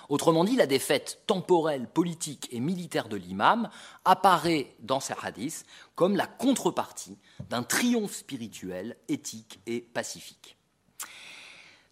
Autrement 0.09 0.43
dit, 0.43 0.55
la 0.55 0.67
défaite 0.67 1.21
temporelle, 1.27 1.87
politique 1.87 2.47
et 2.51 2.59
militaire 2.59 3.09
de 3.09 3.15
l'imam 3.17 3.69
apparaît 4.05 4.75
dans 4.79 4.99
ces 4.99 5.13
hadiths 5.21 5.65
comme 5.95 6.15
la 6.15 6.27
contrepartie 6.27 7.17
d'un 7.49 7.63
triomphe 7.63 8.15
spirituel, 8.15 8.97
éthique 9.07 9.59
et 9.67 9.81
pacifique. 9.81 10.57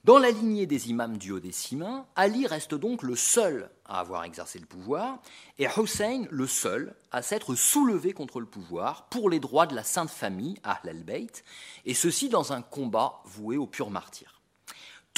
Dans 0.08 0.20
la 0.20 0.32
lignée 0.32 0.68
des 0.68 0.90
imams 0.90 1.18
duodécimains, 1.18 2.06
Ali 2.16 2.48
reste 2.48 2.74
donc 2.74 3.04
le 3.04 3.18
seul 3.18 3.70
à 3.84 4.00
avoir 4.00 4.24
exercé 4.24 4.58
le 4.58 4.66
pouvoir 4.66 5.20
et 5.60 5.68
Hussein 5.78 6.24
le 6.30 6.48
seul 6.48 6.96
à 7.12 7.22
s'être 7.22 7.56
soulevé 7.56 8.14
contre 8.14 8.40
le 8.40 8.46
pouvoir 8.46 9.10
pour 9.10 9.30
les 9.30 9.42
droits 9.42 9.68
de 9.68 9.76
la 9.76 9.84
Sainte 9.84 10.10
Famille, 10.10 10.56
Ahl 10.64 10.88
al-Bayt, 10.88 11.44
et 11.84 11.94
ceci 11.94 12.30
dans 12.30 12.54
un 12.54 12.62
combat 12.62 13.22
voué 13.26 13.58
au 13.58 13.68
pur 13.68 13.90
martyr. 13.90 14.37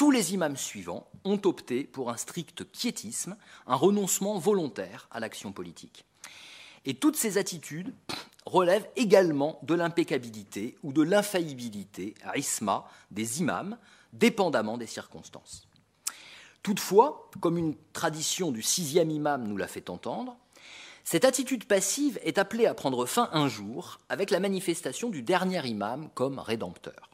Tous 0.00 0.10
les 0.10 0.32
imams 0.32 0.56
suivants 0.56 1.06
ont 1.26 1.38
opté 1.44 1.84
pour 1.84 2.08
un 2.08 2.16
strict 2.16 2.64
quiétisme, 2.72 3.36
un 3.66 3.74
renoncement 3.74 4.38
volontaire 4.38 5.06
à 5.10 5.20
l'action 5.20 5.52
politique. 5.52 6.06
Et 6.86 6.94
toutes 6.94 7.16
ces 7.16 7.36
attitudes 7.36 7.92
relèvent 8.46 8.88
également 8.96 9.58
de 9.62 9.74
l'impeccabilité 9.74 10.78
ou 10.82 10.94
de 10.94 11.02
l'infaillibilité, 11.02 12.14
isma, 12.34 12.88
des 13.10 13.40
imams, 13.40 13.76
dépendamment 14.14 14.78
des 14.78 14.86
circonstances. 14.86 15.68
Toutefois, 16.62 17.28
comme 17.40 17.58
une 17.58 17.76
tradition 17.92 18.52
du 18.52 18.62
sixième 18.62 19.10
imam 19.10 19.46
nous 19.46 19.58
l'a 19.58 19.68
fait 19.68 19.90
entendre, 19.90 20.34
Cette 21.04 21.26
attitude 21.26 21.66
passive 21.66 22.18
est 22.22 22.38
appelée 22.38 22.64
à 22.64 22.72
prendre 22.72 23.04
fin 23.04 23.28
un 23.34 23.48
jour 23.48 23.98
avec 24.08 24.30
la 24.30 24.40
manifestation 24.40 25.10
du 25.10 25.20
dernier 25.20 25.66
imam 25.66 26.08
comme 26.14 26.38
rédempteur. 26.38 27.10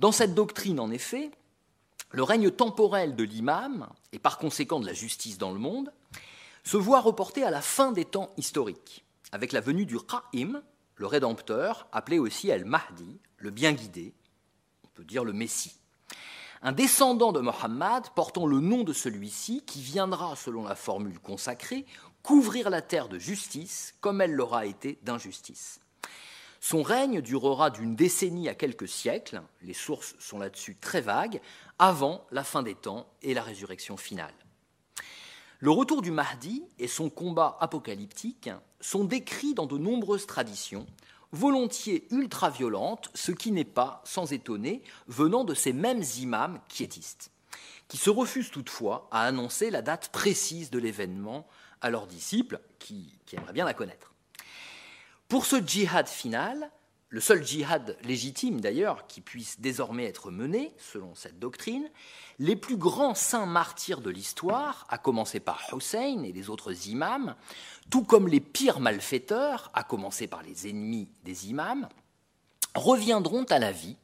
Dans 0.00 0.10
cette 0.10 0.34
doctrine, 0.34 0.80
en 0.80 0.90
effet, 0.90 1.30
le 2.12 2.22
règne 2.22 2.50
temporel 2.50 3.16
de 3.16 3.24
l'imam, 3.24 3.88
et 4.12 4.18
par 4.18 4.38
conséquent 4.38 4.80
de 4.80 4.86
la 4.86 4.92
justice 4.92 5.38
dans 5.38 5.52
le 5.52 5.58
monde, 5.58 5.92
se 6.62 6.76
voit 6.76 7.00
reporté 7.00 7.42
à 7.42 7.50
la 7.50 7.62
fin 7.62 7.90
des 7.90 8.04
temps 8.04 8.30
historiques, 8.36 9.04
avec 9.32 9.52
la 9.52 9.60
venue 9.60 9.86
du 9.86 9.98
Qa'im, 9.98 10.62
le 10.96 11.06
rédempteur, 11.06 11.88
appelé 11.90 12.18
aussi 12.18 12.50
El-Mahdi, 12.50 13.18
le 13.38 13.50
bien 13.50 13.72
guidé, 13.72 14.14
on 14.84 14.88
peut 14.88 15.04
dire 15.04 15.24
le 15.24 15.32
Messie. 15.32 15.74
Un 16.60 16.72
descendant 16.72 17.32
de 17.32 17.40
Mohammed 17.40 18.04
portant 18.14 18.46
le 18.46 18.60
nom 18.60 18.84
de 18.84 18.92
celui-ci, 18.92 19.64
qui 19.66 19.80
viendra, 19.80 20.36
selon 20.36 20.64
la 20.64 20.76
formule 20.76 21.18
consacrée, 21.18 21.86
couvrir 22.22 22.70
la 22.70 22.82
terre 22.82 23.08
de 23.08 23.18
justice 23.18 23.94
comme 24.00 24.20
elle 24.20 24.32
l'aura 24.32 24.66
été 24.66 24.98
d'injustice. 25.02 25.80
Son 26.64 26.84
règne 26.84 27.20
durera 27.22 27.70
d'une 27.70 27.96
décennie 27.96 28.48
à 28.48 28.54
quelques 28.54 28.86
siècles, 28.86 29.42
les 29.62 29.74
sources 29.74 30.14
sont 30.20 30.38
là-dessus 30.38 30.76
très 30.76 31.00
vagues, 31.00 31.40
avant 31.80 32.24
la 32.30 32.44
fin 32.44 32.62
des 32.62 32.76
temps 32.76 33.08
et 33.20 33.34
la 33.34 33.42
résurrection 33.42 33.96
finale. 33.96 34.32
Le 35.58 35.72
retour 35.72 36.02
du 36.02 36.12
Mahdi 36.12 36.62
et 36.78 36.86
son 36.86 37.10
combat 37.10 37.56
apocalyptique 37.58 38.48
sont 38.80 39.02
décrits 39.02 39.54
dans 39.54 39.66
de 39.66 39.76
nombreuses 39.76 40.28
traditions, 40.28 40.86
volontiers 41.32 42.06
ultra-violentes, 42.12 43.10
ce 43.12 43.32
qui 43.32 43.50
n'est 43.50 43.64
pas, 43.64 44.00
sans 44.04 44.32
étonner, 44.32 44.84
venant 45.08 45.42
de 45.42 45.54
ces 45.54 45.72
mêmes 45.72 46.04
imams 46.20 46.60
quiétistes, 46.68 47.32
qui 47.88 47.96
se 47.96 48.08
refusent 48.08 48.52
toutefois 48.52 49.08
à 49.10 49.22
annoncer 49.22 49.70
la 49.70 49.82
date 49.82 50.10
précise 50.10 50.70
de 50.70 50.78
l'événement 50.78 51.44
à 51.80 51.90
leurs 51.90 52.06
disciples, 52.06 52.60
qui, 52.78 53.18
qui 53.26 53.34
aimeraient 53.34 53.52
bien 53.52 53.64
la 53.64 53.74
connaître. 53.74 54.11
Pour 55.32 55.46
ce 55.46 55.56
djihad 55.66 56.08
final, 56.08 56.70
le 57.08 57.18
seul 57.18 57.42
djihad 57.42 57.96
légitime 58.04 58.60
d'ailleurs 58.60 59.06
qui 59.06 59.22
puisse 59.22 59.60
désormais 59.60 60.04
être 60.04 60.30
mené, 60.30 60.74
selon 60.76 61.14
cette 61.14 61.38
doctrine, 61.38 61.88
les 62.38 62.54
plus 62.54 62.76
grands 62.76 63.14
saints 63.14 63.46
martyrs 63.46 64.02
de 64.02 64.10
l'histoire, 64.10 64.86
à 64.90 64.98
commencer 64.98 65.40
par 65.40 65.62
Hussein 65.74 66.22
et 66.22 66.32
les 66.32 66.50
autres 66.50 66.86
imams, 66.88 67.34
tout 67.88 68.04
comme 68.04 68.28
les 68.28 68.40
pires 68.40 68.78
malfaiteurs, 68.78 69.70
à 69.72 69.84
commencer 69.84 70.26
par 70.26 70.42
les 70.42 70.68
ennemis 70.68 71.08
des 71.24 71.48
imams, 71.48 71.88
reviendront 72.74 73.44
à 73.44 73.58
la 73.58 73.72
vie, 73.72 73.96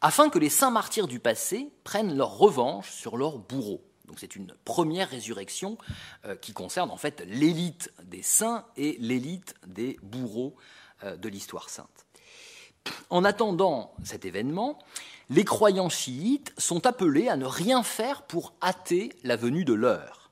afin 0.00 0.28
que 0.28 0.40
les 0.40 0.50
saints 0.50 0.72
martyrs 0.72 1.06
du 1.06 1.20
passé 1.20 1.70
prennent 1.84 2.16
leur 2.16 2.36
revanche 2.36 2.90
sur 2.90 3.16
leurs 3.16 3.38
bourreaux. 3.38 3.84
C'est 4.18 4.36
une 4.36 4.54
première 4.64 5.10
résurrection 5.10 5.78
euh, 6.24 6.36
qui 6.36 6.52
concerne 6.52 6.90
en 6.90 6.96
fait 6.96 7.22
l'élite 7.26 7.92
des 8.04 8.22
saints 8.22 8.64
et 8.76 8.96
l'élite 9.00 9.54
des 9.66 9.98
bourreaux 10.02 10.54
euh, 11.04 11.16
de 11.16 11.28
l'histoire 11.28 11.68
sainte. 11.68 12.06
En 13.10 13.24
attendant 13.24 13.94
cet 14.02 14.24
événement, 14.24 14.78
les 15.30 15.44
croyants 15.44 15.88
chiites 15.88 16.52
sont 16.58 16.86
appelés 16.86 17.28
à 17.28 17.36
ne 17.36 17.46
rien 17.46 17.82
faire 17.82 18.22
pour 18.22 18.54
hâter 18.62 19.12
la 19.22 19.36
venue 19.36 19.64
de 19.64 19.72
l'heure 19.72 20.30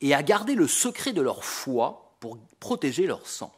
et 0.00 0.14
à 0.14 0.22
garder 0.22 0.54
le 0.54 0.68
secret 0.68 1.12
de 1.12 1.20
leur 1.20 1.44
foi 1.44 2.14
pour 2.20 2.38
protéger 2.60 3.06
leur 3.06 3.26
sang. 3.26 3.52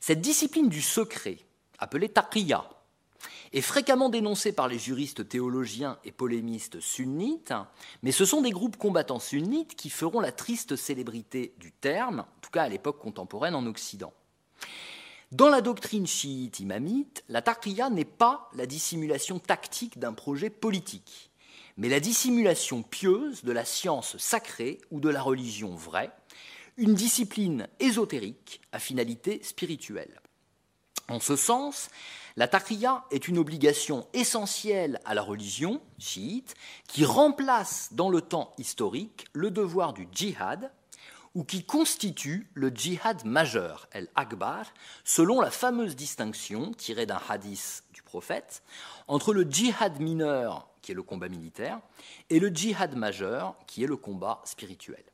Cette 0.00 0.20
discipline 0.20 0.68
du 0.68 0.82
secret, 0.82 1.38
appelée 1.78 2.08
taqiyya, 2.08 2.68
est 3.52 3.60
fréquemment 3.60 4.08
dénoncée 4.08 4.52
par 4.52 4.68
les 4.68 4.78
juristes 4.78 5.28
théologiens 5.28 5.98
et 6.04 6.12
polémistes 6.12 6.80
sunnites, 6.80 7.54
mais 8.02 8.12
ce 8.12 8.24
sont 8.24 8.42
des 8.42 8.50
groupes 8.50 8.76
combattants 8.76 9.18
sunnites 9.18 9.76
qui 9.76 9.90
feront 9.90 10.20
la 10.20 10.32
triste 10.32 10.76
célébrité 10.76 11.54
du 11.58 11.72
terme, 11.72 12.20
en 12.20 12.40
tout 12.40 12.50
cas 12.50 12.64
à 12.64 12.68
l'époque 12.68 12.98
contemporaine 12.98 13.54
en 13.54 13.66
Occident. 13.66 14.12
Dans 15.32 15.48
la 15.48 15.60
doctrine 15.60 16.06
chiite 16.06 16.60
imamite, 16.60 17.24
la 17.28 17.42
taqiyya 17.42 17.90
n'est 17.90 18.04
pas 18.04 18.48
la 18.54 18.66
dissimulation 18.66 19.38
tactique 19.38 19.98
d'un 19.98 20.12
projet 20.12 20.50
politique, 20.50 21.30
mais 21.76 21.88
la 21.88 22.00
dissimulation 22.00 22.82
pieuse 22.82 23.42
de 23.42 23.52
la 23.52 23.64
science 23.64 24.16
sacrée 24.18 24.78
ou 24.90 25.00
de 25.00 25.08
la 25.08 25.22
religion 25.22 25.74
vraie, 25.74 26.12
une 26.76 26.94
discipline 26.94 27.68
ésotérique 27.80 28.60
à 28.70 28.78
finalité 28.78 29.42
spirituelle. 29.42 30.20
En 31.08 31.20
ce 31.20 31.36
sens, 31.36 31.88
la 32.36 32.48
taqiyya 32.48 33.04
est 33.10 33.28
une 33.28 33.38
obligation 33.38 34.06
essentielle 34.12 35.00
à 35.04 35.14
la 35.14 35.22
religion 35.22 35.80
chiite 35.98 36.54
qui 36.88 37.04
remplace 37.04 37.90
dans 37.92 38.10
le 38.10 38.20
temps 38.20 38.54
historique 38.58 39.26
le 39.32 39.50
devoir 39.50 39.92
du 39.92 40.08
djihad, 40.12 40.70
ou 41.36 41.44
qui 41.44 41.64
constitue 41.64 42.50
le 42.54 42.70
djihad 42.70 43.26
majeur, 43.26 43.88
el-akbar, 43.92 44.64
selon 45.04 45.42
la 45.42 45.50
fameuse 45.50 45.94
distinction 45.94 46.72
tirée 46.72 47.04
d'un 47.04 47.20
hadith 47.28 47.84
du 47.92 48.02
prophète 48.02 48.62
entre 49.06 49.34
le 49.34 49.42
djihad 49.42 50.00
mineur, 50.00 50.66
qui 50.80 50.92
est 50.92 50.94
le 50.94 51.02
combat 51.02 51.28
militaire, 51.28 51.78
et 52.30 52.40
le 52.40 52.48
djihad 52.48 52.96
majeur, 52.96 53.54
qui 53.66 53.84
est 53.84 53.86
le 53.86 53.98
combat 53.98 54.40
spirituel. 54.44 55.04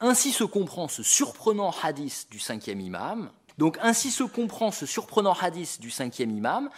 Ainsi 0.00 0.32
se 0.32 0.44
comprend 0.44 0.88
ce 0.88 1.02
surprenant 1.02 1.74
hadith 1.82 2.26
du 2.30 2.38
cinquième 2.38 2.80
imam. 2.80 3.30
Donc 3.58 3.78
ainsi 3.82 4.10
se 4.10 4.24
comprend 4.24 4.70
ce 4.70 4.86
surprenant 4.86 5.34
hadith 5.34 5.80
du 5.80 5.90
cinquième 5.90 6.30
imam. 6.30 6.70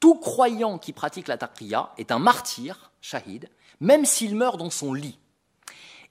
Tout 0.00 0.16
croyant 0.16 0.78
qui 0.78 0.92
pratique 0.92 1.28
la 1.28 1.38
taqiyya 1.38 1.92
est 1.96 2.10
un 2.10 2.18
martyr, 2.18 2.90
shahid, 3.00 3.48
même 3.80 4.04
s'il 4.04 4.34
meurt 4.34 4.58
dans 4.58 4.70
son 4.70 4.94
lit. 4.94 5.18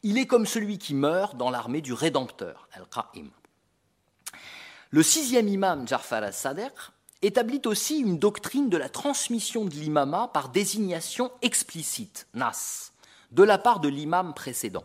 Il 0.03 0.17
est 0.17 0.27
comme 0.27 0.45
celui 0.45 0.77
qui 0.77 0.93
meurt 0.93 1.37
dans 1.37 1.49
l'armée 1.49 1.81
du 1.81 1.93
Rédempteur, 1.93 2.67
Al-Qa'im. 2.73 3.29
Le 4.89 5.03
sixième 5.03 5.47
imam, 5.47 5.87
Jafar 5.87 6.23
al-Sadr, 6.23 6.93
établit 7.21 7.61
aussi 7.65 7.99
une 7.99 8.17
doctrine 8.17 8.69
de 8.69 8.77
la 8.77 8.89
transmission 8.89 9.65
de 9.65 9.71
l'imama 9.71 10.29
par 10.33 10.49
désignation 10.49 11.31
explicite, 11.41 12.27
nas, 12.33 12.91
de 13.31 13.43
la 13.43 13.57
part 13.57 13.79
de 13.79 13.89
l'imam 13.89 14.33
précédent. 14.33 14.83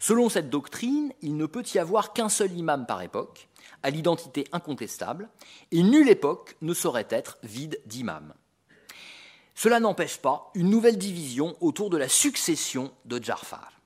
Selon 0.00 0.28
cette 0.28 0.50
doctrine, 0.50 1.12
il 1.22 1.36
ne 1.36 1.46
peut 1.46 1.64
y 1.74 1.78
avoir 1.78 2.12
qu'un 2.12 2.28
seul 2.28 2.52
imam 2.52 2.86
par 2.86 3.02
époque, 3.02 3.47
à 3.82 3.90
l'identité 3.90 4.46
incontestable, 4.52 5.28
et 5.72 5.82
nulle 5.82 6.08
époque 6.08 6.56
ne 6.62 6.74
saurait 6.74 7.08
être 7.10 7.38
vide 7.42 7.80
d'imam. 7.86 8.34
Cela 9.54 9.80
n'empêche 9.80 10.18
pas 10.18 10.50
une 10.54 10.70
nouvelle 10.70 10.98
division 10.98 11.56
autour 11.60 11.90
de 11.90 11.96
la 11.96 12.08
succession 12.08 12.92
de 13.04 13.22
Jafar 13.22 13.78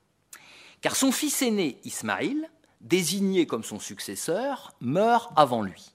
car 0.83 0.97
son 0.97 1.13
fils 1.13 1.41
aîné 1.41 1.79
Ismaïl, 1.85 2.51
désigné 2.83 3.47
comme 3.47 3.65
son 3.65 3.79
successeur, 3.79 4.75
meurt 4.81 5.33
avant 5.37 5.63
lui. 5.63 5.93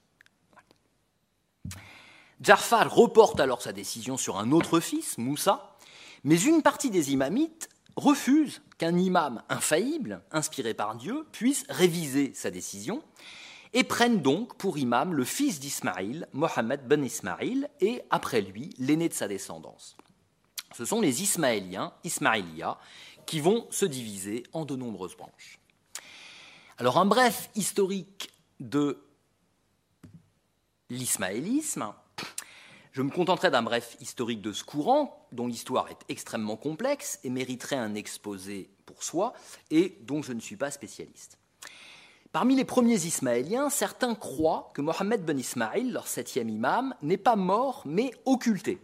Jafar 2.40 2.92
reporte 2.92 3.38
alors 3.38 3.62
sa 3.62 3.72
décision 3.72 4.16
sur 4.16 4.38
un 4.38 4.50
autre 4.50 4.80
fils, 4.80 5.18
Moussa, 5.18 5.76
mais 6.24 6.40
une 6.40 6.62
partie 6.62 6.90
des 6.90 7.12
imamites 7.12 7.68
refuse 7.96 8.62
qu'un 8.78 8.96
imam 8.96 9.42
infaillible, 9.48 10.22
inspiré 10.32 10.72
par 10.72 10.94
Dieu, 10.94 11.26
puisse 11.32 11.64
réviser 11.68 12.32
sa 12.34 12.50
décision 12.50 13.02
et 13.72 13.84
prennent 13.84 14.20
donc 14.20 14.56
pour 14.56 14.78
imam 14.78 15.14
le 15.14 15.24
fils 15.24 15.60
d'Ismaïl, 15.60 16.26
Mohammed 16.32 16.86
ben 16.86 17.04
Ismaïl, 17.04 17.68
et 17.80 18.02
après 18.10 18.40
lui, 18.40 18.70
l'aîné 18.78 19.08
de 19.08 19.14
sa 19.14 19.28
descendance. 19.28 19.96
Ce 20.74 20.84
sont 20.84 21.00
les 21.00 21.22
Ismaéliens, 21.22 21.92
Ismaïlia, 22.04 22.78
qui 23.26 23.40
vont 23.40 23.66
se 23.70 23.84
diviser 23.84 24.44
en 24.52 24.64
de 24.64 24.76
nombreuses 24.76 25.16
branches. 25.16 25.58
Alors 26.78 26.98
un 26.98 27.06
bref 27.06 27.50
historique 27.54 28.30
de 28.60 29.02
l'ismaélisme. 30.90 31.92
Je 32.92 33.02
me 33.02 33.10
contenterai 33.10 33.50
d'un 33.50 33.62
bref 33.62 33.96
historique 34.00 34.42
de 34.42 34.52
ce 34.52 34.64
courant, 34.64 35.26
dont 35.32 35.46
l'histoire 35.46 35.88
est 35.88 36.00
extrêmement 36.08 36.56
complexe 36.56 37.20
et 37.22 37.30
mériterait 37.30 37.76
un 37.76 37.94
exposé 37.94 38.70
pour 38.86 39.02
soi, 39.02 39.34
et 39.70 39.98
dont 40.02 40.22
je 40.22 40.32
ne 40.32 40.40
suis 40.40 40.56
pas 40.56 40.70
spécialiste. 40.70 41.37
Parmi 42.32 42.56
les 42.56 42.64
premiers 42.64 43.06
ismaéliens, 43.06 43.70
certains 43.70 44.14
croient 44.14 44.70
que 44.74 44.82
Mohammed 44.82 45.24
ben 45.24 45.38
Ismaïl, 45.38 45.92
leur 45.92 46.06
septième 46.06 46.50
imam, 46.50 46.94
n'est 47.02 47.16
pas 47.16 47.36
mort 47.36 47.82
mais 47.86 48.10
occulté 48.26 48.80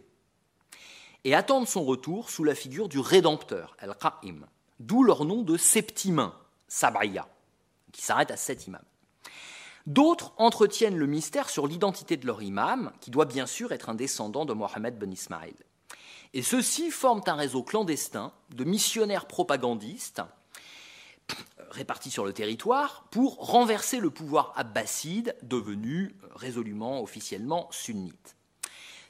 et 1.25 1.33
attendent 1.33 1.67
son 1.67 1.83
retour 1.83 2.29
sous 2.29 2.43
la 2.43 2.55
figure 2.55 2.87
du 2.87 2.99
Rédempteur, 2.99 3.75
Al-Qa'im, 3.79 4.45
d'où 4.79 5.03
leur 5.03 5.25
nom 5.25 5.41
de 5.41 5.57
septimain, 5.57 6.35
Sabaya, 6.67 7.27
qui 7.91 8.03
s'arrête 8.03 8.31
à 8.31 8.37
sept 8.37 8.67
imams. 8.67 8.81
D'autres 9.87 10.33
entretiennent 10.37 10.97
le 10.97 11.07
mystère 11.07 11.49
sur 11.49 11.67
l'identité 11.67 12.15
de 12.17 12.27
leur 12.27 12.41
imam, 12.41 12.91
qui 13.01 13.09
doit 13.09 13.25
bien 13.25 13.47
sûr 13.47 13.71
être 13.71 13.89
un 13.89 13.95
descendant 13.95 14.45
de 14.45 14.53
Mohammed 14.53 14.97
ben 14.97 15.11
Ismaïl. 15.11 15.55
Et 16.33 16.41
ceux-ci 16.41 16.91
forment 16.91 17.23
un 17.27 17.35
réseau 17.35 17.63
clandestin 17.63 18.31
de 18.53 18.63
missionnaires 18.63 19.25
propagandistes 19.25 20.21
répartis 21.75 22.09
sur 22.09 22.25
le 22.25 22.33
territoire 22.33 23.07
pour 23.11 23.35
renverser 23.37 23.99
le 23.99 24.09
pouvoir 24.09 24.53
abbasside 24.55 25.35
devenu 25.43 26.15
résolument 26.33 27.01
officiellement 27.01 27.67
sunnite. 27.71 28.35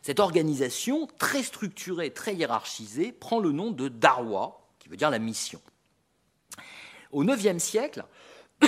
Cette 0.02 0.20
organisation, 0.20 1.08
très 1.18 1.42
structurée, 1.42 2.12
très 2.12 2.36
hiérarchisée, 2.36 3.12
prend 3.12 3.40
le 3.40 3.52
nom 3.52 3.72
de 3.72 3.88
Darwa, 3.88 4.68
qui 4.80 4.90
veut 4.90 4.98
dire 4.98 5.10
la 5.10 5.20
mission. 5.20 5.62
Au 7.12 7.24
IXe 7.24 7.64
siècle, 7.64 8.06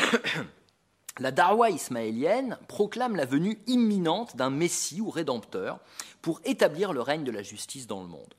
la 1.19 1.31
darwa 1.31 1.69
ismaélienne 1.69 2.57
proclame 2.67 3.15
la 3.15 3.25
venue 3.25 3.59
imminente 3.67 4.35
d'un 4.35 4.49
messie 4.49 5.01
ou 5.01 5.09
rédempteur 5.09 5.79
pour 6.21 6.41
établir 6.45 6.93
le 6.93 7.01
règne 7.01 7.23
de 7.23 7.31
la 7.31 7.43
justice 7.43 7.87
dans 7.87 8.01
le 8.01 8.07
monde. 8.07 8.33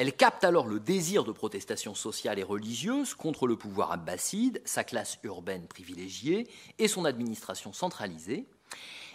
Elle 0.00 0.12
capte 0.12 0.44
alors 0.44 0.68
le 0.68 0.78
désir 0.78 1.24
de 1.24 1.32
protestation 1.32 1.92
sociale 1.92 2.38
et 2.38 2.44
religieuse 2.44 3.14
contre 3.14 3.48
le 3.48 3.56
pouvoir 3.56 3.90
abbasside, 3.90 4.62
sa 4.64 4.84
classe 4.84 5.18
urbaine 5.24 5.66
privilégiée 5.66 6.48
et 6.78 6.86
son 6.86 7.04
administration 7.04 7.72
centralisée, 7.72 8.46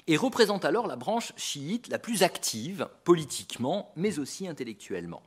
et 0.08 0.18
représente 0.18 0.66
alors 0.66 0.88
la 0.88 0.98
branche 0.98 1.32
chiite 1.38 1.88
la 1.88 2.00
plus 2.00 2.22
active 2.22 2.90
politiquement 3.06 3.94
mais 3.96 4.20
aussi 4.20 4.46
intellectuellement. 4.46 5.24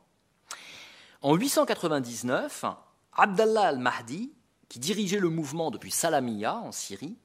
En 1.23 1.33
899, 1.33 2.65
Abdallah 3.13 3.69
al-Mahdi 3.69 4.31
qui 4.69 4.77
dirigeait 4.77 5.17
le 5.17 5.29
mouvement 5.29 5.71
depuis 5.71 5.89
Salamiya 5.89 6.55
en 6.57 6.71
Syrie, 6.71 7.17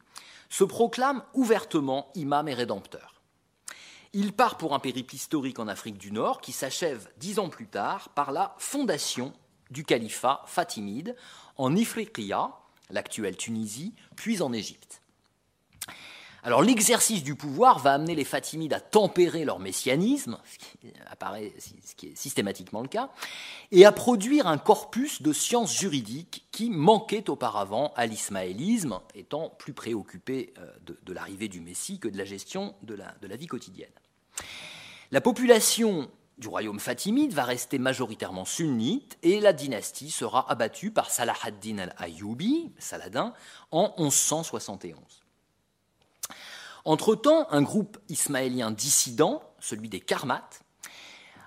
se 0.48 0.64
proclame 0.64 1.22
ouvertement 1.34 2.10
imam 2.14 2.48
et 2.48 2.54
rédempteur. 2.54 3.21
Il 4.14 4.34
part 4.34 4.58
pour 4.58 4.74
un 4.74 4.78
périple 4.78 5.14
historique 5.14 5.58
en 5.58 5.68
Afrique 5.68 5.96
du 5.96 6.12
Nord 6.12 6.42
qui 6.42 6.52
s'achève 6.52 7.08
dix 7.16 7.38
ans 7.38 7.48
plus 7.48 7.66
tard 7.66 8.10
par 8.10 8.30
la 8.30 8.54
fondation 8.58 9.32
du 9.70 9.84
califat 9.84 10.42
fatimide 10.46 11.16
en 11.56 11.74
Ifriqiya, 11.74 12.50
l'actuelle 12.90 13.38
Tunisie, 13.38 13.94
puis 14.14 14.42
en 14.42 14.52
Égypte. 14.52 15.00
Alors 16.42 16.60
l'exercice 16.60 17.22
du 17.22 17.36
pouvoir 17.36 17.78
va 17.78 17.94
amener 17.94 18.14
les 18.14 18.24
Fatimides 18.24 18.74
à 18.74 18.80
tempérer 18.80 19.46
leur 19.46 19.60
messianisme, 19.60 20.38
ce 20.44 21.94
qui, 21.94 22.08
est 22.08 22.16
systématiquement 22.16 22.82
le 22.82 22.88
cas, 22.88 23.10
et 23.70 23.86
à 23.86 23.92
produire 23.92 24.46
un 24.46 24.58
corpus 24.58 25.22
de 25.22 25.32
sciences 25.32 25.78
juridiques 25.78 26.44
qui 26.50 26.68
manquait 26.68 27.30
auparavant 27.30 27.94
à 27.96 28.04
l'ismaélisme, 28.04 29.00
étant 29.14 29.50
plus 29.50 29.72
préoccupé 29.72 30.52
euh, 30.58 30.66
de, 31.02 31.12
l'arrivée 31.14 31.48
du 31.48 31.60
Messie 31.60 31.98
que 31.98 32.08
de 32.08 32.18
la 32.18 32.24
gestion 32.24 32.74
de 32.82 32.94
la 32.94 33.36
vie 33.36 33.46
quotidienne. 33.46 33.88
La 35.10 35.20
population 35.20 36.10
du 36.38 36.48
royaume 36.48 36.80
fatimide 36.80 37.32
va 37.32 37.44
rester 37.44 37.78
majoritairement 37.78 38.44
sunnite 38.44 39.18
et 39.22 39.40
la 39.40 39.52
dynastie 39.52 40.10
sera 40.10 40.50
abattue 40.50 40.90
par 40.90 41.10
Salah 41.10 41.36
ad-Din 41.42 41.78
al-Ayyubi, 41.78 42.72
Saladin, 42.78 43.32
en 43.70 43.94
1171. 43.98 44.96
Entre-temps, 46.84 47.46
un 47.50 47.62
groupe 47.62 47.98
ismaélien 48.08 48.72
dissident, 48.72 49.42
celui 49.60 49.88
des 49.88 50.00
Karmates, 50.00 50.62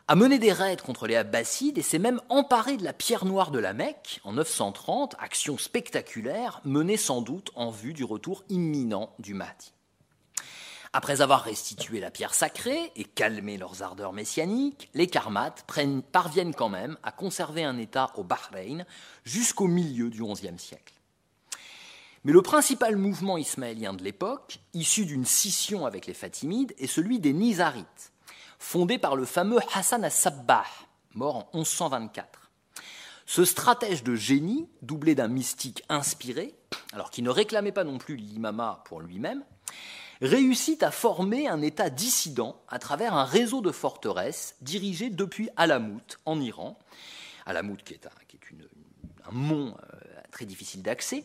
a 0.08 0.16
mené 0.16 0.39
des 0.39 0.54
raids 0.54 0.78
contre 0.78 1.08
les 1.08 1.16
Abbassides 1.16 1.78
et 1.78 1.82
s'est 1.82 2.00
même 2.00 2.22
emparé 2.30 2.78
de 2.78 2.84
la 2.84 2.93
pierre 2.93 3.26
noire 3.26 3.52
de 3.52 3.60
la 3.60 3.74
Mecque 3.74 4.22
en 4.24 4.34
930, 4.34 5.16
action 5.20 5.58
spectaculaire 5.58 6.62
menée 6.64 6.98
sans 6.98 7.22
doute 7.22 7.52
en 7.56 7.72
vue 7.72 7.93
du 7.93 8.04
retour 8.04 8.43
imminent 8.50 9.14
du 9.20 9.34
Mahdi. 9.34 9.74
Après 10.98 11.20
avoir 11.20 11.43
restitué 11.43 12.00
la 12.00 12.10
pierre 12.10 12.34
sacrée 12.34 12.93
et 12.96 13.04
calmé 13.04 13.58
leurs 13.58 13.84
ardeurs 13.84 14.14
messianiques, 14.14 14.89
les 14.93 15.08
Karmates 15.08 15.66
parviennent 16.14 16.56
quand 16.56 16.70
même 16.70 16.98
à 17.04 17.12
conserver 17.12 17.66
un 17.66 17.78
État 17.78 18.14
au 18.16 18.24
Bahreïn 18.24 18.86
jusqu'au 19.26 19.68
milieu 19.68 20.10
du 20.10 20.24
XIe 20.24 20.58
siècle. 20.58 20.93
Mais 22.24 22.32
le 22.32 22.41
principal 22.41 22.96
mouvement 22.96 23.38
ismaélien 23.38 23.93
de 23.93 24.06
l'époque, 24.06 24.60
issu 24.74 25.06
d'une 25.06 25.26
scission 25.26 25.86
avec 25.86 26.06
les 26.06 26.14
Fatimides, 26.14 26.74
est 26.78 26.88
celui 26.88 27.20
des 27.20 27.34
Nizarites, 27.34 28.14
fondé 28.58 28.98
par 28.98 29.18
le 29.18 29.26
fameux 29.26 29.60
Hassan 29.74 30.06
as-Sabbah, 30.06 30.64
mort 31.14 31.50
en 31.52 31.58
1124. 31.58 32.52
Ce 33.26 33.43
stratège 33.43 34.04
de 34.04 34.16
génie, 34.16 34.70
doublé 34.82 35.14
d'un 35.14 35.28
mystique 35.28 35.84
inspiré, 35.89 36.56
alors 36.93 37.10
qui 37.12 37.22
ne 37.22 37.30
réclamait 37.30 37.74
pas 37.74 37.84
non 37.84 37.98
plus 37.98 38.16
l'imama 38.16 38.82
pour 38.86 39.02
lui-même, 39.02 39.43
réussit 40.22 40.84
à 40.84 40.91
former 40.91 41.47
un 41.47 41.61
État 41.61 41.89
dissident 41.89 42.61
à 42.68 42.80
travers 42.80 43.13
un 43.13 43.26
réseau 43.26 43.61
de 43.61 43.72
forteresses 43.72 44.55
dirigé 44.61 45.09
depuis 45.09 45.49
Alamout 45.55 46.20
en 46.26 46.39
Iran. 46.39 46.80
Alamout 47.45 47.78
qui 47.84 47.93
est 47.93 48.05
un, 48.05 49.32
mont 49.32 49.76
euh, 49.93 49.97
très 50.32 50.45
difficile 50.45 50.84
d'accès, 50.84 51.24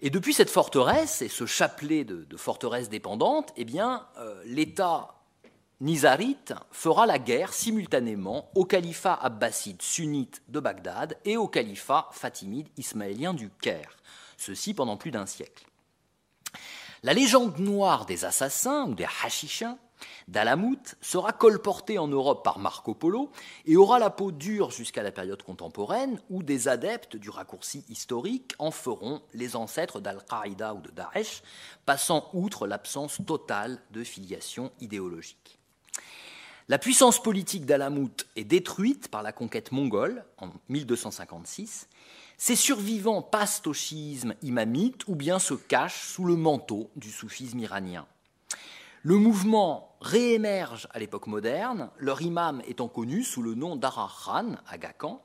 et 0.00 0.10
depuis 0.10 0.34
cette 0.34 0.50
forteresse 0.50 1.22
et 1.22 1.28
ce 1.28 1.46
chapelet 1.46 2.04
de, 2.04 2.36
forteresses 2.36 2.90
dépendantes, 2.90 3.52
eh 3.56 3.64
bien, 3.64 4.06
euh, 4.18 4.42
l'État 4.44 5.14
nizarite 5.80 6.54
fera 6.70 7.06
la 7.06 7.18
guerre 7.18 7.52
simultanément 7.52 8.50
au 8.54 8.64
califat 8.64 9.14
abbasside 9.14 9.80
sunnite 9.82 10.42
de 10.48 10.60
Bagdad 10.60 11.18
et 11.24 11.36
au 11.36 11.48
califat 11.48 12.08
fatimide 12.12 12.68
ismaélien 12.76 13.34
du 13.34 13.50
Caire, 13.50 13.96
ceci 14.36 14.74
pendant 14.74 14.96
plus 14.96 15.10
d'un 15.10 15.26
siècle. 15.26 15.65
La 17.06 17.14
légende 17.14 17.60
noire 17.60 18.04
des 18.04 18.24
assassins 18.24 18.84
ou 18.88 18.96
des 18.96 19.06
hashichins 19.22 19.78
Dalamout 20.26 20.96
sera 21.00 21.32
colporté 21.32 21.98
en 21.98 22.08
Europe 22.08 22.42
par 22.42 22.58
Marco 22.58 22.94
Polo 22.94 23.30
et 23.64 23.76
aura 23.76 24.00
la 24.00 24.10
peau 24.10 24.32
dure 24.32 24.72
jusqu'à 24.72 25.04
la 25.04 25.12
période 25.12 25.40
contemporaine 25.44 26.20
où 26.30 26.42
des 26.42 26.66
adeptes 26.66 27.14
du 27.14 27.30
raccourci 27.30 27.84
historique 27.88 28.54
en 28.58 28.72
feront 28.72 29.22
les 29.34 29.54
ancêtres 29.54 30.00
d'Al-Qaïda 30.00 30.74
ou 30.74 30.80
de 30.80 30.90
Daesh, 30.90 31.44
passant 31.84 32.28
outre 32.32 32.66
l'absence 32.66 33.20
totale 33.24 33.78
de 33.92 34.02
filiation 34.02 34.72
idéologique. 34.80 35.60
La 36.66 36.78
puissance 36.78 37.22
politique 37.22 37.66
d'Alamout 37.66 38.26
est 38.34 38.42
détruite 38.42 39.06
par 39.12 39.22
la 39.22 39.30
conquête 39.30 39.70
mongole 39.70 40.24
en 40.38 40.48
1256. 40.68 41.86
Ses 42.38 42.56
survivants 42.56 43.22
passent 43.22 43.62
au 43.66 43.72
chiisme 43.72 44.34
imamite 44.42 45.08
ou 45.08 45.14
bien 45.14 45.38
se 45.38 45.54
cachent 45.54 46.02
sous 46.02 46.24
le 46.24 46.36
manteau 46.36 46.90
du 46.94 47.10
soufisme 47.10 47.58
iranien. 47.58 48.06
Le 49.02 49.16
mouvement 49.16 49.96
réémerge 50.00 50.86
à 50.92 50.98
l'époque 50.98 51.28
moderne, 51.28 51.90
leur 51.96 52.20
imam 52.20 52.60
étant 52.66 52.88
connu 52.88 53.22
sous 53.22 53.40
le 53.40 53.54
nom 53.54 53.76
d'Ara 53.76 54.10
Khan 54.24 54.56
à 54.68 54.76
Gakan. 54.76 55.22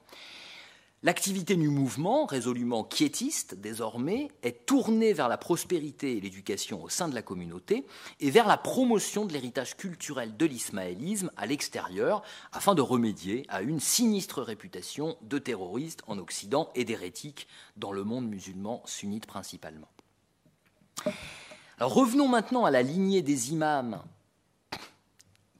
L'activité 1.04 1.56
du 1.56 1.70
mouvement, 1.70 2.28
résolument 2.28 2.84
quiétiste 2.84 3.56
désormais, 3.56 4.30
est 4.44 4.68
tournée 4.68 5.14
vers 5.14 5.30
la 5.30 5.38
prospérité 5.40 6.16
et 6.16 6.22
l'éducation 6.22 6.84
au 6.84 6.90
sein 6.90 7.10
de 7.10 7.16
la 7.16 7.24
communauté 7.24 7.88
et 8.20 8.30
vers 8.30 8.48
la 8.48 8.58
promotion 8.58 9.26
de 9.26 9.34
l'héritage 9.34 9.76
culturel 9.76 10.38
de 10.38 10.46
l'ismaélisme 10.46 11.32
à 11.38 11.48
l'extérieur 11.48 12.22
afin 12.52 12.76
de 12.76 12.84
remédier 12.84 13.48
à 13.50 13.64
une 13.64 13.80
sinistre 13.80 14.44
réputation 14.44 15.18
de 15.24 15.40
terroriste 15.40 16.04
en 16.06 16.20
Occident 16.20 16.70
et 16.76 16.86
d'hérétique 16.86 17.48
dans 17.78 17.92
le 17.92 18.04
monde 18.04 18.28
musulman 18.28 18.84
sunnite 18.86 19.26
principalement. 19.26 19.90
Revenons 21.80 22.28
maintenant 22.28 22.64
à 22.64 22.70
la 22.70 22.84
lignée 22.84 23.24
des 23.24 23.52
imams 23.52 24.04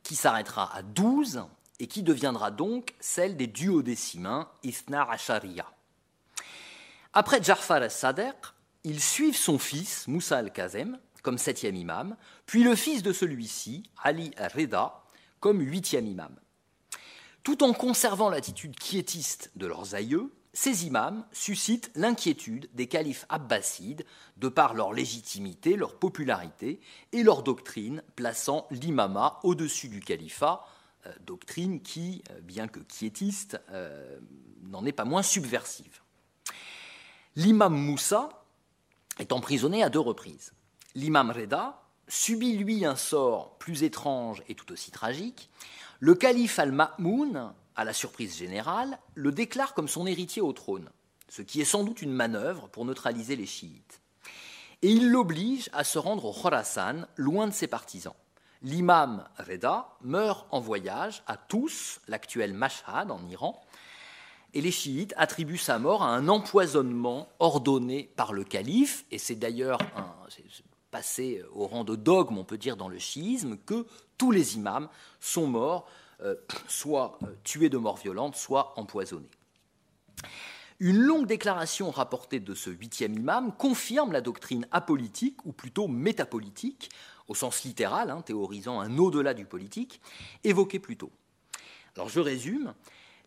qui 0.04 0.14
s'arrêtera 0.16 0.72
à 0.76 0.84
12 0.84 1.42
et 1.82 1.88
qui 1.88 2.04
deviendra 2.04 2.52
donc 2.52 2.94
celle 3.00 3.36
des 3.36 3.48
duodécimains 3.48 4.48
Ithna 4.64 5.10
Asharia. 5.10 5.66
Après 7.12 7.42
Jafar 7.42 7.78
al-Sadr, 7.78 8.54
ils 8.84 9.02
suivent 9.02 9.36
son 9.36 9.58
fils 9.58 10.08
Moussa 10.08 10.38
al-Kazem 10.38 11.00
comme 11.24 11.40
septième 11.40 11.76
imam, 11.76 12.16
puis 12.46 12.64
le 12.64 12.76
fils 12.76 13.02
de 13.02 13.12
celui-ci, 13.12 13.90
Ali 14.04 14.32
al-Reda, 14.38 15.04
comme 15.40 15.60
huitième 15.60 16.06
imam. 16.06 16.36
Tout 17.42 17.64
en 17.64 17.74
conservant 17.74 18.30
l'attitude 18.30 18.78
quiétiste 18.78 19.52
de 19.56 19.66
leurs 19.66 19.96
aïeux, 19.96 20.32
ces 20.54 20.86
imams 20.86 21.26
suscitent 21.32 21.90
l'inquiétude 21.96 22.70
des 22.74 22.88
califes 22.88 23.26
abbassides 23.30 24.06
de 24.38 24.50
par 24.50 24.76
leur 24.76 24.94
légitimité, 24.94 25.76
leur 25.78 25.98
popularité 25.98 26.80
et 27.12 27.24
leur 27.24 27.42
doctrine 27.42 28.04
plaçant 28.16 28.68
l'imama 28.70 29.40
au-dessus 29.44 29.90
du 29.90 30.00
califat, 30.00 30.64
doctrine 31.26 31.82
qui, 31.82 32.24
euh, 32.32 32.42
bien 32.42 32.68
que 32.68 32.80
quiétiste, 32.80 33.60
euh, 33.72 34.20
n'en 34.64 34.86
est 34.86 34.92
pas 34.92 35.06
moins 35.06 35.24
subversive. 35.24 36.02
L'imam 37.36 37.74
Moussa 37.74 38.30
est 39.20 39.32
emprisonné 39.32 39.84
à 39.84 39.90
deux 39.90 40.00
reprises. 40.00 40.54
L'imam 40.96 41.32
Reda 41.32 41.82
subit, 42.08 42.58
lui, 42.58 42.86
un 42.86 42.96
sort 42.96 43.58
plus 43.58 43.84
étrange 43.84 44.44
et 44.50 44.56
tout 44.56 44.72
aussi 44.72 44.92
tragique. 44.92 45.50
Le 46.00 46.16
calife 46.16 46.60
al-Ma'moun 46.60 47.54
à 47.76 47.84
la 47.86 47.94
surprise 47.94 48.38
générale, 48.38 49.00
le 49.16 49.32
déclare 49.32 49.74
comme 49.74 49.88
son 49.88 50.06
héritier 50.06 50.42
au 50.42 50.52
trône, 50.52 50.90
ce 51.30 51.42
qui 51.42 51.62
est 51.62 51.66
sans 51.66 51.84
doute 51.84 52.02
une 52.02 52.12
manœuvre 52.12 52.68
pour 52.68 52.86
neutraliser 52.86 53.36
les 53.36 53.46
chiites. 53.46 54.02
Et 54.82 54.92
il 54.92 55.10
l'oblige 55.10 55.70
à 55.74 55.84
se 55.84 56.00
rendre 56.00 56.26
au 56.26 56.34
Khorasan, 56.34 57.06
loin 57.16 57.48
de 57.48 57.54
ses 57.54 57.68
partisans. 57.68 58.16
L'imam 58.64 59.28
Reda 59.40 59.90
meurt 60.02 60.46
en 60.52 60.60
voyage 60.60 61.24
à 61.26 61.36
Tous, 61.38 62.00
l'actuel 62.08 62.54
Mashhad 62.54 63.10
en 63.10 63.28
Iran, 63.28 63.60
et 64.54 64.62
les 64.62 64.72
chiites 64.72 65.14
attribuent 65.18 65.58
sa 65.58 65.80
mort 65.80 66.04
à 66.04 66.10
un 66.10 66.28
empoisonnement 66.28 67.30
ordonné 67.40 68.12
par 68.16 68.34
le 68.34 68.44
calife, 68.44 69.06
et 69.10 69.18
c'est 69.18 69.36
d'ailleurs 69.36 69.80
passé 70.92 71.44
au 71.54 71.66
rang 71.68 71.84
de 71.84 71.96
dogme, 71.96 72.38
on 72.38 72.44
peut 72.44 72.58
dire, 72.58 72.78
dans 72.78 72.90
le 72.90 73.00
chiisme, 73.00 73.58
que 73.58 73.88
tous 74.18 74.32
les 74.32 74.58
imams 74.58 74.90
sont 75.20 75.48
morts 75.48 75.88
euh, 76.22 76.36
soit 76.68 77.18
euh, 77.24 77.28
tués 77.44 77.70
de 77.70 77.78
mort 77.78 77.98
violente, 77.98 78.36
soit 78.36 78.74
empoisonnés. 78.78 79.32
Une 80.80 80.98
longue 80.98 81.26
déclaration 81.26 81.90
rapportée 81.90 82.40
de 82.40 82.54
ce 82.54 82.70
huitième 82.70 83.16
imam 83.16 83.52
confirme 83.56 84.12
la 84.12 84.22
doctrine 84.22 84.68
apolitique, 84.72 85.44
ou 85.46 85.52
plutôt 85.52 85.88
métapolitique, 85.88 86.92
au 87.32 87.36
sens 87.36 87.64
littéral, 87.64 88.10
hein, 88.10 88.22
théorisant 88.22 88.82
un 88.82 88.98
au-delà 88.98 89.34
du 89.34 89.46
politique, 89.46 90.02
évoquée 90.44 90.80
plus 90.80 90.98
tôt. 90.98 91.12
Alors 91.96 92.10
je 92.10 92.20
résume. 92.20 92.74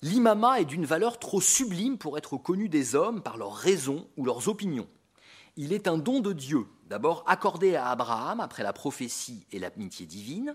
L'imama 0.02 0.60
est 0.60 0.66
d'une 0.66 0.84
valeur 0.84 1.18
trop 1.18 1.40
sublime 1.40 1.96
pour 1.96 2.18
être 2.18 2.36
connu 2.36 2.68
des 2.68 2.94
hommes 2.94 3.22
par 3.22 3.38
leurs 3.38 3.54
raisons 3.54 4.06
ou 4.18 4.26
leurs 4.26 4.48
opinions. 4.48 4.88
Il 5.56 5.72
est 5.72 5.88
un 5.88 5.96
don 5.96 6.20
de 6.20 6.34
Dieu, 6.34 6.66
d'abord 6.90 7.24
accordé 7.26 7.76
à 7.76 7.88
Abraham 7.88 8.40
après 8.40 8.62
la 8.62 8.74
prophétie 8.74 9.46
et 9.50 9.58
l'amitié 9.58 10.04
divine, 10.04 10.54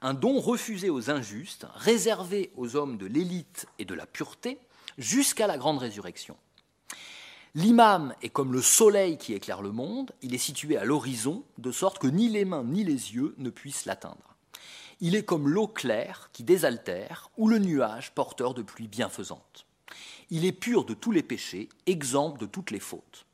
un 0.00 0.14
don 0.14 0.40
refusé 0.40 0.90
aux 0.90 1.10
injustes, 1.10 1.66
réservé 1.74 2.52
aux 2.56 2.74
hommes 2.74 2.96
de 2.96 3.06
l'élite 3.06 3.66
et 3.78 3.84
de 3.84 3.94
la 3.94 4.06
pureté, 4.06 4.58
jusqu'à 4.96 5.46
la 5.46 5.58
grande 5.58 5.78
résurrection. 5.78 6.36
L'imam 7.54 8.14
est 8.22 8.28
comme 8.28 8.52
le 8.52 8.62
soleil 8.62 9.18
qui 9.18 9.34
éclaire 9.34 9.62
le 9.62 9.72
monde, 9.72 10.12
il 10.22 10.34
est 10.34 10.38
situé 10.38 10.76
à 10.76 10.84
l'horizon, 10.84 11.44
de 11.56 11.72
sorte 11.72 11.98
que 11.98 12.06
ni 12.06 12.28
les 12.28 12.44
mains 12.44 12.64
ni 12.64 12.84
les 12.84 13.14
yeux 13.14 13.34
ne 13.38 13.50
puissent 13.50 13.86
l'atteindre. 13.86 14.36
Il 15.00 15.14
est 15.14 15.24
comme 15.24 15.48
l'eau 15.48 15.68
claire 15.68 16.30
qui 16.32 16.44
désaltère, 16.44 17.30
ou 17.36 17.48
le 17.48 17.58
nuage 17.58 18.12
porteur 18.12 18.54
de 18.54 18.62
pluie 18.62 18.88
bienfaisante. 18.88 19.66
Il 20.30 20.44
est 20.44 20.52
pur 20.52 20.84
de 20.84 20.94
tous 20.94 21.10
les 21.10 21.22
péchés, 21.22 21.68
exempt 21.86 22.36
de 22.38 22.46
toutes 22.46 22.70
les 22.70 22.80
fautes. 22.80 23.24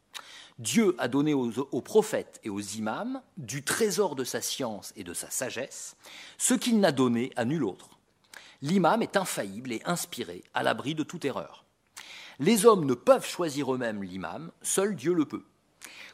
Dieu 0.60 0.94
a 0.98 1.08
donné 1.08 1.34
aux, 1.34 1.50
aux, 1.58 1.80
prophètes 1.80 2.40
et 2.44 2.50
aux 2.50 2.60
imams 2.60 3.20
du 3.36 3.64
trésor 3.64 4.14
de 4.14 4.22
sa 4.22 4.40
science 4.40 4.92
et 4.96 5.02
de 5.02 5.12
sa 5.12 5.28
sagesse, 5.28 5.96
ce 6.38 6.54
qu'il 6.54 6.78
n'a 6.78 6.92
donné 6.92 7.32
à 7.34 7.44
nul 7.44 7.64
autre 7.64 7.94
l'imam 8.64 9.02
est 9.02 9.18
infaillible 9.18 9.72
et 9.72 9.82
inspiré, 9.84 10.42
à 10.54 10.62
l'abri 10.62 10.94
de 10.94 11.02
toute 11.02 11.26
erreur. 11.26 11.63
Les 12.40 12.66
hommes 12.66 12.84
ne 12.84 12.94
peuvent 12.94 13.26
choisir 13.26 13.72
eux-mêmes 13.72 14.02
l'imam, 14.02 14.50
seul 14.62 14.96
Dieu 14.96 15.12
le 15.14 15.24
peut. 15.24 15.44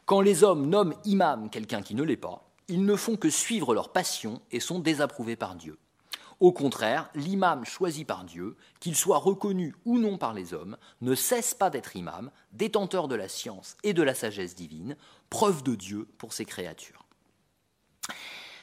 Quand 0.04 0.20
les 0.20 0.44
hommes 0.44 0.66
nomment 0.66 0.96
imam 1.04 1.50
quelqu'un 1.50 1.82
qui 1.82 1.94
ne 1.94 2.02
l'est 2.02 2.16
pas, 2.16 2.50
ils 2.68 2.84
ne 2.84 2.96
font 2.96 3.16
que 3.16 3.30
suivre 3.30 3.74
leur 3.74 3.90
passion 3.90 4.40
et 4.50 4.60
sont 4.60 4.78
désapprouvés 4.78 5.36
par 5.36 5.54
Dieu. 5.54 5.78
Au 6.40 6.52
contraire, 6.52 7.10
l'imam 7.14 7.64
choisi 7.64 8.04
par 8.04 8.24
Dieu, 8.24 8.56
qu'il 8.80 8.96
soit 8.96 9.18
reconnu 9.18 9.74
ou 9.84 9.98
non 9.98 10.16
par 10.16 10.32
les 10.32 10.54
hommes, 10.54 10.78
ne 11.02 11.14
cesse 11.14 11.52
pas 11.52 11.68
d'être 11.68 11.96
imam, 11.96 12.30
détenteur 12.52 13.08
de 13.08 13.14
la 13.14 13.28
science 13.28 13.76
et 13.82 13.92
de 13.92 14.02
la 14.02 14.14
sagesse 14.14 14.54
divine, 14.54 14.96
preuve 15.28 15.62
de 15.62 15.74
Dieu 15.74 16.08
pour 16.16 16.32
ses 16.32 16.46
créatures. 16.46 17.04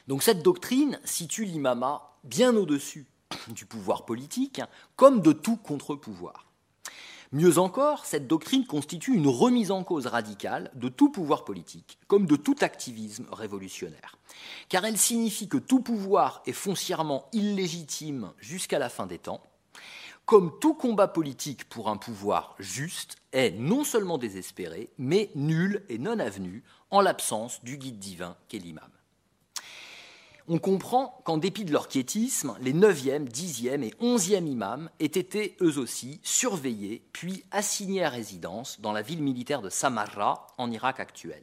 Donc 0.08 0.22
cette 0.22 0.42
doctrine 0.42 0.98
situe 1.04 1.44
l'imama 1.44 2.16
bien 2.24 2.56
au-dessus 2.56 3.06
du 3.48 3.66
pouvoir 3.66 4.04
politique 4.04 4.60
comme 4.96 5.20
de 5.20 5.32
tout 5.32 5.56
contre-pouvoir. 5.56 6.47
Mieux 7.30 7.58
encore, 7.58 8.06
cette 8.06 8.26
doctrine 8.26 8.66
constitue 8.66 9.14
une 9.14 9.28
remise 9.28 9.70
en 9.70 9.84
cause 9.84 10.06
radicale 10.06 10.70
de 10.74 10.88
tout 10.88 11.10
pouvoir 11.10 11.44
politique, 11.44 11.98
comme 12.06 12.26
de 12.26 12.36
tout 12.36 12.56
activisme 12.62 13.26
révolutionnaire, 13.30 14.16
car 14.70 14.86
elle 14.86 14.96
signifie 14.96 15.46
que 15.46 15.58
tout 15.58 15.80
pouvoir 15.80 16.42
est 16.46 16.52
foncièrement 16.52 17.28
illégitime 17.32 18.32
jusqu'à 18.38 18.78
la 18.78 18.88
fin 18.88 19.06
des 19.06 19.18
temps, 19.18 19.42
comme 20.24 20.58
tout 20.58 20.72
combat 20.72 21.08
politique 21.08 21.68
pour 21.68 21.90
un 21.90 21.98
pouvoir 21.98 22.54
juste 22.58 23.16
est 23.32 23.50
non 23.50 23.84
seulement 23.84 24.16
désespéré, 24.16 24.88
mais 24.96 25.30
nul 25.34 25.84
et 25.90 25.98
non 25.98 26.18
avenu 26.18 26.64
en 26.90 27.02
l'absence 27.02 27.62
du 27.62 27.76
guide 27.76 27.98
divin 27.98 28.36
qu'est 28.48 28.58
l'imam 28.58 28.88
on 30.48 30.58
comprend 30.58 31.20
qu'en 31.24 31.36
dépit 31.36 31.64
de 31.64 31.72
leur 31.72 31.88
quiétisme, 31.88 32.56
les 32.60 32.72
9e, 32.72 33.28
10e 33.28 33.82
et 33.82 33.90
11e 34.00 34.46
imams 34.46 34.90
aient 34.98 35.04
été 35.04 35.56
eux 35.60 35.78
aussi 35.78 36.20
surveillés 36.22 37.06
puis 37.12 37.44
assignés 37.50 38.02
à 38.04 38.08
résidence 38.08 38.80
dans 38.80 38.92
la 38.92 39.02
ville 39.02 39.22
militaire 39.22 39.60
de 39.60 39.68
Samarra 39.68 40.46
en 40.56 40.70
Irak 40.70 41.00
actuel. 41.00 41.42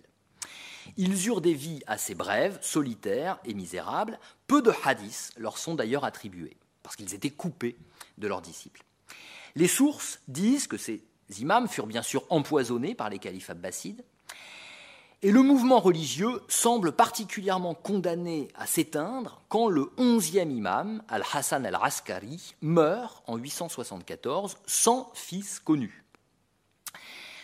Ils 0.98 1.28
eurent 1.28 1.42
des 1.42 1.54
vies 1.54 1.82
assez 1.88 2.16
brèves, 2.16 2.58
solitaires 2.62 3.40
et 3.46 3.54
misérables. 3.54 4.20
Peu 4.48 4.62
de 4.62 4.72
hadiths 4.84 5.32
leur 5.38 5.58
sont 5.58 5.76
d'ailleurs 5.76 6.04
attribués, 6.04 6.58
parce 6.84 6.96
qu'ils 6.96 7.14
étaient 7.14 7.30
coupés 7.30 7.78
de 8.18 8.28
leurs 8.28 8.42
disciples. 8.42 8.84
Les 9.56 9.68
sources 9.68 10.20
disent 10.28 10.68
que 10.68 10.78
ces 10.78 11.04
imams 11.40 11.68
furent 11.68 11.88
bien 11.88 12.02
sûr 12.02 12.26
empoisonnés 12.30 12.96
par 12.96 13.10
les 13.10 13.20
califes 13.20 13.50
abbassides, 13.50 14.04
et 15.22 15.32
le 15.32 15.42
mouvement 15.42 15.80
religieux 15.80 16.42
semble 16.48 16.92
particulièrement 16.92 17.74
condamné 17.74 18.50
à 18.56 18.66
s'éteindre 18.66 19.42
quand 19.50 19.68
le 19.68 19.92
onzième 19.98 20.52
imam, 20.52 21.02
Al-Hassan 21.08 21.66
al-Askari, 21.66 22.56
meurt 22.62 23.24
en 23.28 23.38
874 23.38 24.58
sans 24.66 25.12
fils 25.14 25.60
connu. 25.60 26.04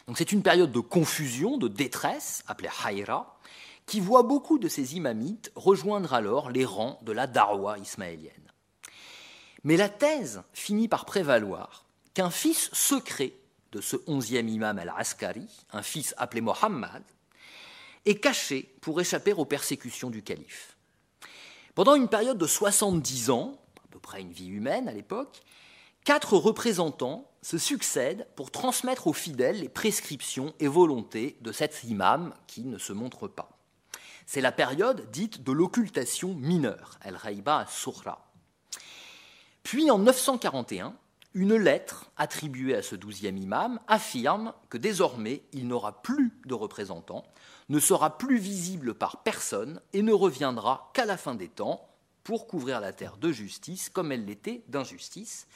Donc 0.08 0.18
c'est 0.18 0.32
une 0.32 0.44
période 0.44 0.72
de 0.72 0.80
confusion, 0.80 1.58
de 1.58 1.68
détresse, 1.68 2.44
appelée 2.48 2.70
Haïra, 2.84 3.38
qui 3.86 4.00
voit 4.00 4.24
beaucoup 4.24 4.60
de 4.60 4.68
ces 4.68 4.96
imamites 4.96 5.52
rejoindre 5.56 6.14
alors 6.14 6.50
les 6.50 6.66
rangs 6.66 7.00
de 7.04 7.12
la 7.12 7.28
Darwa 7.28 7.78
ismaélienne. 7.80 8.52
Mais 9.64 9.78
la 9.78 9.90
thèse 9.90 10.44
finit 10.54 10.88
par 10.88 11.06
prévaloir 11.06 11.86
qu'un 12.14 12.30
fils 12.30 12.70
secret 12.74 13.34
de 13.72 13.80
ce 13.80 13.96
onzième 14.08 14.50
imam 14.50 14.78
al-Askari, 14.80 15.48
un 15.72 15.82
fils 15.82 16.14
appelé 16.18 16.42
Mohammed, 16.42 17.04
est 18.06 18.16
caché 18.16 18.76
pour 18.82 19.00
échapper 19.00 19.34
aux 19.34 19.46
persécutions 19.46 20.10
du 20.10 20.24
calife. 20.24 20.78
Pendant 21.76 21.96
une 21.96 22.10
période 22.10 22.38
de 22.38 22.48
70 22.48 23.30
ans, 23.30 23.62
à 23.84 23.88
peu 23.90 24.00
près 24.00 24.22
une 24.22 24.32
vie 24.32 24.48
humaine 24.48 24.88
à 24.88 24.94
l'époque, 24.94 25.42
quatre 26.04 26.36
représentants 26.36 27.32
se 27.42 27.58
succèdent 27.58 28.28
pour 28.36 28.52
transmettre 28.52 29.08
aux 29.08 29.14
fidèles 29.14 29.62
les 29.62 29.70
prescriptions 29.70 30.54
et 30.60 30.68
volontés 30.68 31.38
de 31.42 31.52
cet 31.52 31.84
imam 31.84 32.34
qui 32.48 32.64
ne 32.64 32.78
se 32.78 32.94
montre 32.94 33.28
pas. 33.28 33.58
C'est 34.26 34.42
la 34.42 34.52
période 34.52 35.10
dite 35.12 35.44
de 35.44 35.52
l'occultation 35.52 36.34
mineure, 36.36 37.00
El 37.04 37.16
Raiba 37.16 37.66
Surra. 37.68 38.32
Puis 39.64 39.92
en 39.92 40.00
941, 40.00 40.96
une 41.34 41.56
lettre 41.56 42.12
attribuée 42.18 42.76
à 42.76 42.82
ce 42.82 42.96
douzième 42.96 43.38
imam 43.38 43.80
affirme 43.88 44.54
que 44.70 44.78
désormais 44.78 45.44
il 45.54 45.68
n'aura 45.68 46.02
plus 46.02 46.34
de 46.46 46.54
représentants, 46.54 47.26
ne 47.70 47.80
sera 47.80 48.18
plus 48.18 48.38
visible 48.38 48.94
par 48.94 49.24
personne 49.24 49.82
et 49.94 50.02
ne 50.02 50.14
reviendra 50.14 50.92
qu'à 50.94 51.06
la 51.06 51.18
fin 51.18 51.36
des 51.36 51.48
temps 51.48 51.88
pour 52.24 52.48
couvrir 52.48 52.80
la 52.80 52.94
terre 52.94 53.18
de 53.18 53.32
justice 53.32 53.90
comme 53.90 54.12
elle 54.12 54.26
l'était 54.26 54.64
d'injustice, 54.68 55.48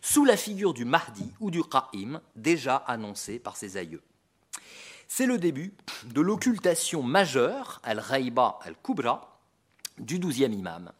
sous 0.00 0.24
la 0.24 0.36
figure 0.36 0.74
du 0.74 0.84
Mahdi 0.84 1.32
ou 1.40 1.50
du 1.50 1.62
Qa'im 1.62 2.20
déjà 2.34 2.76
annoncé 2.76 3.38
par 3.38 3.56
ses 3.56 3.76
aïeux. 3.76 4.02
C'est 5.08 5.26
le 5.26 5.38
début 5.38 5.74
de 6.04 6.20
l'occultation 6.20 7.02
majeure, 7.02 7.80
al-Raiba 7.84 8.58
al-Kubra, 8.62 9.40
du 9.98 10.18
douzième 10.18 10.52
imam. 10.52 10.92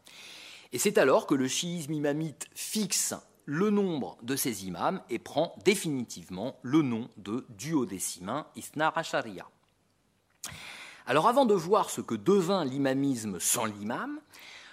Et 0.71 0.79
c'est 0.79 0.97
alors 0.97 1.27
que 1.27 1.35
le 1.35 1.47
chiisme 1.47 1.93
imamite 1.93 2.47
fixe 2.53 3.13
le 3.45 3.69
nombre 3.69 4.17
de 4.23 4.35
ses 4.35 4.65
imams 4.65 5.01
et 5.09 5.19
prend 5.19 5.55
définitivement 5.63 6.57
le 6.61 6.81
nom 6.81 7.09
de 7.17 7.45
duodécimain 7.49 8.45
Isna 8.55 8.91
Asharia. 8.95 9.47
Alors 11.05 11.27
avant 11.27 11.45
de 11.45 11.53
voir 11.53 11.89
ce 11.89 12.01
que 12.01 12.15
devint 12.15 12.65
l'imamisme 12.65 13.39
sans 13.39 13.65
l'imam, 13.65 14.19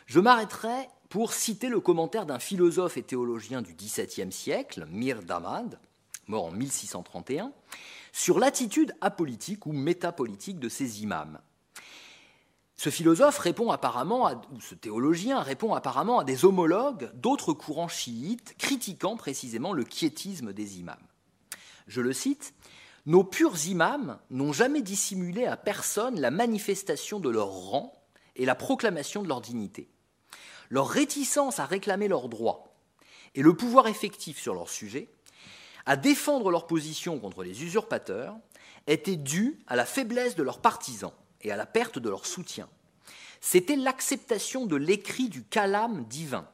je 0.06 0.20
m'arrêterai 0.20 0.88
pour 1.08 1.32
citer 1.32 1.68
le 1.68 1.80
commentaire 1.80 2.26
d'un 2.26 2.38
philosophe 2.38 2.96
et 2.96 3.02
théologien 3.02 3.62
du 3.62 3.74
XVIIe 3.74 4.32
siècle, 4.32 4.86
Mir 4.90 5.22
Damad, 5.22 5.78
mort 6.26 6.46
en 6.46 6.50
1631, 6.50 7.52
sur 8.12 8.38
l'attitude 8.38 8.94
apolitique 9.00 9.66
ou 9.66 9.72
métapolitique 9.72 10.58
de 10.58 10.68
ces 10.68 11.02
imams. 11.02 11.38
Ce 12.76 12.90
philosophe 12.90 13.38
répond 13.38 13.70
apparemment, 13.70 14.30
ou 14.52 14.60
ce 14.60 14.74
théologien 14.74 15.40
répond 15.40 15.74
apparemment 15.74 16.18
à 16.18 16.24
des 16.24 16.44
homologues 16.44 17.10
d'autres 17.14 17.52
courants 17.52 17.88
chiites 17.88 18.54
critiquant 18.58 19.16
précisément 19.16 19.72
le 19.72 19.84
quiétisme 19.84 20.52
des 20.52 20.80
imams. 20.80 20.96
Je 21.86 22.00
le 22.00 22.12
cite 22.12 22.54
nos 23.06 23.22
purs 23.22 23.66
imams 23.66 24.18
n'ont 24.30 24.52
jamais 24.52 24.80
dissimulé 24.80 25.44
à 25.44 25.56
personne 25.56 26.20
la 26.20 26.30
manifestation 26.30 27.20
de 27.20 27.28
leur 27.28 27.48
rang 27.48 27.92
et 28.36 28.46
la 28.46 28.54
proclamation 28.54 29.22
de 29.22 29.28
leur 29.28 29.40
dignité. 29.40 29.90
Leur 30.70 30.88
réticence 30.88 31.58
à 31.58 31.66
réclamer 31.66 32.08
leurs 32.08 32.28
droits 32.28 32.74
et 33.34 33.42
le 33.42 33.54
pouvoir 33.54 33.88
effectif 33.88 34.40
sur 34.40 34.54
leur 34.54 34.70
sujet, 34.70 35.10
à 35.86 35.96
défendre 35.96 36.50
leur 36.50 36.66
position 36.66 37.18
contre 37.18 37.42
les 37.42 37.62
usurpateurs, 37.62 38.36
étaient 38.86 39.16
dus 39.16 39.58
à 39.66 39.76
la 39.76 39.84
faiblesse 39.84 40.34
de 40.34 40.42
leurs 40.42 40.60
partisans 40.60 41.12
et 41.42 41.52
à 41.52 41.56
la 41.56 41.66
perte 41.66 41.98
de 41.98 42.08
leur 42.08 42.24
soutien. 42.24 42.68
C'était 43.42 43.76
l'acceptation 43.76 44.64
de 44.64 44.76
l'écrit 44.76 45.28
du 45.28 45.44
calame 45.44 46.04
divin, 46.06 46.48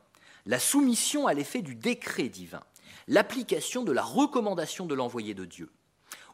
la 0.47 0.59
soumission 0.59 1.29
à 1.29 1.35
l'effet 1.35 1.63
du 1.63 1.77
décret 1.77 2.29
divin, 2.29 2.63
l'application 3.07 3.85
de 3.85 3.93
la 3.93 4.03
recommandation 4.03 4.87
de 4.87 4.95
l'envoyé 4.95 5.35
de 5.35 5.45
Dieu. 5.45 5.71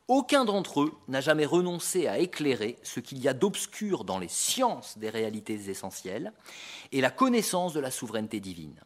Aucun 0.09 0.44
d'entre 0.44 0.82
eux 0.82 0.92
n'a 1.09 1.20
jamais 1.20 1.46
renoncé 1.46 2.07
à 2.07 2.18
éclairer 2.18 2.78
ce 2.84 3.00
qu'il 3.00 3.18
y 3.18 3.26
a 3.26 3.34
d'obscur 3.34 4.04
dans 4.04 4.20
les 4.20 4.28
sciences 4.28 4.98
des 4.98 5.11
réalités 5.11 5.68
essentielles 5.68 6.32
et 6.92 7.00
la 7.00 7.11
connaissance 7.11 7.72
de 7.72 7.80
la 7.80 7.90
souveraineté 7.90 8.38
divine. 8.38 8.80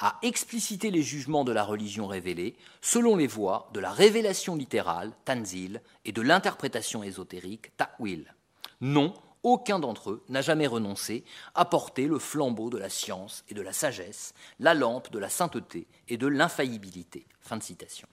à 0.00 0.18
expliciter 0.22 0.92
les 0.92 1.02
jugements 1.02 1.42
de 1.42 1.50
la 1.50 1.64
religion 1.64 2.06
révélée 2.06 2.54
selon 2.80 3.16
les 3.16 3.26
voies 3.26 3.68
de 3.74 3.80
la 3.80 3.90
révélation 3.90 4.54
littérale, 4.54 5.12
tanzil, 5.24 5.82
et 6.04 6.12
de 6.12 6.22
l'interprétation 6.22 7.02
ésotérique, 7.02 7.76
ta'wil. 7.76 8.32
Non, 8.80 9.12
aucun 9.42 9.80
d'entre 9.80 10.10
eux 10.10 10.24
n'a 10.28 10.40
jamais 10.40 10.68
renoncé 10.68 11.24
à 11.56 11.64
porter 11.64 12.06
le 12.06 12.20
flambeau 12.20 12.70
de 12.70 12.78
la 12.78 12.90
science 12.90 13.44
et 13.48 13.54
de 13.54 13.62
la 13.62 13.72
sagesse, 13.72 14.34
la 14.60 14.74
lampe 14.74 15.10
de 15.10 15.18
la 15.18 15.28
sainteté 15.28 15.88
et 16.06 16.16
de 16.16 16.28
l'infaillibilité. 16.28 17.26
Fin 17.40 17.56
de 17.56 17.62
citation. 17.62 18.06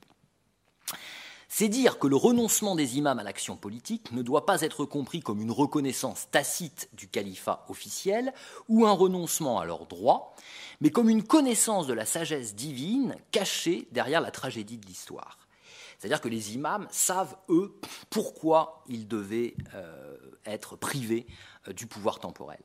C'est 1.47 1.69
dire 1.69 1.99
que 1.99 2.07
le 2.07 2.15
renoncement 2.15 2.75
des 2.75 2.97
imams 2.97 3.19
à 3.19 3.23
l'action 3.23 3.55
politique 3.55 4.11
ne 4.11 4.21
doit 4.21 4.45
pas 4.45 4.61
être 4.61 4.85
compris 4.85 5.21
comme 5.21 5.41
une 5.41 5.51
reconnaissance 5.51 6.29
tacite 6.31 6.89
du 6.93 7.07
califat 7.07 7.65
officiel 7.69 8.33
ou 8.67 8.85
un 8.85 8.91
renoncement 8.91 9.59
à 9.59 9.65
leurs 9.65 9.85
droits, 9.85 10.35
mais 10.81 10.89
comme 10.89 11.09
une 11.09 11.23
connaissance 11.23 11.87
de 11.87 11.93
la 11.93 12.05
sagesse 12.05 12.55
divine 12.55 13.15
cachée 13.31 13.87
derrière 13.91 14.21
la 14.21 14.31
tragédie 14.31 14.77
de 14.77 14.85
l'histoire. 14.85 15.37
C'est-à-dire 15.97 16.21
que 16.21 16.29
les 16.29 16.55
imams 16.55 16.87
savent, 16.91 17.35
eux, 17.49 17.79
pourquoi 18.09 18.83
ils 18.87 19.07
devaient 19.07 19.55
euh, 19.73 20.17
être 20.45 20.75
privés 20.75 21.25
euh, 21.67 21.73
du 21.73 21.87
pouvoir 21.87 22.19
temporel. 22.19 22.59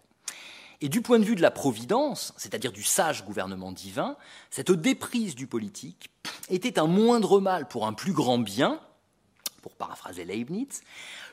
Et 0.82 0.88
du 0.88 1.02
point 1.02 1.18
de 1.18 1.24
vue 1.24 1.36
de 1.36 1.42
la 1.42 1.50
providence, 1.50 2.32
c'est-à-dire 2.38 2.72
du 2.72 2.82
sage 2.82 3.24
gouvernement 3.24 3.70
divin, 3.70 4.16
cette 4.50 4.72
déprise 4.72 5.34
du 5.34 5.46
politique 5.46 6.10
était 6.50 6.78
un 6.78 6.86
moindre 6.86 7.40
mal 7.40 7.68
pour 7.68 7.86
un 7.86 7.92
plus 7.92 8.12
grand 8.12 8.38
bien, 8.38 8.80
pour 9.62 9.74
paraphraser 9.74 10.24
Leibniz, 10.24 10.82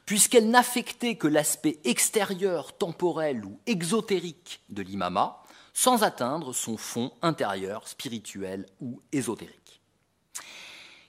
puisqu'elle 0.05 0.49
n'affectait 0.49 1.15
que 1.15 1.28
l'aspect 1.28 1.80
extérieur, 1.84 2.78
temporel 2.78 3.43
ou 3.45 3.59
exotérique 3.65 4.61
de 4.70 4.82
l'imama, 4.82 5.43
sans 5.74 6.03
atteindre 6.03 6.53
son 6.53 6.78
fond 6.78 7.11
intérieur, 7.22 7.88
spirituel 7.88 8.65
ou 8.82 8.99
ésotérique. 9.11 9.82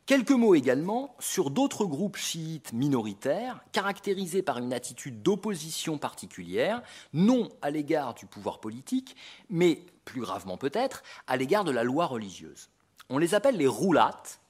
Quelques 0.09 0.31
mots 0.31 0.55
également 0.55 1.15
sur 1.19 1.51
d'autres 1.51 1.85
groupes 1.85 2.17
chiites 2.17 2.73
minoritaires 2.73 3.61
caractérisés 3.73 4.41
par 4.41 4.57
une 4.57 4.73
attitude 4.73 5.23
d'opposition 5.23 5.99
particulière, 5.99 6.83
non 7.13 7.51
à 7.61 7.71
l'égard 7.71 8.15
du 8.15 8.25
pouvoir 8.25 8.59
politique, 8.59 9.17
mais 9.51 9.85
plus 10.07 10.23
gravement 10.23 10.57
peut-être 10.57 11.03
à 11.27 11.37
l'égard 11.37 11.65
de 11.65 11.73
la 11.73 11.85
loi 11.85 12.07
religieuse. 12.07 12.71
On 13.11 13.19
les 13.19 13.35
appelle 13.35 13.57
les 13.57 13.67
roulates, 13.67 14.41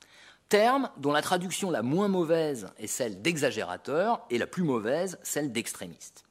terme 0.49 0.91
dont 0.97 1.13
la 1.13 1.23
traduction 1.23 1.71
la 1.71 1.83
moins 1.83 2.09
mauvaise 2.09 2.69
est 2.79 2.87
celle 2.87 3.23
d'exagérateur 3.23 4.25
et 4.31 4.39
la 4.39 4.47
plus 4.47 4.65
mauvaise 4.65 5.19
celle 5.23 5.53
d'extrémiste. 5.53 6.25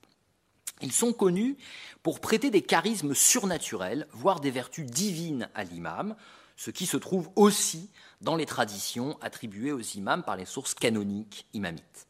Ils 0.81 0.91
sont 0.91 1.13
connus 1.13 1.57
pour 2.03 2.19
prêter 2.19 2.49
des 2.49 2.61
charismes 2.61 3.15
surnaturels, 3.15 4.07
voire 4.11 4.39
des 4.39 4.51
vertus 4.51 4.85
divines 4.85 5.49
à 5.55 5.63
l'imam, 5.63 6.15
ce 6.55 6.71
qui 6.71 6.85
se 6.85 6.97
trouve 6.97 7.29
aussi 7.35 7.89
dans 8.21 8.35
les 8.35 8.45
traditions 8.45 9.17
attribuées 9.21 9.71
aux 9.71 9.81
imams 9.81 10.23
par 10.23 10.35
les 10.35 10.45
sources 10.45 10.73
canoniques 10.73 11.47
imamites. 11.53 12.07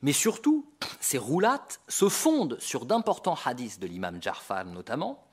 Mais 0.00 0.12
surtout, 0.12 0.70
ces 1.00 1.18
roulates 1.18 1.80
se 1.88 2.08
fondent 2.08 2.58
sur 2.60 2.86
d'importants 2.86 3.38
hadiths 3.44 3.80
de 3.80 3.86
l'imam 3.86 4.22
Ja'far 4.22 4.64
notamment, 4.64 5.28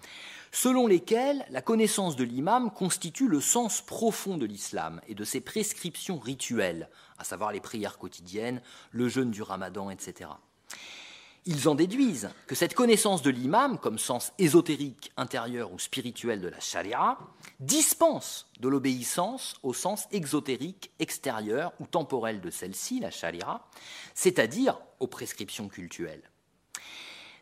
selon 0.56 0.88
lesquels 0.88 1.46
la 1.50 1.62
connaissance 1.62 2.16
de 2.16 2.24
l'imam 2.24 2.72
constitue 2.72 3.28
le 3.28 3.42
sens 3.42 3.82
profond 3.82 4.38
de 4.38 4.46
l'islam 4.46 5.02
et 5.06 5.14
de 5.14 5.26
ses 5.26 5.42
prescriptions 5.42 6.18
rituelles, 6.18 6.90
à 7.18 7.26
savoir 7.26 7.52
les 7.52 7.60
prières 7.60 7.98
quotidiennes, 7.98 8.62
le 8.92 9.10
jeûne 9.10 9.32
du 9.32 9.42
ramadan, 9.42 9.90
etc. 9.90 10.30
Ils 11.46 11.68
en 11.68 11.76
déduisent 11.76 12.30
que 12.48 12.56
cette 12.56 12.74
connaissance 12.74 13.22
de 13.22 13.32
l'imam, 13.32 13.78
comme 13.78 14.00
sens 14.00 14.32
ésotérique, 14.40 15.12
intérieur 15.18 15.74
ou 15.74 15.78
spirituel 15.78 16.40
de 16.40 16.48
la 16.48 16.62
charia, 16.62 17.18
dispense 17.60 18.50
de 18.62 18.70
l'obéissance 18.70 19.56
au 19.62 19.74
sens 19.74 20.08
exotérique, 20.14 20.90
extérieur 21.00 21.74
ou 21.82 21.86
temporel 21.86 22.40
de 22.40 22.50
celle-ci, 22.50 23.02
la 23.02 23.12
charia, 23.12 23.60
c'est-à-dire 24.14 24.80
aux 25.02 25.08
prescriptions 25.08 25.68
cultuelles. 25.68 26.24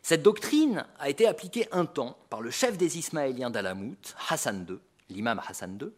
Cette 0.06 0.22
doctrine 0.22 0.84
a 0.98 1.08
été 1.08 1.26
appliquée 1.26 1.66
un 1.72 1.86
temps 1.86 2.18
par 2.28 2.42
le 2.42 2.50
chef 2.50 2.76
des 2.76 2.98
Ismaéliens 2.98 3.48
d'Alamout, 3.48 4.14
Hassan 4.28 4.66
II, 4.68 4.76
l'imam 5.08 5.40
Hassan 5.48 5.78
II, 5.80 5.88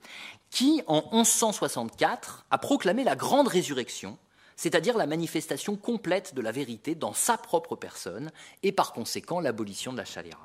qui, 0.48 0.80
en 0.86 1.02
1164, 1.12 2.46
a 2.48 2.58
proclamé 2.58 3.02
la 3.02 3.16
grande 3.16 3.48
résurrection 3.48 4.16
c'est-à-dire 4.56 4.96
la 4.96 5.06
manifestation 5.06 5.76
complète 5.76 6.34
de 6.34 6.40
la 6.40 6.52
vérité 6.52 6.94
dans 6.94 7.12
sa 7.12 7.36
propre 7.36 7.76
personne 7.76 8.30
et 8.62 8.72
par 8.72 8.92
conséquent 8.92 9.40
l'abolition 9.40 9.92
de 9.92 9.98
la 9.98 10.04
charia. 10.04 10.38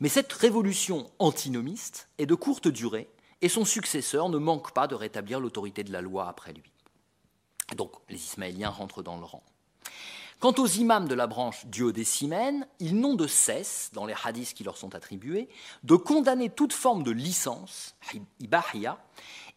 Mais 0.00 0.08
cette 0.08 0.32
révolution 0.32 1.10
antinomiste 1.18 2.08
est 2.18 2.26
de 2.26 2.34
courte 2.34 2.68
durée 2.68 3.08
et 3.42 3.48
son 3.48 3.64
successeur 3.64 4.28
ne 4.28 4.38
manque 4.38 4.72
pas 4.72 4.86
de 4.86 4.94
rétablir 4.94 5.40
l'autorité 5.40 5.82
de 5.82 5.92
la 5.92 6.02
loi 6.02 6.28
après 6.28 6.52
lui. 6.52 6.72
Donc 7.76 7.92
les 8.08 8.16
Ismaéliens 8.16 8.68
rentrent 8.68 9.02
dans 9.02 9.18
le 9.18 9.24
rang. 9.24 9.44
Quant 10.40 10.54
aux 10.56 10.66
imams 10.66 11.06
de 11.06 11.14
la 11.14 11.26
branche 11.26 11.66
duodécimène, 11.66 12.66
ils 12.78 12.98
n'ont 12.98 13.14
de 13.14 13.26
cesse, 13.26 13.90
dans 13.92 14.06
les 14.06 14.14
hadiths 14.24 14.54
qui 14.54 14.64
leur 14.64 14.78
sont 14.78 14.94
attribués, 14.94 15.50
de 15.84 15.96
condamner 15.96 16.48
toute 16.48 16.72
forme 16.72 17.02
de 17.02 17.10
licence, 17.10 17.94
ibahia, 18.40 18.98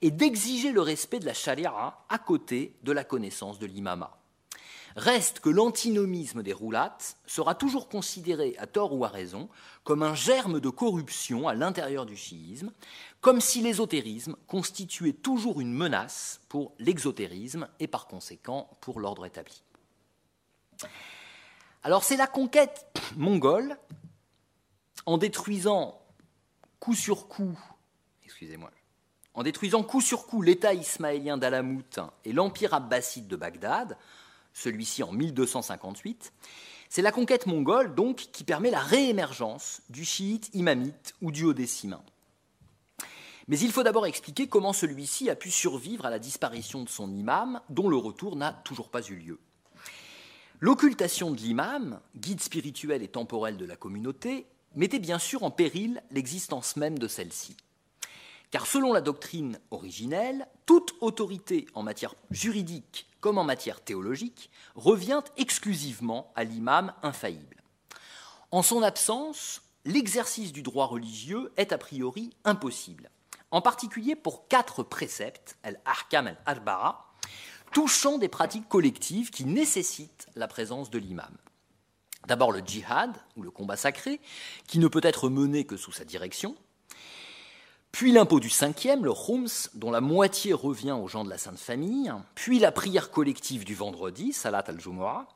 et 0.01 0.11
d'exiger 0.11 0.73
le 0.73 0.81
respect 0.81 1.19
de 1.19 1.25
la 1.25 1.34
charia 1.34 1.95
à 2.09 2.17
côté 2.19 2.75
de 2.84 2.91
la 2.91 3.05
connaissance 3.05 3.59
de 3.59 3.65
l'imama. 3.65 4.17
Reste 4.97 5.39
que 5.39 5.49
l'antinomisme 5.49 6.43
des 6.43 6.51
roulates 6.51 7.15
sera 7.25 7.55
toujours 7.55 7.88
considéré, 7.88 8.53
à 8.59 8.67
tort 8.67 8.93
ou 8.93 9.05
à 9.05 9.07
raison, 9.07 9.47
comme 9.86 10.03
un 10.03 10.15
germe 10.15 10.59
de 10.59 10.69
corruption 10.69 11.47
à 11.47 11.53
l'intérieur 11.53 12.05
du 12.05 12.17
chiisme, 12.17 12.73
comme 13.21 13.39
si 13.39 13.61
l'ésotérisme 13.61 14.36
constituait 14.47 15.13
toujours 15.13 15.61
une 15.61 15.73
menace 15.73 16.41
pour 16.49 16.73
l'exotérisme 16.77 17.69
et 17.79 17.88
par 17.88 18.05
conséquent 18.07 18.69
pour 18.81 18.99
l'ordre 18.99 19.25
établi. 19.25 19.63
Alors 21.84 22.03
c'est 22.03 22.17
la 22.17 22.27
conquête 22.27 22.86
mongole, 23.15 23.77
en 25.05 25.17
détruisant 25.17 25.99
coup 26.79 26.95
sur 26.95 27.27
coup, 27.27 27.59
excusez-moi, 28.23 28.71
en 29.34 29.43
détruisant 29.43 29.84
coup 29.84 30.01
sur 30.01 30.25
coup 30.27 30.41
l'État 30.41 30.73
ismaélien 30.73 31.38
d'Alamout 31.38 31.99
et 32.25 32.34
l'Empire 32.34 32.73
abbasside 32.73 33.27
de 33.27 33.36
Bagdad, 33.36 33.97
celui-ci 34.53 35.03
en 35.03 35.11
1258, 35.11 36.31
c'est 36.89 37.01
la 37.01 37.11
conquête 37.11 37.47
mongole 37.47 37.95
donc 37.95 38.17
qui 38.31 38.43
permet 38.43 38.69
la 38.69 38.79
réémergence 38.79 39.81
du 39.89 40.05
chiite 40.05 40.49
imamite 40.53 41.15
ou 41.21 41.31
du 41.31 41.43
haut-décimain. 41.43 42.03
Mais 43.47 43.59
il 43.59 43.71
faut 43.71 43.84
d'abord 43.84 44.05
expliquer 44.05 44.47
comment 44.47 44.73
celui-ci 44.73 45.29
a 45.29 45.36
pu 45.36 45.51
survivre 45.51 46.05
à 46.05 46.09
la 46.09 46.19
disparition 46.19 46.84
de 46.84 46.89
son 46.89 47.11
imam, 47.11 47.59
dont 47.69 47.89
le 47.89 47.97
retour 47.97 48.36
n'a 48.36 48.53
toujours 48.53 48.89
pas 48.89 49.01
eu 49.01 49.15
lieu. 49.15 49.39
L'occultation 50.64 51.32
de 51.32 51.41
l'imam, 51.41 51.99
guide 52.16 52.39
spirituel 52.39 53.03
et 53.03 53.09
temporel 53.09 53.57
de 53.57 53.66
la 53.66 53.76
communauté, 53.76 54.47
mettait 54.76 54.97
bien 54.97 55.20
sûr 55.20 55.43
en 55.43 55.51
péril 55.51 56.01
l'existence 56.09 56.78
même 56.78 56.97
de 56.97 57.09
celle-ci. 57.09 57.57
Car 58.49 58.66
selon 58.66 58.93
la 58.93 59.01
doctrine 59.01 59.59
originelle, 59.72 60.47
toute 60.66 60.95
autorité 61.01 61.66
en 61.74 61.84
matière 61.84 62.16
juridique 62.32 63.09
comme 63.20 63.38
en 63.38 63.43
matière 63.43 63.82
théologique 63.82 64.49
revient 64.76 65.22
exclusivement 65.36 66.32
à 66.34 66.45
l'imam 66.45 66.93
infaillible. 67.03 67.61
En 68.49 68.64
son 68.64 68.84
absence, 68.84 69.64
l'exercice 69.84 70.53
du 70.53 70.61
droit 70.61 70.86
religieux 70.86 71.51
est 71.57 71.74
a 71.74 71.78
priori 71.78 72.38
impossible, 72.45 73.09
en 73.51 73.59
particulier 73.59 74.16
pour 74.16 74.47
quatre 74.47 74.82
préceptes, 74.82 75.57
al-Ahkam 75.64 76.28
al-Arbara, 76.28 77.12
touchant 77.74 78.17
des 78.17 78.30
pratiques 78.30 78.69
collectives 78.69 79.32
qui 79.32 79.45
nécessitent 79.45 80.28
la 80.36 80.47
présence 80.47 80.89
de 80.89 80.99
l'imam. 80.99 81.36
D'abord 82.28 82.51
le 82.51 82.61
djihad, 82.65 83.11
ou 83.36 83.41
le 83.41 83.51
combat 83.51 83.76
sacré, 83.76 84.21
qui 84.67 84.80
ne 84.80 84.88
peut 84.88 85.01
être 85.03 85.30
mené 85.30 85.65
que 85.65 85.76
sous 85.76 85.91
sa 85.91 86.05
direction, 86.05 86.55
puis 87.91 88.11
l'impôt 88.11 88.39
du 88.39 88.49
cinquième, 88.49 89.05
le 89.05 89.13
khums, 89.13 89.69
dont 89.76 89.91
la 89.91 90.01
moitié 90.01 90.51
revient 90.53 90.93
aux 90.93 91.07
gens 91.07 91.24
de 91.24 91.30
la 91.30 91.38
Sainte 91.38 91.59
Famille, 91.59 92.11
puis 92.34 92.57
la 92.57 92.71
prière 92.71 93.11
collective 93.11 93.65
du 93.65 93.76
vendredi, 93.76 94.34
Salat 94.34 94.63
al-Jumu'ah, 94.67 95.28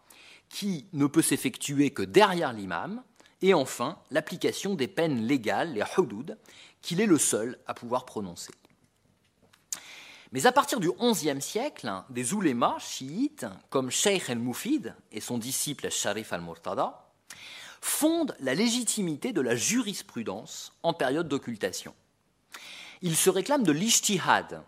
qui 0.50 0.88
ne 0.94 1.06
peut 1.06 1.22
s'effectuer 1.22 1.92
que 1.92 2.02
derrière 2.02 2.54
l'imam, 2.54 3.04
et 3.44 3.54
enfin 3.54 4.00
l'application 4.10 4.74
des 4.74 4.88
peines 4.88 5.28
légales, 5.28 5.74
les 5.74 5.84
hudud, 5.98 6.38
qu'il 6.82 7.00
est 7.00 7.06
le 7.06 7.20
seul 7.20 7.60
à 7.68 7.76
pouvoir 7.76 8.06
prononcer. 8.06 8.52
Mais 10.32 10.46
à 10.46 10.52
partir 10.52 10.80
du 10.80 10.92
XIe 10.92 11.42
siècle, 11.42 11.92
des 12.10 12.34
oulémas 12.34 12.80
chiites, 12.80 13.46
comme 13.70 13.90
Sheikh 13.90 14.30
el-Mufid 14.30 14.94
et 15.12 15.22
son 15.22 15.38
disciple 15.38 15.90
Sharif 15.90 16.34
al-Murtada, 16.34 17.08
fondent 17.82 18.36
la 18.40 18.54
légitimité 18.54 19.32
de 19.32 19.42
la 19.42 19.56
jurisprudence 19.56 20.74
en 20.84 20.94
période 20.94 21.30
d'occultation. 21.30 21.96
Ils 23.02 23.16
se 23.16 23.30
réclament 23.30 23.64
de 23.64 23.72
l'ishtihad, 23.72 24.64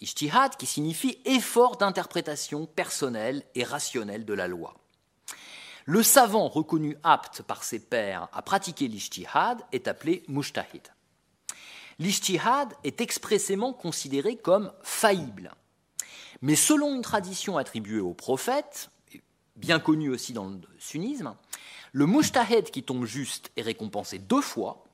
ishtihad 0.00 0.56
qui 0.56 0.66
signifie 0.66 1.18
effort 1.24 1.76
d'interprétation 1.76 2.66
personnelle 2.66 3.44
et 3.54 3.64
rationnelle 3.64 4.24
de 4.24 4.34
la 4.34 4.48
loi. 4.48 4.74
Le 5.86 6.02
savant 6.02 6.48
reconnu 6.48 6.96
apte 7.02 7.42
par 7.42 7.64
ses 7.64 7.78
pairs 7.80 8.28
à 8.32 8.42
pratiquer 8.42 8.86
l'ishtihad 8.88 9.62
est 9.72 9.88
appelé 9.88 10.24
mushtahid. 10.28 10.82
L'ishtihad 12.00 12.72
est 12.82 13.00
expressément 13.00 13.72
considéré 13.72 14.36
comme 14.36 14.72
faillible. 14.82 15.52
Mais 16.40 16.56
selon 16.56 16.96
une 16.96 17.02
tradition 17.02 17.58
attribuée 17.58 18.00
au 18.00 18.14
prophète, 18.14 18.90
bien 19.54 19.78
connue 19.78 20.08
aussi 20.08 20.32
dans 20.32 20.48
le 20.48 20.60
sunnisme, 20.78 21.36
le 21.92 22.06
mujtahid 22.06 22.70
qui 22.70 22.82
tombe 22.82 23.04
juste 23.04 23.50
est 23.56 23.62
récompensé 23.62 24.18
deux 24.18 24.40
fois, 24.40 24.84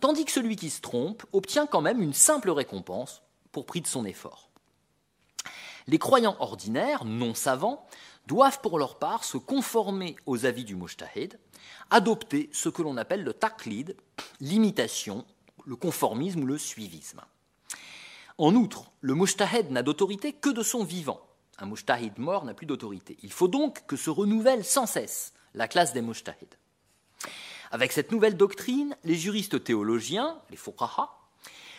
tandis 0.00 0.24
que 0.24 0.32
celui 0.32 0.56
qui 0.56 0.70
se 0.70 0.80
trompe 0.80 1.24
obtient 1.32 1.66
quand 1.66 1.80
même 1.80 2.02
une 2.02 2.14
simple 2.14 2.50
récompense 2.50 3.22
pour 3.52 3.64
prix 3.64 3.80
de 3.80 3.86
son 3.86 4.04
effort. 4.04 4.50
Les 5.86 5.98
croyants 5.98 6.36
ordinaires, 6.40 7.04
non 7.04 7.34
savants, 7.34 7.86
doivent 8.26 8.60
pour 8.60 8.78
leur 8.78 8.98
part 8.98 9.24
se 9.24 9.38
conformer 9.38 10.16
aux 10.26 10.44
avis 10.44 10.64
du 10.64 10.74
mujtahid, 10.74 11.38
adopter 11.90 12.50
ce 12.52 12.68
que 12.68 12.82
l'on 12.82 12.96
appelle 12.96 13.22
le 13.22 13.32
taqlid, 13.32 13.96
l'imitation, 14.40 15.24
le 15.68 15.76
conformisme 15.76 16.44
ou 16.44 16.46
le 16.46 16.56
suivisme. 16.56 17.20
En 18.38 18.54
outre, 18.54 18.90
le 19.02 19.14
mujtahid 19.14 19.70
n'a 19.70 19.82
d'autorité 19.82 20.32
que 20.32 20.48
de 20.48 20.62
son 20.62 20.82
vivant. 20.82 21.20
Un 21.58 21.66
mujtahid 21.66 22.18
mort 22.18 22.46
n'a 22.46 22.54
plus 22.54 22.64
d'autorité. 22.64 23.18
Il 23.22 23.32
faut 23.32 23.48
donc 23.48 23.84
que 23.86 23.96
se 23.96 24.08
renouvelle 24.08 24.64
sans 24.64 24.86
cesse 24.86 25.34
la 25.54 25.68
classe 25.68 25.92
des 25.92 26.00
mujtahids. 26.00 26.56
Avec 27.70 27.92
cette 27.92 28.12
nouvelle 28.12 28.36
doctrine, 28.36 28.96
les 29.04 29.16
juristes 29.16 29.62
théologiens, 29.62 30.40
les 30.50 30.56
fuqaha, 30.56 31.10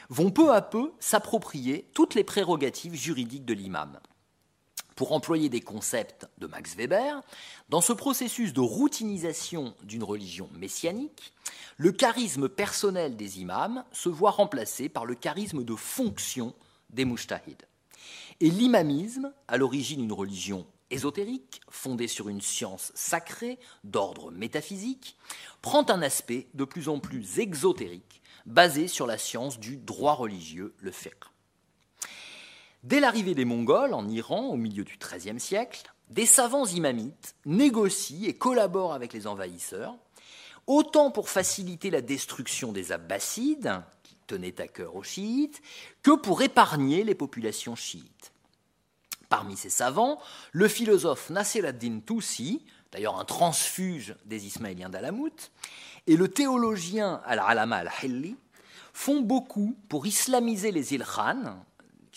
vont 0.10 0.30
peu 0.30 0.54
à 0.54 0.62
peu 0.62 0.92
s'approprier 1.00 1.90
toutes 1.96 2.14
les 2.14 2.24
prérogatives 2.24 2.94
juridiques 2.94 3.46
de 3.46 3.56
l'imam. 3.56 4.00
Pour 5.00 5.14
employer 5.14 5.47
des 5.47 5.62
concepts 5.62 6.28
de 6.39 6.47
Max 6.47 6.76
Weber, 6.76 7.22
dans 7.70 7.80
ce 7.80 7.93
processus 7.93 8.52
de 8.52 8.60
routinisation 8.60 9.74
d'une 9.84 10.04
religion 10.04 10.50
messianique, 10.52 11.32
le 11.78 11.93
charisme 11.93 12.50
personnel 12.50 13.16
des 13.16 13.39
imams 13.39 13.86
se 13.93 14.10
voit 14.10 14.32
remplacé 14.32 14.89
par 14.89 15.06
le 15.06 15.16
charisme 15.16 15.64
de 15.64 15.74
fonction 15.74 16.54
des 16.89 17.06
mujtahids. 17.06 17.56
Et 18.41 18.50
l'imamisme, 18.50 19.32
à 19.47 19.56
l'origine 19.56 20.04
une 20.04 20.12
religion 20.12 20.68
ésotérique, 20.89 21.62
fondée 21.70 22.10
sur 22.10 22.28
une 22.28 22.41
science 22.41 22.91
sacrée 22.93 23.58
d'ordre 23.86 24.32
métaphysique, 24.32 25.16
prend 25.62 25.89
un 25.89 26.02
aspect 26.02 26.50
de 26.56 26.66
plus 26.66 26.89
en 26.89 27.00
plus 27.00 27.39
exotérique, 27.39 28.22
basé 28.45 28.89
sur 28.89 29.08
la 29.08 29.18
science 29.18 29.62
du 29.62 29.78
droit 29.78 30.16
religieux, 30.16 30.76
le 30.80 30.91
fiqh. 30.91 31.24
Dès 32.84 33.02
l'arrivée 33.02 33.36
des 33.36 33.46
Mongols 33.46 33.94
en 33.94 34.08
Iran 34.08 34.48
au 34.48 34.56
milieu 34.56 34.86
du 34.86 34.98
XIIIe 34.98 35.40
siècle, 35.40 35.92
des 36.10 36.26
savants 36.26 36.66
imamites 36.66 37.36
négocient 37.46 38.28
et 38.28 38.38
collaborent 38.38 38.94
avec 38.94 39.12
les 39.12 39.28
envahisseurs, 39.28 39.96
autant 40.66 41.12
pour 41.12 41.30
faciliter 41.30 41.90
la 41.90 42.02
destruction 42.02 42.72
des 42.72 42.92
Abbassides, 42.94 43.82
qui 44.04 44.16
tenaient 44.28 44.62
à 44.62 44.68
cœur 44.68 44.96
aux 44.96 45.04
chiites, 45.04 45.62
que 46.04 46.16
pour 46.16 46.42
épargner 46.42 47.04
les 47.04 47.16
populations 47.16 47.76
chiites. 47.76 48.32
Parmi 49.28 49.58
ces 49.58 49.70
savants, 49.70 50.20
le 50.54 50.68
philosophe 50.68 51.30
Nasser 51.30 51.66
ad-Din 51.66 52.00
Tusi, 52.00 52.66
d'ailleurs 52.92 53.20
un 53.20 53.26
transfuge 53.26 54.16
des 54.26 54.48
Ismaéliens 54.48 54.90
d'Alamout, 54.90 55.52
et 56.08 56.16
le 56.16 56.30
théologien 56.30 57.22
Al-Alama 57.26 57.78
al-Hilli 57.78 58.38
font 58.94 59.20
beaucoup 59.22 59.78
pour 59.90 60.08
islamiser 60.08 60.72
les 60.72 60.94
Ilkhan, 60.94 61.64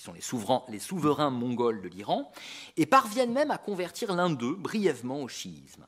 qui 0.03 0.23
sont 0.23 0.65
les 0.69 0.79
souverains, 0.81 1.31
mongols 1.31 1.81
de 1.81 1.89
l'Iran, 1.89 2.33
et 2.77 2.87
parviennent 2.87 3.33
même 3.33 3.51
à 3.51 3.59
convertir 3.59 4.15
l'un 4.15 4.31
d'eux 4.31 4.57
brièvement 4.57 5.21
au 5.21 5.29
chiisme. 5.29 5.87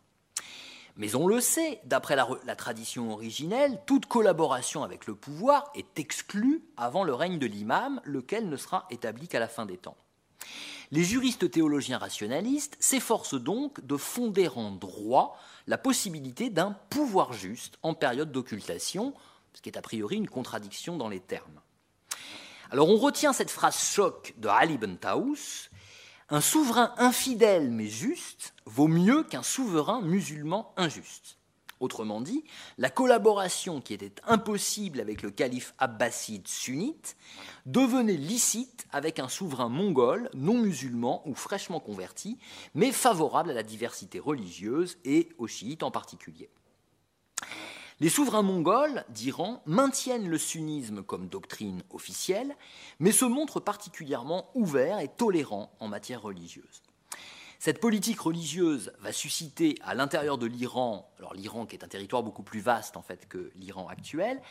Mais 0.97 1.17
on 1.17 1.27
le 1.27 1.41
sait, 1.41 1.81
d'après 1.85 2.15
la, 2.15 2.57
tradition 2.57 3.13
originelle, 3.13 3.81
toute 3.87 4.07
collaboration 4.07 4.85
avec 4.85 5.09
le 5.09 5.17
pouvoir 5.17 5.73
est 5.75 5.99
exclue 5.99 6.63
avant 6.77 7.03
le 7.03 7.15
règne 7.15 7.41
de 7.41 7.47
l'imam, 7.47 8.01
lequel 8.05 8.49
ne 8.49 8.57
sera 8.57 8.87
établi 8.91 9.27
qu'à 9.27 9.41
la 9.41 9.49
fin 9.49 9.67
des 9.67 9.77
temps. 9.77 9.97
Les 10.93 11.03
juristes 11.03 11.51
théologiens 11.51 11.99
rationalistes 11.99 12.77
s'efforcent 12.79 13.35
donc 13.41 13.85
de 13.85 13.97
fonder 13.97 14.49
en 14.49 14.71
droit 14.71 15.37
la 15.67 15.79
possibilité 15.79 16.51
d'un 16.51 16.77
pouvoir 16.91 17.33
juste 17.33 17.79
en 17.83 17.95
période 17.95 18.31
d'occultation, 18.31 19.15
ce 19.55 19.63
qui 19.63 19.71
est 19.71 19.79
a 19.79 19.83
priori 19.83 20.17
une 20.17 20.29
contradiction 20.29 20.97
dans 20.97 21.09
les 21.09 21.21
termes. 21.21 21.61
Alors 22.75 22.91
on 22.91 22.97
retient 22.97 23.33
cette 23.33 23.53
phrase 23.53 23.79
choc 23.79 24.35
de 24.39 24.49
Ali 24.49 24.75
ibn 24.75 24.97
Taous 24.97 25.69
un 26.29 26.41
souverain 26.41 26.93
infidèle 26.97 27.71
mais 27.71 27.87
juste 27.87 28.53
vaut 28.67 28.89
mieux 28.89 29.23
qu'un 29.23 29.45
souverain 29.45 30.01
musulman 30.01 30.75
injuste. 30.77 31.39
Autrement 31.79 32.21
dit, 32.21 32.43
la 32.77 32.91
collaboration 32.91 33.81
qui 33.81 33.95
était 33.95 34.21
impossible 34.27 34.99
avec 34.99 35.23
le 35.23 35.31
calife 35.31 35.73
abbasside 35.79 36.49
sunnite 36.49 37.17
devenait 37.65 38.17
licite 38.17 38.89
avec 38.91 39.21
un 39.21 39.29
souverain 39.29 39.69
mongol 39.69 40.29
non 40.35 40.59
musulman 40.59 41.23
ou 41.27 41.37
fraîchement 41.37 41.79
converti, 41.79 42.39
mais 42.75 42.91
favorable 42.91 43.53
à 43.53 43.55
la 43.55 43.63
diversité 43.63 44.19
religieuse 44.19 44.99
et 45.05 45.29
aux 45.39 45.47
chiites 45.47 45.85
en 45.85 45.93
particulier. 45.93 46.51
Les 48.01 48.09
souverains 48.09 48.43
mongols 48.43 49.05
d'Iran 49.09 49.63
maintiennent 49.67 50.29
le 50.29 50.39
sunnisme 50.39 51.03
comme 51.05 51.29
doctrine 51.29 51.83
officielle, 51.91 52.57
mais 52.99 53.13
se 53.13 53.25
montrent 53.25 53.61
particulièrement 53.61 54.51
ouverts 54.55 54.99
et 54.99 55.09
tolérants 55.09 55.73
en 55.79 55.87
matière 55.87 56.23
religieuse. 56.23 56.83
Cette 57.61 57.81
politique 57.81 58.21
religieuse 58.21 58.93
va 58.99 59.13
susciter 59.13 59.79
à 59.83 59.95
l'intérieur 59.95 60.39
de 60.39 60.47
l'Iran, 60.47 61.09
alors 61.19 61.35
l'Iran 61.35 61.67
qui 61.67 61.77
est 61.77 61.85
un 61.85 61.89
territoire 61.89 62.25
beaucoup 62.25 62.43
plus 62.43 62.61
vaste 62.61 62.97
en 62.97 63.03
fait 63.03 63.29
que 63.29 63.53
l'Iran 63.55 63.87
actuel, 63.87 64.43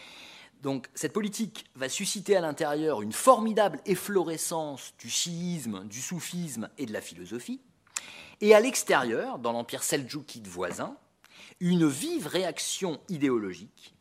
donc 0.61 0.87
cette 0.95 1.11
politique 1.11 1.65
va 1.75 1.89
susciter 1.89 2.37
à 2.37 2.41
l'intérieur 2.41 3.01
une 3.01 3.11
formidable 3.11 3.81
efflorescence 3.85 4.93
du 4.97 5.09
chiisme, 5.09 5.83
du 5.83 6.01
soufisme 6.01 6.69
et 6.77 6.85
de 6.85 6.93
la 6.93 7.01
philosophie, 7.01 7.59
et 8.39 8.55
à 8.55 8.61
l'extérieur, 8.61 9.37
dans 9.37 9.51
l'empire 9.51 9.83
seldjoukide 9.83 10.47
voisin, 10.47 10.95
une 11.63 11.87
vive 11.87 12.27
réaction 12.27 12.99
idéologique 13.07 13.95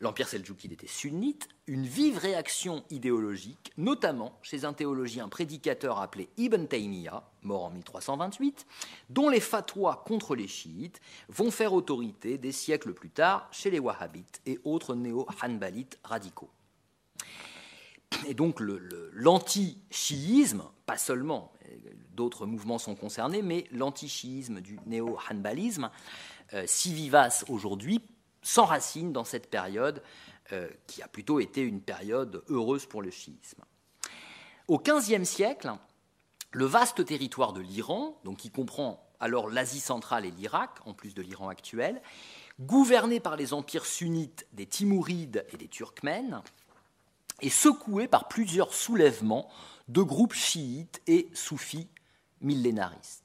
l'Empire 0.00 0.28
seljoukide 0.28 0.72
était 0.72 0.88
sunnite, 0.88 1.48
une 1.66 1.86
vive 1.86 2.18
réaction 2.18 2.84
idéologique, 2.90 3.72
notamment 3.78 4.38
chez 4.42 4.64
un 4.64 4.72
théologien 4.72 5.28
prédicateur 5.28 6.00
appelé 6.00 6.28
Ibn 6.36 6.66
Taymiyyah, 6.66 7.22
mort 7.42 7.64
en 7.64 7.70
1328, 7.70 8.66
dont 9.08 9.28
les 9.28 9.40
fatwas 9.40 10.02
contre 10.04 10.34
les 10.34 10.48
chiites 10.48 11.00
vont 11.28 11.50
faire 11.50 11.72
autorité 11.72 12.36
des 12.36 12.52
siècles 12.52 12.92
plus 12.92 13.08
tard 13.08 13.48
chez 13.50 13.70
les 13.70 13.78
wahhabites 13.78 14.42
et 14.44 14.58
autres 14.64 14.94
néo-hanbalites 14.94 15.98
radicaux. 16.04 16.50
Et 18.26 18.34
donc 18.34 18.60
l'anti-chiisme, 18.60 20.64
pas 20.86 20.98
seulement, 20.98 21.52
d'autres 22.14 22.46
mouvements 22.46 22.78
sont 22.78 22.94
concernés, 22.94 23.42
mais 23.42 23.64
l'anti-chiisme 23.72 24.60
du 24.60 24.78
néo-hanbalisme, 24.86 25.90
si 26.66 26.92
vivace 26.92 27.44
aujourd'hui, 27.48 28.00
s'enracine 28.44 29.12
dans 29.12 29.24
cette 29.24 29.50
période 29.50 30.02
euh, 30.52 30.68
qui 30.86 31.02
a 31.02 31.08
plutôt 31.08 31.40
été 31.40 31.62
une 31.62 31.80
période 31.80 32.44
heureuse 32.48 32.84
pour 32.84 33.00
le 33.00 33.10
chiisme. 33.10 33.64
Au 34.68 34.78
XVe 34.78 35.24
siècle, 35.24 35.72
le 36.52 36.66
vaste 36.66 37.04
territoire 37.04 37.54
de 37.54 37.62
l'Iran, 37.62 38.20
donc 38.24 38.36
qui 38.36 38.50
comprend 38.50 39.02
alors 39.20 39.48
l'Asie 39.48 39.80
centrale 39.80 40.26
et 40.26 40.30
l'Irak, 40.30 40.70
en 40.84 40.92
plus 40.92 41.14
de 41.14 41.22
l'Iran 41.22 41.48
actuel, 41.48 42.02
gouverné 42.60 43.20
par 43.20 43.36
les 43.36 43.54
empires 43.54 43.86
sunnites 43.86 44.46
des 44.52 44.66
Timourides 44.66 45.46
et 45.52 45.56
des 45.56 45.68
Turkmènes, 45.68 46.42
est 47.40 47.48
secoué 47.48 48.06
par 48.06 48.28
plusieurs 48.28 48.74
soulèvements 48.74 49.48
de 49.88 50.02
groupes 50.02 50.34
chiites 50.34 51.00
et 51.06 51.30
soufis 51.32 51.88
millénaristes. 52.42 53.23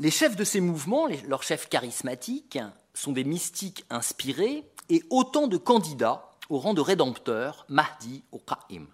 Les 0.00 0.10
chefs 0.10 0.34
de 0.34 0.42
ces 0.42 0.60
mouvements, 0.60 1.06
leurs 1.28 1.44
chefs 1.44 1.68
charismatiques, 1.68 2.58
sont 2.94 3.12
des 3.12 3.22
mystiques 3.22 3.84
inspirés 3.90 4.68
et 4.88 5.04
autant 5.08 5.46
de 5.46 5.56
candidats 5.56 6.32
au 6.48 6.58
rang 6.58 6.74
de 6.74 6.80
rédempteurs, 6.80 7.64
Mahdi 7.68 8.24
ou 8.32 8.38
Qa'im. 8.38 8.86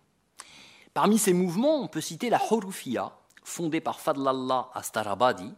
Parmi 0.92 1.16
ces 1.16 1.32
mouvements, 1.32 1.80
on 1.82 1.88
peut 1.88 2.02
citer 2.02 2.28
la 2.28 2.38
Hurufiyya, 2.50 3.16
fondée 3.44 3.80
par 3.80 3.98
Fadlallah 3.98 4.68
Astarabadi, 4.74 5.50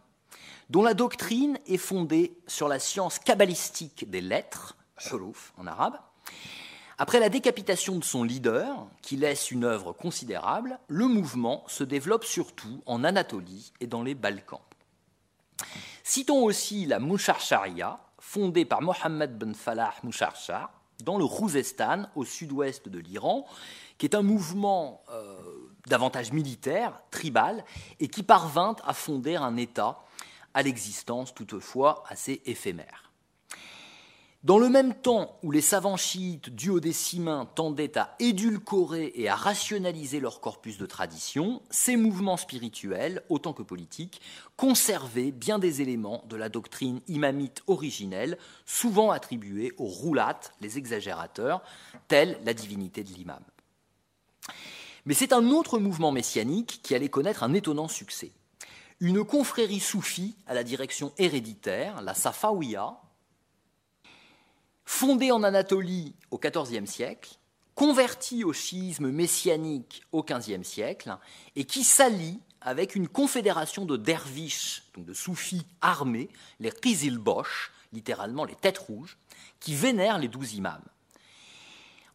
dont 0.69 0.81
la 0.81 0.93
doctrine 0.93 1.59
est 1.67 1.77
fondée 1.77 2.37
sur 2.47 2.69
la 2.69 2.79
science 2.79 3.19
kabbalistique 3.19 4.09
des 4.09 4.21
lettres, 4.21 4.77
huruf 5.11 5.51
en 5.57 5.67
arabe. 5.67 5.99
Après 6.97 7.19
la 7.19 7.27
décapitation 7.27 7.97
de 7.97 8.03
son 8.05 8.23
leader, 8.23 8.87
qui 9.01 9.17
laisse 9.17 9.51
une 9.51 9.65
œuvre 9.65 9.91
considérable, 9.91 10.79
le 10.87 11.07
mouvement 11.07 11.65
se 11.67 11.83
développe 11.83 12.23
surtout 12.23 12.81
en 12.85 13.03
Anatolie 13.03 13.73
et 13.81 13.87
dans 13.87 14.03
les 14.03 14.15
Balkans. 14.15 14.61
Citons 16.03 16.43
aussi 16.43 16.85
la 16.85 16.99
Musharsharia, 16.99 17.99
fondé 18.19 18.65
par 18.65 18.81
Mohammed 18.81 19.37
ben 19.37 19.53
Falah 19.53 19.93
Musharshar 20.03 20.71
dans 21.03 21.17
le 21.17 21.25
Khouzestan, 21.25 22.07
au 22.15 22.23
sud-ouest 22.23 22.87
de 22.87 22.99
l'Iran, 22.99 23.45
qui 23.97 24.05
est 24.05 24.15
un 24.15 24.21
mouvement 24.21 25.03
euh, 25.11 25.37
davantage 25.87 26.31
militaire, 26.31 27.01
tribal, 27.11 27.65
et 27.99 28.07
qui 28.07 28.23
parvint 28.23 28.75
à 28.85 28.93
fonder 28.93 29.35
un 29.35 29.57
État 29.57 29.99
à 30.53 30.63
l'existence 30.63 31.33
toutefois 31.33 32.03
assez 32.07 32.41
éphémère. 32.45 33.02
Dans 34.43 34.59
le 34.59 34.67
même 34.67 34.93
temps 34.93 35.39
où 35.41 35.51
les 35.51 35.61
savants 35.61 35.95
chiites 35.95 36.49
duodécimains 36.49 37.45
tendaient 37.55 37.97
à 37.97 38.13
édulcorer 38.19 39.13
et 39.15 39.29
à 39.29 39.35
rationaliser 39.35 40.19
leur 40.19 40.41
corpus 40.41 40.77
de 40.77 40.85
tradition, 40.85 41.61
ces 41.69 41.95
mouvements 41.95 42.35
spirituels, 42.35 43.23
autant 43.29 43.53
que 43.53 43.63
politiques, 43.63 44.19
conservaient 44.57 45.31
bien 45.31 45.59
des 45.59 45.81
éléments 45.81 46.25
de 46.27 46.35
la 46.35 46.49
doctrine 46.49 46.99
imamite 47.07 47.63
originelle, 47.67 48.37
souvent 48.65 49.11
attribués 49.11 49.71
aux 49.77 49.87
roulates, 49.87 50.51
les 50.59 50.77
exagérateurs, 50.77 51.63
tels 52.09 52.37
la 52.43 52.53
divinité 52.53 53.05
de 53.05 53.13
l'imam. 53.13 53.43
Mais 55.05 55.13
c'est 55.13 55.31
un 55.31 55.51
autre 55.51 55.79
mouvement 55.79 56.11
messianique 56.11 56.81
qui 56.83 56.93
allait 56.93 57.07
connaître 57.07 57.43
un 57.43 57.53
étonnant 57.53 57.87
succès. 57.87 58.33
Une 58.99 59.23
confrérie 59.23 59.79
soufie 59.79 60.35
à 60.47 60.53
la 60.53 60.65
direction 60.65 61.13
héréditaire, 61.17 62.01
la 62.01 62.13
Safawiya, 62.13 62.97
fondée 64.85 65.31
en 65.31 65.43
Anatolie 65.43 66.15
au 66.31 66.39
XIVe 66.39 66.85
siècle, 66.85 67.37
convertie 67.75 68.43
au 68.43 68.53
chiisme 68.53 69.09
messianique 69.09 70.03
au 70.11 70.23
XVe 70.23 70.63
siècle, 70.63 71.17
et 71.55 71.65
qui 71.65 71.83
s'allie 71.83 72.39
avec 72.61 72.95
une 72.95 73.07
confédération 73.07 73.85
de 73.85 73.97
derviches, 73.97 74.83
donc 74.95 75.05
de 75.05 75.13
soufis 75.13 75.65
armés, 75.81 76.29
les 76.59 76.71
Qizilbosh, 76.71 77.71
littéralement 77.91 78.45
les 78.45 78.55
têtes 78.55 78.77
rouges, 78.77 79.17
qui 79.59 79.75
vénèrent 79.75 80.19
les 80.19 80.27
douze 80.27 80.53
imams. 80.53 80.83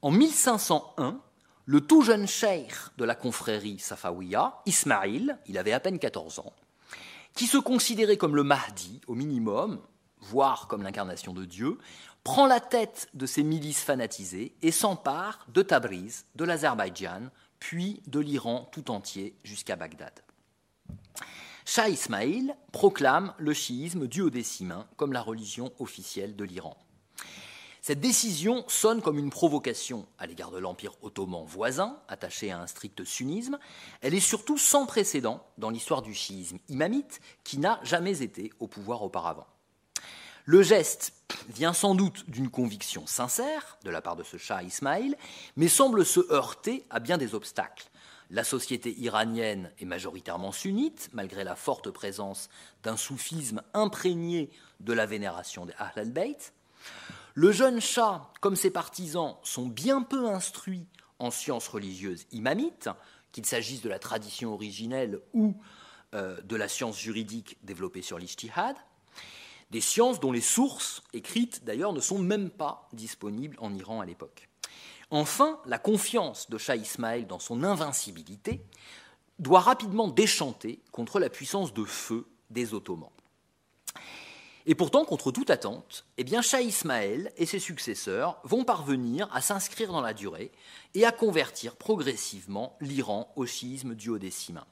En 0.01 0.11
1501, 0.11 1.21
le 1.67 1.81
tout 1.81 2.03
jeune 2.03 2.27
cheikh 2.27 2.73
de 2.97 3.05
la 3.05 3.15
confrérie 3.15 3.79
Safawiya, 3.79 4.61
Ismaïl, 4.65 5.39
il 5.47 5.59
avait 5.59 5.73
à 5.73 5.81
peine 5.81 5.99
14 5.99 6.39
ans, 6.39 6.53
qui 7.35 7.47
se 7.47 7.59
considérait 7.59 8.17
comme 8.17 8.37
le 8.37 8.43
Mahdi 8.43 9.01
au 9.07 9.15
minimum, 9.15 9.81
voire 10.21 10.67
comme 10.67 10.83
l'incarnation 10.83 11.33
de 11.33 11.45
Dieu, 11.45 11.79
prend 12.29 12.47
la 12.47 12.61
tête 12.61 13.09
de 13.15 13.25
ces 13.25 13.43
milices 13.43 13.81
fanatisées 13.81 14.55
et 14.61 14.71
s'empare 14.71 15.47
de 15.49 15.63
Tabriz, 15.63 16.27
de 16.35 16.45
l'Azerbaïdjan, 16.45 17.31
puis 17.59 18.03
de 18.07 18.21
l'Iran 18.21 18.69
tout 18.71 18.91
entier 18.91 19.35
jusqu'à 19.45 19.77
Bagdad. 19.77 20.13
Shah 21.65 21.89
Ismail 21.89 22.55
proclame 22.71 23.33
le 23.39 23.55
chiisme 23.55 24.07
duodécimain 24.07 24.87
comme 24.99 25.15
la 25.15 25.23
religion 25.23 25.73
officielle 25.79 26.37
de 26.37 26.45
l'Iran. 26.45 26.77
Cette 27.81 28.01
décision 28.01 28.63
sonne 28.69 29.01
comme 29.01 29.19
une 29.19 29.31
provocation 29.31 30.07
à 30.19 30.27
l'égard 30.27 30.51
de 30.51 30.59
l'Empire 30.59 30.97
ottoman 31.01 31.47
voisin, 31.47 31.99
attaché 32.09 32.51
à 32.51 32.61
un 32.61 32.67
strict 32.67 33.05
sunnisme. 33.05 33.59
Elle 34.03 34.13
est 34.13 34.21
surtout 34.21 34.59
sans 34.59 34.85
précédent 34.85 35.43
dans 35.57 35.71
l'histoire 35.71 36.03
du 36.03 36.13
chiisme 36.13 36.59
imamite, 36.69 37.23
qui 37.43 37.57
n'a 37.57 37.81
jamais 37.85 38.21
été 38.21 38.53
au 38.61 38.67
pouvoir 38.67 39.03
auparavant. 39.03 39.47
Le 40.51 40.63
geste 40.63 41.13
vient 41.51 41.75
sans 41.75 41.95
doute 41.95 42.25
d'une 42.31 42.49
conviction 42.49 43.07
sincère 43.07 43.77
de 43.85 43.91
la 43.91 44.01
part 44.01 44.17
de 44.17 44.23
ce 44.23 44.39
Shah 44.39 44.63
Ismail, 44.63 45.15
mais 45.57 45.69
semble 45.69 46.07
se 46.07 46.21
heurter 46.33 46.87
à 46.89 47.01
bien 47.01 47.19
des 47.19 47.35
obstacles. 47.35 47.91
La 48.31 48.45
société 48.45 48.99
iranienne 48.99 49.71
est 49.79 49.85
majoritairement 49.85 50.51
sunnite, 50.51 51.11
malgré 51.13 51.45
la 51.45 51.55
forte 51.55 51.91
présence 51.91 52.49
d'un 52.83 52.97
soufisme 52.97 53.61
imprégné 53.75 54.49
de 54.81 54.95
la 54.95 55.05
vénération 55.05 55.67
des 55.67 55.75
Ahl 55.77 55.93
al-Bayt. 55.97 56.55
Le 57.35 57.53
jeune 57.53 57.83
Shah, 57.83 58.33
comme 58.41 58.57
ses 58.57 58.71
partisans, 58.71 59.37
sont 59.43 59.67
bien 59.67 60.01
peu 60.01 60.31
instruits 60.31 60.87
en 61.19 61.31
sciences 61.31 61.69
religieuses 61.69 62.25
imamites, 62.33 62.89
qu'il 63.33 63.45
s'agisse 63.45 63.83
de 63.83 63.91
la 63.91 63.99
tradition 63.99 64.55
originelle 64.55 65.21
ou 65.35 65.61
euh, 66.15 66.41
de 66.41 66.57
la 66.57 66.69
science 66.69 66.99
juridique 66.99 67.59
développée 67.65 68.01
sur 68.01 68.19
l'ijtihad 68.19 68.77
des 69.71 69.81
sciences 69.81 70.21
dont 70.21 70.33
les 70.33 70.41
sources 70.41 71.03
écrites 71.13 71.65
d'ailleurs 71.65 71.93
ne 71.93 72.01
sont 72.01 72.19
même 72.19 72.51
pas 72.51 72.89
disponibles 72.93 73.57
en 73.61 73.75
Iran 73.75 74.01
à 74.01 74.07
l'époque. 74.07 74.49
Enfin, 75.11 75.59
la 75.67 75.79
confiance 75.79 76.51
de 76.51 76.59
Shah 76.59 76.77
Ismail 76.77 77.25
dans 77.27 77.39
son 77.39 77.63
invincibilité 77.65 78.63
doit 79.39 79.61
rapidement 79.61 80.09
déchanter 80.09 80.81
contre 80.93 81.19
la 81.19 81.31
puissance 81.31 81.73
de 81.73 81.85
feu 81.85 82.27
des 82.51 82.75
Ottomans. 82.75 83.11
Et 84.67 84.75
pourtant, 84.75 85.07
contre 85.07 85.33
toute 85.33 85.49
attente, 85.49 86.05
eh 86.19 86.25
bien, 86.25 86.43
Shah 86.43 86.61
Ismaël 86.61 87.33
et 87.39 87.47
ses 87.47 87.59
successeurs 87.59 88.39
vont 88.45 88.65
parvenir 88.65 89.27
à 89.33 89.41
s'inscrire 89.41 89.93
dans 89.93 90.03
la 90.03 90.13
durée 90.13 90.53
et 90.95 91.07
à 91.07 91.13
convertir 91.13 91.75
progressivement 91.77 92.77
l'Iran 92.83 93.33
au 93.35 93.47
schisme 93.47 93.95
duodécimain. 93.95 94.67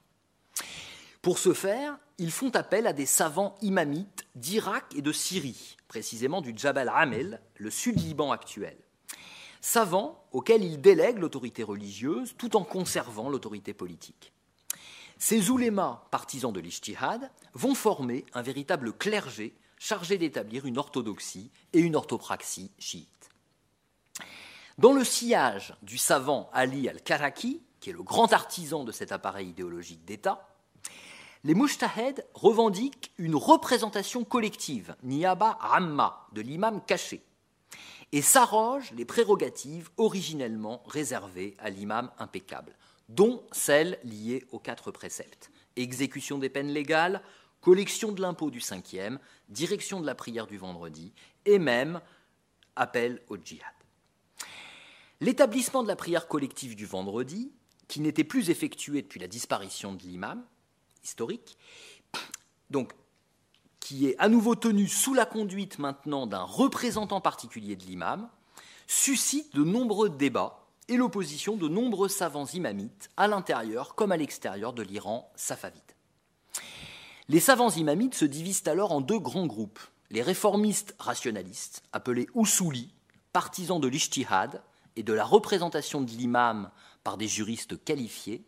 Pour 1.27 1.39
ce 1.41 1.55
faire, 1.55 1.99
ils 2.19 2.31
font 2.31 2.51
appel 2.51 2.87
à 2.87 2.93
des 2.93 3.05
savants 3.05 3.57
imamites 3.61 4.25
d'Irak 4.37 4.85
et 4.95 5.03
de 5.03 5.11
Syrie, 5.11 5.77
précisément 5.89 6.41
du 6.41 6.53
Jabal 6.57 6.89
Amel, 6.95 7.43
le 7.57 7.69
sud-Liban 7.69 8.31
actuel. 8.31 8.77
Savants 9.61 10.25
auxquels 10.31 10.63
ils 10.63 10.81
délèguent 10.81 11.19
l'autorité 11.19 11.65
religieuse 11.65 12.37
tout 12.39 12.55
en 12.55 12.63
conservant 12.63 13.29
l'autorité 13.29 13.75
politique. 13.75 14.33
Ces 15.19 15.51
oulémas, 15.51 16.07
partisans 16.13 16.53
de 16.53 16.61
l'Ijtihad, 16.61 17.29
vont 17.55 17.75
former 17.75 18.25
un 18.33 18.43
véritable 18.43 18.93
clergé 18.93 19.53
chargé 19.81 20.19
d'établir 20.19 20.65
une 20.65 20.79
orthodoxie 20.79 21.51
et 21.73 21.81
une 21.81 21.97
orthopraxie 21.97 22.71
chiite. 22.79 23.31
Dans 24.79 24.93
le 24.93 25.03
sillage 25.03 25.75
du 25.83 25.99
savant 25.99 26.51
Ali 26.53 26.89
al-Karaki, 26.89 27.63
qui 27.81 27.91
est 27.91 27.95
le 27.95 28.05
grand 28.05 28.33
artisan 28.33 28.85
de 28.85 28.93
cet 28.93 29.11
appareil 29.11 29.49
idéologique 29.49 30.05
d'État, 30.05 30.53
les 31.47 31.55
Mujtahed 31.55 32.27
revendiquent 32.35 33.13
une 33.19 33.37
représentation 33.37 34.25
collective, 34.25 34.97
Niyaba 35.05 35.57
Amma, 35.61 36.27
de 36.33 36.41
l'imam 36.41 36.83
caché, 36.85 37.23
et 38.11 38.21
s'arrogent 38.21 38.91
les 38.97 39.05
prérogatives 39.05 39.89
originellement 39.97 40.83
réservées 40.89 41.55
à 41.61 41.71
l'imam 41.71 42.11
impeccable, 42.19 42.75
dont 43.09 43.45
celles 43.53 44.01
liées 44.03 44.45
aux 44.51 44.59
quatre 44.59 44.91
préceptes 44.91 45.53
exécution 45.77 46.39
des 46.39 46.49
peines 46.49 46.73
légales, 46.73 47.23
collection 47.61 48.11
de 48.11 48.23
l'impôt 48.23 48.51
du 48.51 48.61
cinquième, 48.61 49.21
direction 49.49 50.01
de 50.01 50.07
la 50.07 50.17
prière 50.17 50.49
du 50.49 50.57
vendredi, 50.57 51.13
et 51.45 51.61
même 51.61 52.01
appel 52.75 53.23
au 53.29 53.37
djihad. 53.37 53.73
L'établissement 55.21 55.85
de 55.85 55.89
la 55.89 55.97
prière 55.97 56.27
collective 56.27 56.75
du 56.75 56.87
vendredi, 56.87 57.53
qui 57.87 58.01
n'était 58.01 58.25
plus 58.25 58.51
effectué 58.51 59.03
depuis 59.03 59.21
la 59.21 59.29
disparition 59.29 59.93
de 59.93 60.03
l'imam, 60.03 60.45
historique, 61.07 61.57
qui 63.79 64.09
est 64.09 64.17
à 64.19 64.29
nouveau 64.29 64.57
tenu 64.57 64.89
sous 64.89 65.15
la 65.15 65.25
conduite 65.25 65.79
maintenant 65.79 66.27
d'un 66.27 66.43
représentant 66.43 67.21
particulier 67.21 67.77
de 67.77 67.85
l'imam, 67.85 68.29
suscite 68.89 69.55
de 69.55 69.63
nombreux 69.63 70.11
débats 70.11 70.67
et 70.89 70.97
l'opposition 70.97 71.57
de 71.57 71.69
nombreux 71.69 72.09
savants 72.09 72.47
imamites 72.47 73.11
à 73.17 73.29
l'intérieur 73.29 73.95
comme 73.95 74.11
à 74.11 74.17
l'extérieur 74.17 74.73
de 74.73 74.83
l'Iran 74.83 75.31
safavide. 75.37 75.81
Les 77.29 77.41
savants 77.41 77.71
imamites 77.71 78.15
se 78.15 78.25
divisent 78.25 78.67
alors 78.67 78.93
en 78.93 79.01
deux 79.01 79.19
grands 79.19 79.47
groupes. 79.47 79.81
Les 80.11 80.23
réformistes 80.23 80.95
rationalistes, 80.99 81.83
appelés 81.93 82.29
Usuli, 82.35 82.93
partisans 83.33 83.81
de 83.81 83.89
l'ijtihad 83.89 84.63
et 84.97 85.03
de 85.03 85.13
la 85.13 85.25
représentation 85.25 86.01
de 86.01 86.11
l'imam 86.11 86.71
par 87.05 87.17
des 87.17 87.29
juristes 87.29 87.83
qualifiés, 87.85 88.45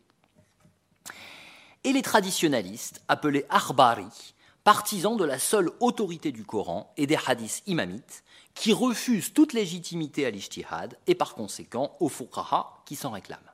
et 1.84 1.92
les 1.92 2.02
traditionalistes, 2.02 3.02
appelés 3.08 3.44
Arbari, 3.48 4.34
partisans 4.64 5.16
de 5.16 5.24
la 5.24 5.38
seule 5.38 5.70
autorité 5.80 6.32
du 6.32 6.44
Coran 6.44 6.92
et 6.96 7.06
des 7.06 7.18
hadiths 7.26 7.62
imamites, 7.66 8.24
qui 8.54 8.72
refusent 8.72 9.32
toute 9.32 9.52
légitimité 9.52 10.26
à 10.26 10.30
l'ijtihad 10.30 10.98
et 11.06 11.14
par 11.14 11.34
conséquent 11.34 11.96
aux 12.00 12.08
fuqaha 12.08 12.82
qui 12.84 12.96
s'en 12.96 13.12
réclament. 13.12 13.52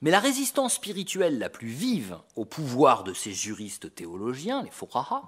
Mais 0.00 0.10
la 0.10 0.20
résistance 0.20 0.74
spirituelle 0.74 1.38
la 1.38 1.50
plus 1.50 1.68
vive 1.68 2.18
au 2.36 2.44
pouvoir 2.44 3.04
de 3.04 3.12
ces 3.12 3.32
juristes 3.32 3.94
théologiens, 3.94 4.62
les 4.62 4.70
fuqaha, 4.70 5.22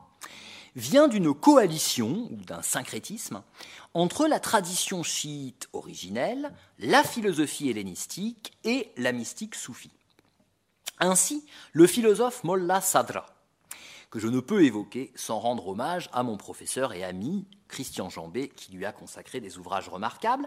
vient 0.77 1.09
d'une 1.09 1.35
coalition 1.35 2.29
ou 2.31 2.37
d'un 2.45 2.63
syncrétisme 2.63 3.43
entre 3.95 4.27
la 4.27 4.41
tradition 4.41 5.03
chiite 5.03 5.69
originelle, 5.73 6.53
la 6.79 7.03
philosophie 7.03 7.69
hellénistique 7.69 8.53
et 8.65 8.91
la 8.97 9.13
mystique 9.13 9.55
soufie. 9.55 9.91
Ainsi, 11.01 11.47
le 11.73 11.87
philosophe 11.87 12.45
Molla 12.45 12.83
Sadra, 12.83 13.27
que 14.11 14.19
je 14.19 14.29
ne 14.29 14.41
peux 14.41 14.65
évoquer 14.65 15.13
sans 15.15 15.39
rendre 15.39 15.69
hommage 15.69 16.11
à 16.13 16.23
mon 16.23 16.37
professeur 16.37 16.93
et 16.93 17.03
ami 17.03 17.47
Christian 17.69 18.11
Jambé, 18.11 18.49
qui 18.49 18.73
lui 18.73 18.85
a 18.85 18.93
consacré 18.93 19.41
des 19.41 19.57
ouvrages 19.57 19.89
remarquables, 19.89 20.47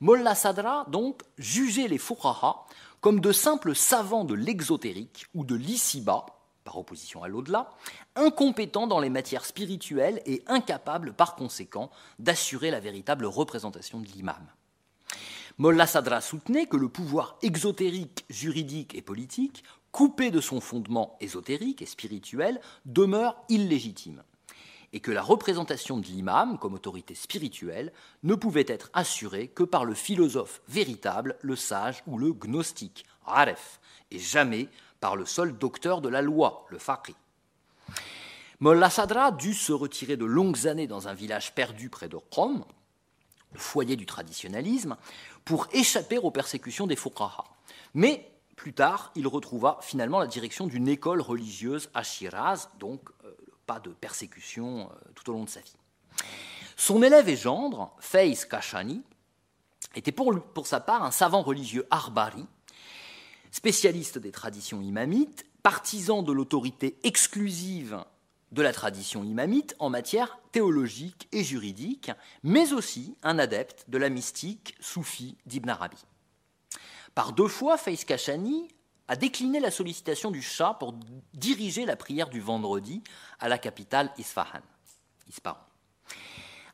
Molla 0.00 0.34
Sadra 0.34 0.84
donc 0.88 1.22
jugeait 1.38 1.88
les 1.88 1.98
fuqaha 1.98 2.66
comme 3.00 3.20
de 3.20 3.32
simples 3.32 3.74
savants 3.74 4.24
de 4.24 4.34
l'exotérique 4.34 5.26
ou 5.34 5.44
de 5.44 5.54
l'ici-bas, 5.54 6.26
par 6.64 6.76
opposition 6.76 7.22
à 7.22 7.28
l'au-delà, 7.28 7.70
incompétents 8.16 8.88
dans 8.88 9.00
les 9.00 9.10
matières 9.10 9.46
spirituelles 9.46 10.20
et 10.26 10.42
incapables 10.46 11.14
par 11.14 11.36
conséquent 11.36 11.90
d'assurer 12.18 12.70
la 12.70 12.80
véritable 12.80 13.24
représentation 13.24 14.00
de 14.00 14.06
l'imam. 14.08 14.44
Molla 15.58 15.86
Sadra 15.86 16.20
soutenait 16.20 16.66
que 16.66 16.76
le 16.76 16.90
pouvoir 16.90 17.38
exotérique, 17.40 18.26
juridique 18.28 18.94
et 18.94 19.00
politique 19.00 19.64
coupé 19.90 20.30
de 20.30 20.42
son 20.42 20.60
fondement 20.60 21.16
ésotérique 21.22 21.80
et 21.80 21.86
spirituel, 21.86 22.60
demeure 22.84 23.36
illégitime. 23.48 24.22
et 24.92 25.00
que 25.00 25.10
la 25.10 25.22
représentation 25.22 25.98
de 25.98 26.06
l'imam 26.06 26.58
comme 26.58 26.74
autorité 26.74 27.14
spirituelle 27.14 27.92
ne 28.22 28.34
pouvait 28.34 28.64
être 28.68 28.88
assurée 28.94 29.48
que 29.48 29.64
par 29.64 29.84
le 29.84 29.94
philosophe 29.94 30.62
véritable, 30.68 31.36
le 31.42 31.56
sage 31.56 32.02
ou 32.06 32.18
le 32.18 32.32
gnostique, 32.32 33.04
aref, 33.26 33.80
et 34.10 34.18
jamais 34.18 34.68
par 35.00 35.16
le 35.16 35.26
seul 35.26 35.58
docteur 35.58 36.00
de 36.00 36.08
la 36.08 36.22
loi, 36.22 36.66
le 36.70 36.78
faqih. 36.78 37.16
Molla 38.60 38.88
Sadra 38.88 39.32
dut 39.32 39.54
se 39.54 39.72
retirer 39.72 40.16
de 40.16 40.24
longues 40.24 40.66
années 40.66 40.86
dans 40.86 41.08
un 41.08 41.14
village 41.14 41.54
perdu 41.54 41.90
près 41.90 42.08
de 42.08 42.16
Qom, 42.30 42.64
le 43.52 43.58
foyer 43.58 43.96
du 43.96 44.06
traditionnalisme, 44.06 44.96
pour 45.46 45.68
échapper 45.72 46.18
aux 46.18 46.30
persécutions 46.30 46.86
des 46.86 46.96
fuqaha. 46.96 47.44
Mais 47.94 48.30
plus 48.56 48.74
tard, 48.74 49.12
il 49.14 49.26
retrouva 49.28 49.78
finalement 49.80 50.18
la 50.18 50.26
direction 50.26 50.66
d'une 50.66 50.88
école 50.88 51.20
religieuse 51.20 51.88
à 51.94 52.02
Shiraz, 52.02 52.68
donc 52.78 53.00
euh, 53.24 53.32
pas 53.64 53.78
de 53.78 53.90
persécution 53.90 54.80
euh, 54.80 55.10
tout 55.14 55.30
au 55.30 55.32
long 55.32 55.44
de 55.44 55.48
sa 55.48 55.60
vie. 55.60 55.76
Son 56.76 57.02
élève 57.02 57.28
et 57.28 57.36
gendre, 57.36 57.94
Feiz 58.00 58.44
Kashani, 58.44 59.02
était 59.94 60.12
pour, 60.12 60.34
pour 60.52 60.66
sa 60.66 60.80
part 60.80 61.04
un 61.04 61.12
savant 61.12 61.42
religieux 61.42 61.86
arbari, 61.90 62.44
spécialiste 63.52 64.18
des 64.18 64.32
traditions 64.32 64.80
imamites, 64.80 65.46
partisan 65.62 66.22
de 66.22 66.32
l'autorité 66.32 66.98
exclusive 67.04 68.04
de 68.56 68.62
la 68.62 68.72
tradition 68.72 69.22
imamite 69.22 69.76
en 69.78 69.90
matière 69.90 70.38
théologique 70.50 71.28
et 71.30 71.44
juridique, 71.44 72.10
mais 72.42 72.72
aussi 72.72 73.14
un 73.22 73.38
adepte 73.38 73.84
de 73.88 73.98
la 73.98 74.08
mystique 74.08 74.74
soufie 74.80 75.36
d'Ibn 75.44 75.68
Arabi. 75.68 75.98
Par 77.14 77.32
deux 77.32 77.48
fois, 77.48 77.76
Faiz 77.76 78.04
Kashani 78.04 78.68
a 79.08 79.16
décliné 79.16 79.60
la 79.60 79.70
sollicitation 79.70 80.30
du 80.30 80.40
Shah 80.40 80.74
pour 80.80 80.94
diriger 81.34 81.84
la 81.84 81.96
prière 81.96 82.30
du 82.30 82.40
vendredi 82.40 83.02
à 83.40 83.48
la 83.48 83.58
capitale 83.58 84.10
Isfahan. 84.16 84.62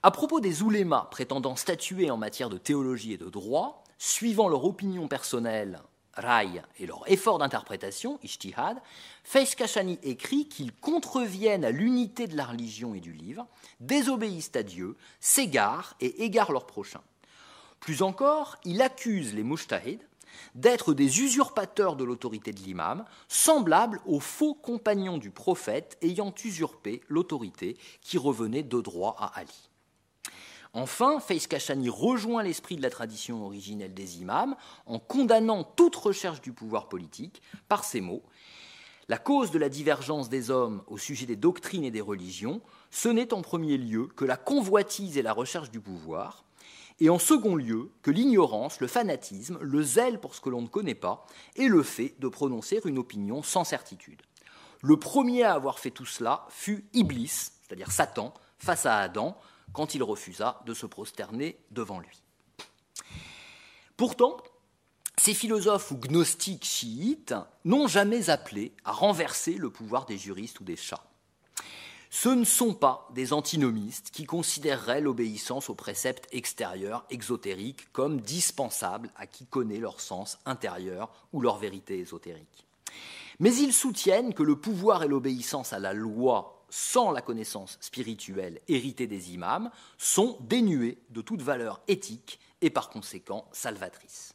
À 0.05 0.11
propos 0.13 0.41
des 0.41 0.63
oulémas 0.63 1.09
prétendant 1.11 1.57
statuer 1.57 2.13
en 2.13 2.17
matière 2.17 2.49
de 2.49 2.59
théologie 2.59 3.13
et 3.13 3.19
de 3.19 3.29
droit, 3.29 3.83
suivant 3.99 4.49
leur 4.49 4.65
opinion 4.65 5.09
personnelle, 5.09 5.81
raï, 6.15 6.63
et 6.79 6.87
leur 6.87 7.11
effort 7.11 7.39
d'interprétation, 7.39 8.19
ishtihad, 8.23 8.79
Faiz 9.25 9.57
écrit 10.03 10.49
qu'ils 10.49 10.75
contreviennent 10.75 11.65
à 11.65 11.71
l'unité 11.71 12.27
de 12.27 12.37
la 12.37 12.45
religion 12.45 12.95
et 12.95 13.01
du 13.01 13.13
livre, 13.13 13.47
désobéissent 13.81 14.55
à 14.55 14.63
Dieu, 14.63 14.97
s'égarent 15.21 15.95
et 16.01 16.25
égarent 16.25 16.53
leurs 16.53 16.67
prochains. 16.67 17.03
Plus 17.81 18.03
encore, 18.03 18.59
il 18.65 18.81
accuse 18.83 19.35
les 19.35 19.43
mujtahids 19.43 19.99
d'être 20.55 20.95
des 20.95 21.21
usurpateurs 21.21 21.97
de 21.97 22.05
l'autorité 22.05 22.53
de 22.53 22.61
l'imam, 22.61 23.05
semblables 23.29 24.01
aux 24.07 24.21
faux 24.21 24.55
compagnons 24.55 25.19
du 25.19 25.31
prophète 25.31 25.99
ayant 26.03 26.35
usurpé 26.45 27.03
l'autorité 27.09 27.77
qui 28.01 28.19
revenait 28.19 28.63
de 28.63 28.81
droit 28.81 29.17
à 29.19 29.39
Ali. 29.39 29.71
Enfin, 30.74 31.20
Faiz 31.20 31.47
Kashani 31.47 31.90
rejoint 31.90 32.43
l'esprit 32.43 32.77
de 32.77 32.82
la 32.82 32.89
tradition 32.89 33.44
originelle 33.44 33.93
des 33.93 34.23
imams 34.23 34.57
en 34.86 34.99
condamnant 34.99 35.65
toute 35.65 35.97
recherche 35.97 36.40
du 36.40 36.53
pouvoir 36.53 36.89
politique 36.89 37.43
par 37.69 37.85
ces 37.85 38.01
mots 38.01 38.23
La 39.09 39.19
cause 39.19 39.51
de 39.51 39.59
la 39.59 39.69
divergence 39.69 40.31
des 40.31 40.51
hommes 40.51 40.82
au 40.86 40.97
sujet 40.97 41.27
des 41.27 41.36
doctrines 41.36 41.85
et 41.85 41.90
des 41.90 42.01
religions, 42.01 42.62
ce 42.90 43.11
n'est 43.11 43.35
en 43.35 43.43
premier 43.43 43.77
lieu 43.77 44.07
que 44.07 44.24
la 44.24 44.39
convoitise 44.39 45.19
et 45.19 45.23
la 45.23 45.35
recherche 45.35 45.70
du 45.70 45.81
pouvoir, 45.81 46.44
et 47.01 47.11
en 47.11 47.19
second 47.19 47.57
lieu 47.57 47.90
que 48.01 48.11
l'ignorance, 48.11 48.81
le 48.81 48.86
fanatisme, 48.86 49.59
le 49.61 49.82
zèle 49.82 50.20
pour 50.20 50.35
ce 50.35 50.40
que 50.40 50.49
l'on 50.49 50.62
ne 50.62 50.69
connaît 50.69 50.94
pas, 50.94 51.27
et 51.57 51.69
le 51.69 51.82
fait 51.82 52.15
de 52.19 52.28
prononcer 52.28 52.81
une 52.86 52.99
opinion 52.99 53.43
sans 53.43 53.65
certitude. 53.65 54.23
Le 54.81 54.97
premier 54.97 55.43
à 55.43 55.53
avoir 55.53 55.78
fait 55.78 55.90
tout 55.90 56.07
cela 56.07 56.47
fut 56.49 56.86
Iblis, 56.94 57.51
c'est-à-dire 57.62 57.90
Satan, 57.90 58.32
face 58.59 58.86
à 58.86 58.99
Adam, 58.99 59.36
quand 59.73 59.94
il 59.94 60.03
refusa 60.03 60.61
de 60.66 60.74
se 60.74 60.86
prosterner 60.86 61.59
devant 61.70 62.01
lui. 62.01 62.23
Pourtant, 63.97 64.39
ces 65.16 65.35
philosophes 65.35 65.90
ou 65.93 65.97
gnostiques 65.97 66.65
chiites 66.65 67.35
n'ont 67.65 67.86
jamais 67.86 68.31
appelé 68.31 68.73
à 68.85 68.93
renverser 68.93 69.55
le 69.55 69.70
pouvoir 69.70 70.07
des 70.07 70.19
juristes 70.19 70.61
ou 70.61 70.65
des 70.65 70.77
chats. 70.77 71.05
Ce 72.11 72.28
ne 72.28 72.44
sont 72.44 72.74
pas 72.74 73.09
des 73.15 73.32
antinomistes 73.32 74.11
qui 74.11 74.24
considéreraient 74.24 75.01
l'obéissance 75.01 75.70
aux 75.70 75.74
préceptes 75.74 76.28
extérieurs 76.32 77.07
exotériques 77.09 77.90
comme 77.93 78.20
dispensable 78.20 79.11
à 79.16 79.27
qui 79.27 79.47
connaît 79.47 79.78
leur 79.78 80.01
sens 80.01 80.39
intérieur 80.44 81.11
ou 81.32 81.40
leur 81.40 81.57
vérité 81.57 81.99
ésotérique. 81.99 82.66
Mais 83.39 83.55
ils 83.55 83.73
soutiennent 83.73 84.35
que 84.35 84.43
le 84.43 84.57
pouvoir 84.57 85.03
et 85.03 85.09
l'obéissance 85.09 85.73
à 85.73 85.78
la 85.78 85.94
loi 85.94 86.62
sans 86.73 87.11
la 87.12 87.20
connaissance 87.20 87.77
spirituelle 87.82 88.59
héritée 88.66 89.07
des 89.07 89.35
imams 89.35 89.70
sont 89.99 90.39
dénués 90.40 90.99
de 91.11 91.20
toute 91.20 91.43
valeur 91.43 91.82
éthique 91.86 92.40
et 92.62 92.70
par 92.70 92.89
conséquent 92.89 93.47
salvatrice. 93.53 94.35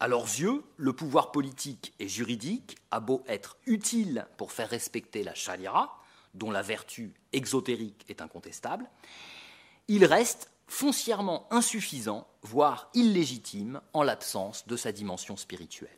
À 0.00 0.08
leurs 0.08 0.24
yeux, 0.24 0.64
le 0.78 0.94
pouvoir 0.94 1.32
politique 1.32 1.92
et 1.98 2.08
juridique 2.08 2.78
a 2.90 2.98
beau 2.98 3.22
être 3.28 3.58
utile 3.66 4.26
pour 4.38 4.52
faire 4.52 4.70
respecter 4.70 5.22
la 5.22 5.34
charia, 5.34 5.90
dont 6.32 6.50
la 6.50 6.62
vertu 6.62 7.12
exotérique 7.34 8.06
est 8.08 8.22
incontestable, 8.22 8.88
il 9.86 10.06
reste 10.06 10.50
foncièrement 10.66 11.46
insuffisant, 11.50 12.26
voire 12.40 12.88
illégitime, 12.94 13.82
en 13.92 14.02
l'absence 14.02 14.66
de 14.66 14.76
sa 14.78 14.92
dimension 14.92 15.36
spirituelle. 15.36 15.90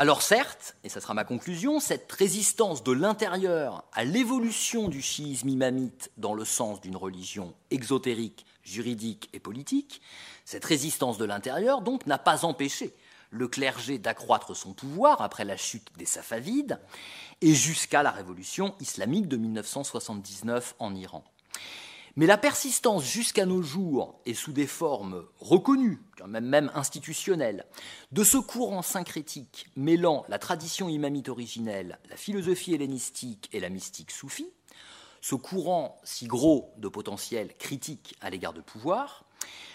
Alors 0.00 0.22
certes, 0.22 0.76
et 0.82 0.88
ce 0.88 0.98
sera 0.98 1.12
ma 1.12 1.24
conclusion, 1.24 1.78
cette 1.78 2.10
résistance 2.10 2.82
de 2.82 2.92
l'intérieur 2.92 3.84
à 3.92 4.02
l'évolution 4.02 4.88
du 4.88 5.02
chiisme 5.02 5.50
imamite 5.50 6.10
dans 6.16 6.32
le 6.32 6.46
sens 6.46 6.80
d'une 6.80 6.96
religion 6.96 7.52
exotérique, 7.70 8.46
juridique 8.62 9.28
et 9.34 9.40
politique, 9.40 10.00
cette 10.46 10.64
résistance 10.64 11.18
de 11.18 11.26
l'intérieur 11.26 11.82
donc 11.82 12.06
n'a 12.06 12.16
pas 12.16 12.46
empêché 12.46 12.94
le 13.28 13.46
clergé 13.46 13.98
d'accroître 13.98 14.56
son 14.56 14.72
pouvoir 14.72 15.20
après 15.20 15.44
la 15.44 15.58
chute 15.58 15.88
des 15.98 16.06
Safavides 16.06 16.80
et 17.42 17.52
jusqu'à 17.52 18.02
la 18.02 18.10
révolution 18.10 18.74
islamique 18.80 19.28
de 19.28 19.36
1979 19.36 20.76
en 20.78 20.94
Iran. 20.94 21.24
Mais 22.16 22.26
la 22.26 22.38
persistance 22.38 23.04
jusqu'à 23.04 23.46
nos 23.46 23.62
jours 23.62 24.20
et 24.26 24.34
sous 24.34 24.52
des 24.52 24.66
formes 24.66 25.24
reconnues, 25.38 26.02
même, 26.26 26.46
même 26.46 26.70
institutionnelles, 26.74 27.66
de 28.12 28.24
ce 28.24 28.36
courant 28.36 28.82
syncrétique 28.82 29.66
mêlant 29.76 30.24
la 30.28 30.38
tradition 30.38 30.88
imamite 30.88 31.28
originelle, 31.28 31.98
la 32.08 32.16
philosophie 32.16 32.74
hellénistique 32.74 33.48
et 33.52 33.60
la 33.60 33.68
mystique 33.68 34.10
soufie, 34.10 34.52
ce 35.20 35.34
courant 35.34 36.00
si 36.02 36.26
gros 36.26 36.72
de 36.78 36.88
potentiel 36.88 37.54
critique 37.58 38.16
à 38.20 38.30
l'égard 38.30 38.52
de 38.52 38.60
pouvoir, 38.60 39.24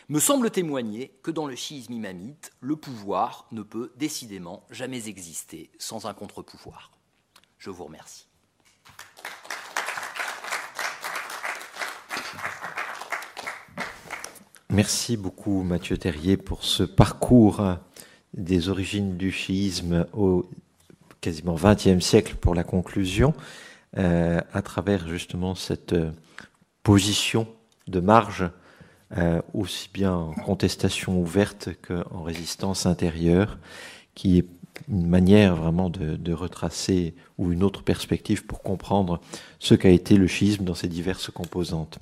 me 0.10 0.20
semble 0.20 0.52
témoigner 0.52 1.18
que 1.24 1.32
dans 1.32 1.48
le 1.48 1.56
chiisme 1.56 1.94
imamite, 1.94 2.52
le 2.60 2.76
pouvoir 2.76 3.48
ne 3.52 3.64
peut 3.64 3.92
décidément 3.96 4.66
jamais 4.70 5.08
exister 5.08 5.72
sans 5.80 6.06
un 6.06 6.14
contre-pouvoir. 6.14 6.92
Je 7.58 7.70
vous 7.70 7.86
remercie. 7.86 8.28
Merci 14.72 15.16
beaucoup 15.16 15.62
Mathieu 15.62 15.98
Terrier 15.98 16.38
pour 16.38 16.64
ce 16.64 16.82
parcours 16.84 17.64
des 18.34 18.70
origines 18.70 19.16
du 19.16 19.32
chiisme 19.32 20.08
au 20.14 20.50
quasiment 21.22 21.56
XXe 21.56 22.04
siècle 22.04 22.36
pour 22.36 22.56
la 22.56 22.64
conclusion, 22.64 23.34
euh, 23.98 24.42
à 24.54 24.62
travers 24.64 25.08
justement 25.08 25.54
cette 25.54 25.96
position 26.82 27.48
de 27.88 28.00
marge 28.00 28.50
euh, 29.16 29.40
aussi 29.54 29.90
bien 29.94 30.14
en 30.14 30.34
contestation 30.34 31.22
ouverte 31.22 31.70
qu'en 31.88 32.24
résistance 32.24 32.88
intérieure, 32.88 33.60
qui 34.16 34.40
est 34.40 34.48
une 34.90 35.08
manière 35.08 35.56
vraiment 35.56 35.90
de, 35.92 36.16
de, 36.16 36.34
retracer 36.34 37.14
ou 37.38 37.52
une 37.52 37.64
autre 37.64 37.84
perspective 37.84 38.46
pour 38.46 38.64
comprendre 38.64 39.22
ce 39.60 39.76
qu'a 39.76 39.90
été 39.90 40.18
le 40.18 40.28
schisme 40.28 40.64
dans 40.64 40.74
ses 40.74 40.88
diverses 40.88 41.30
composantes. 41.30 42.00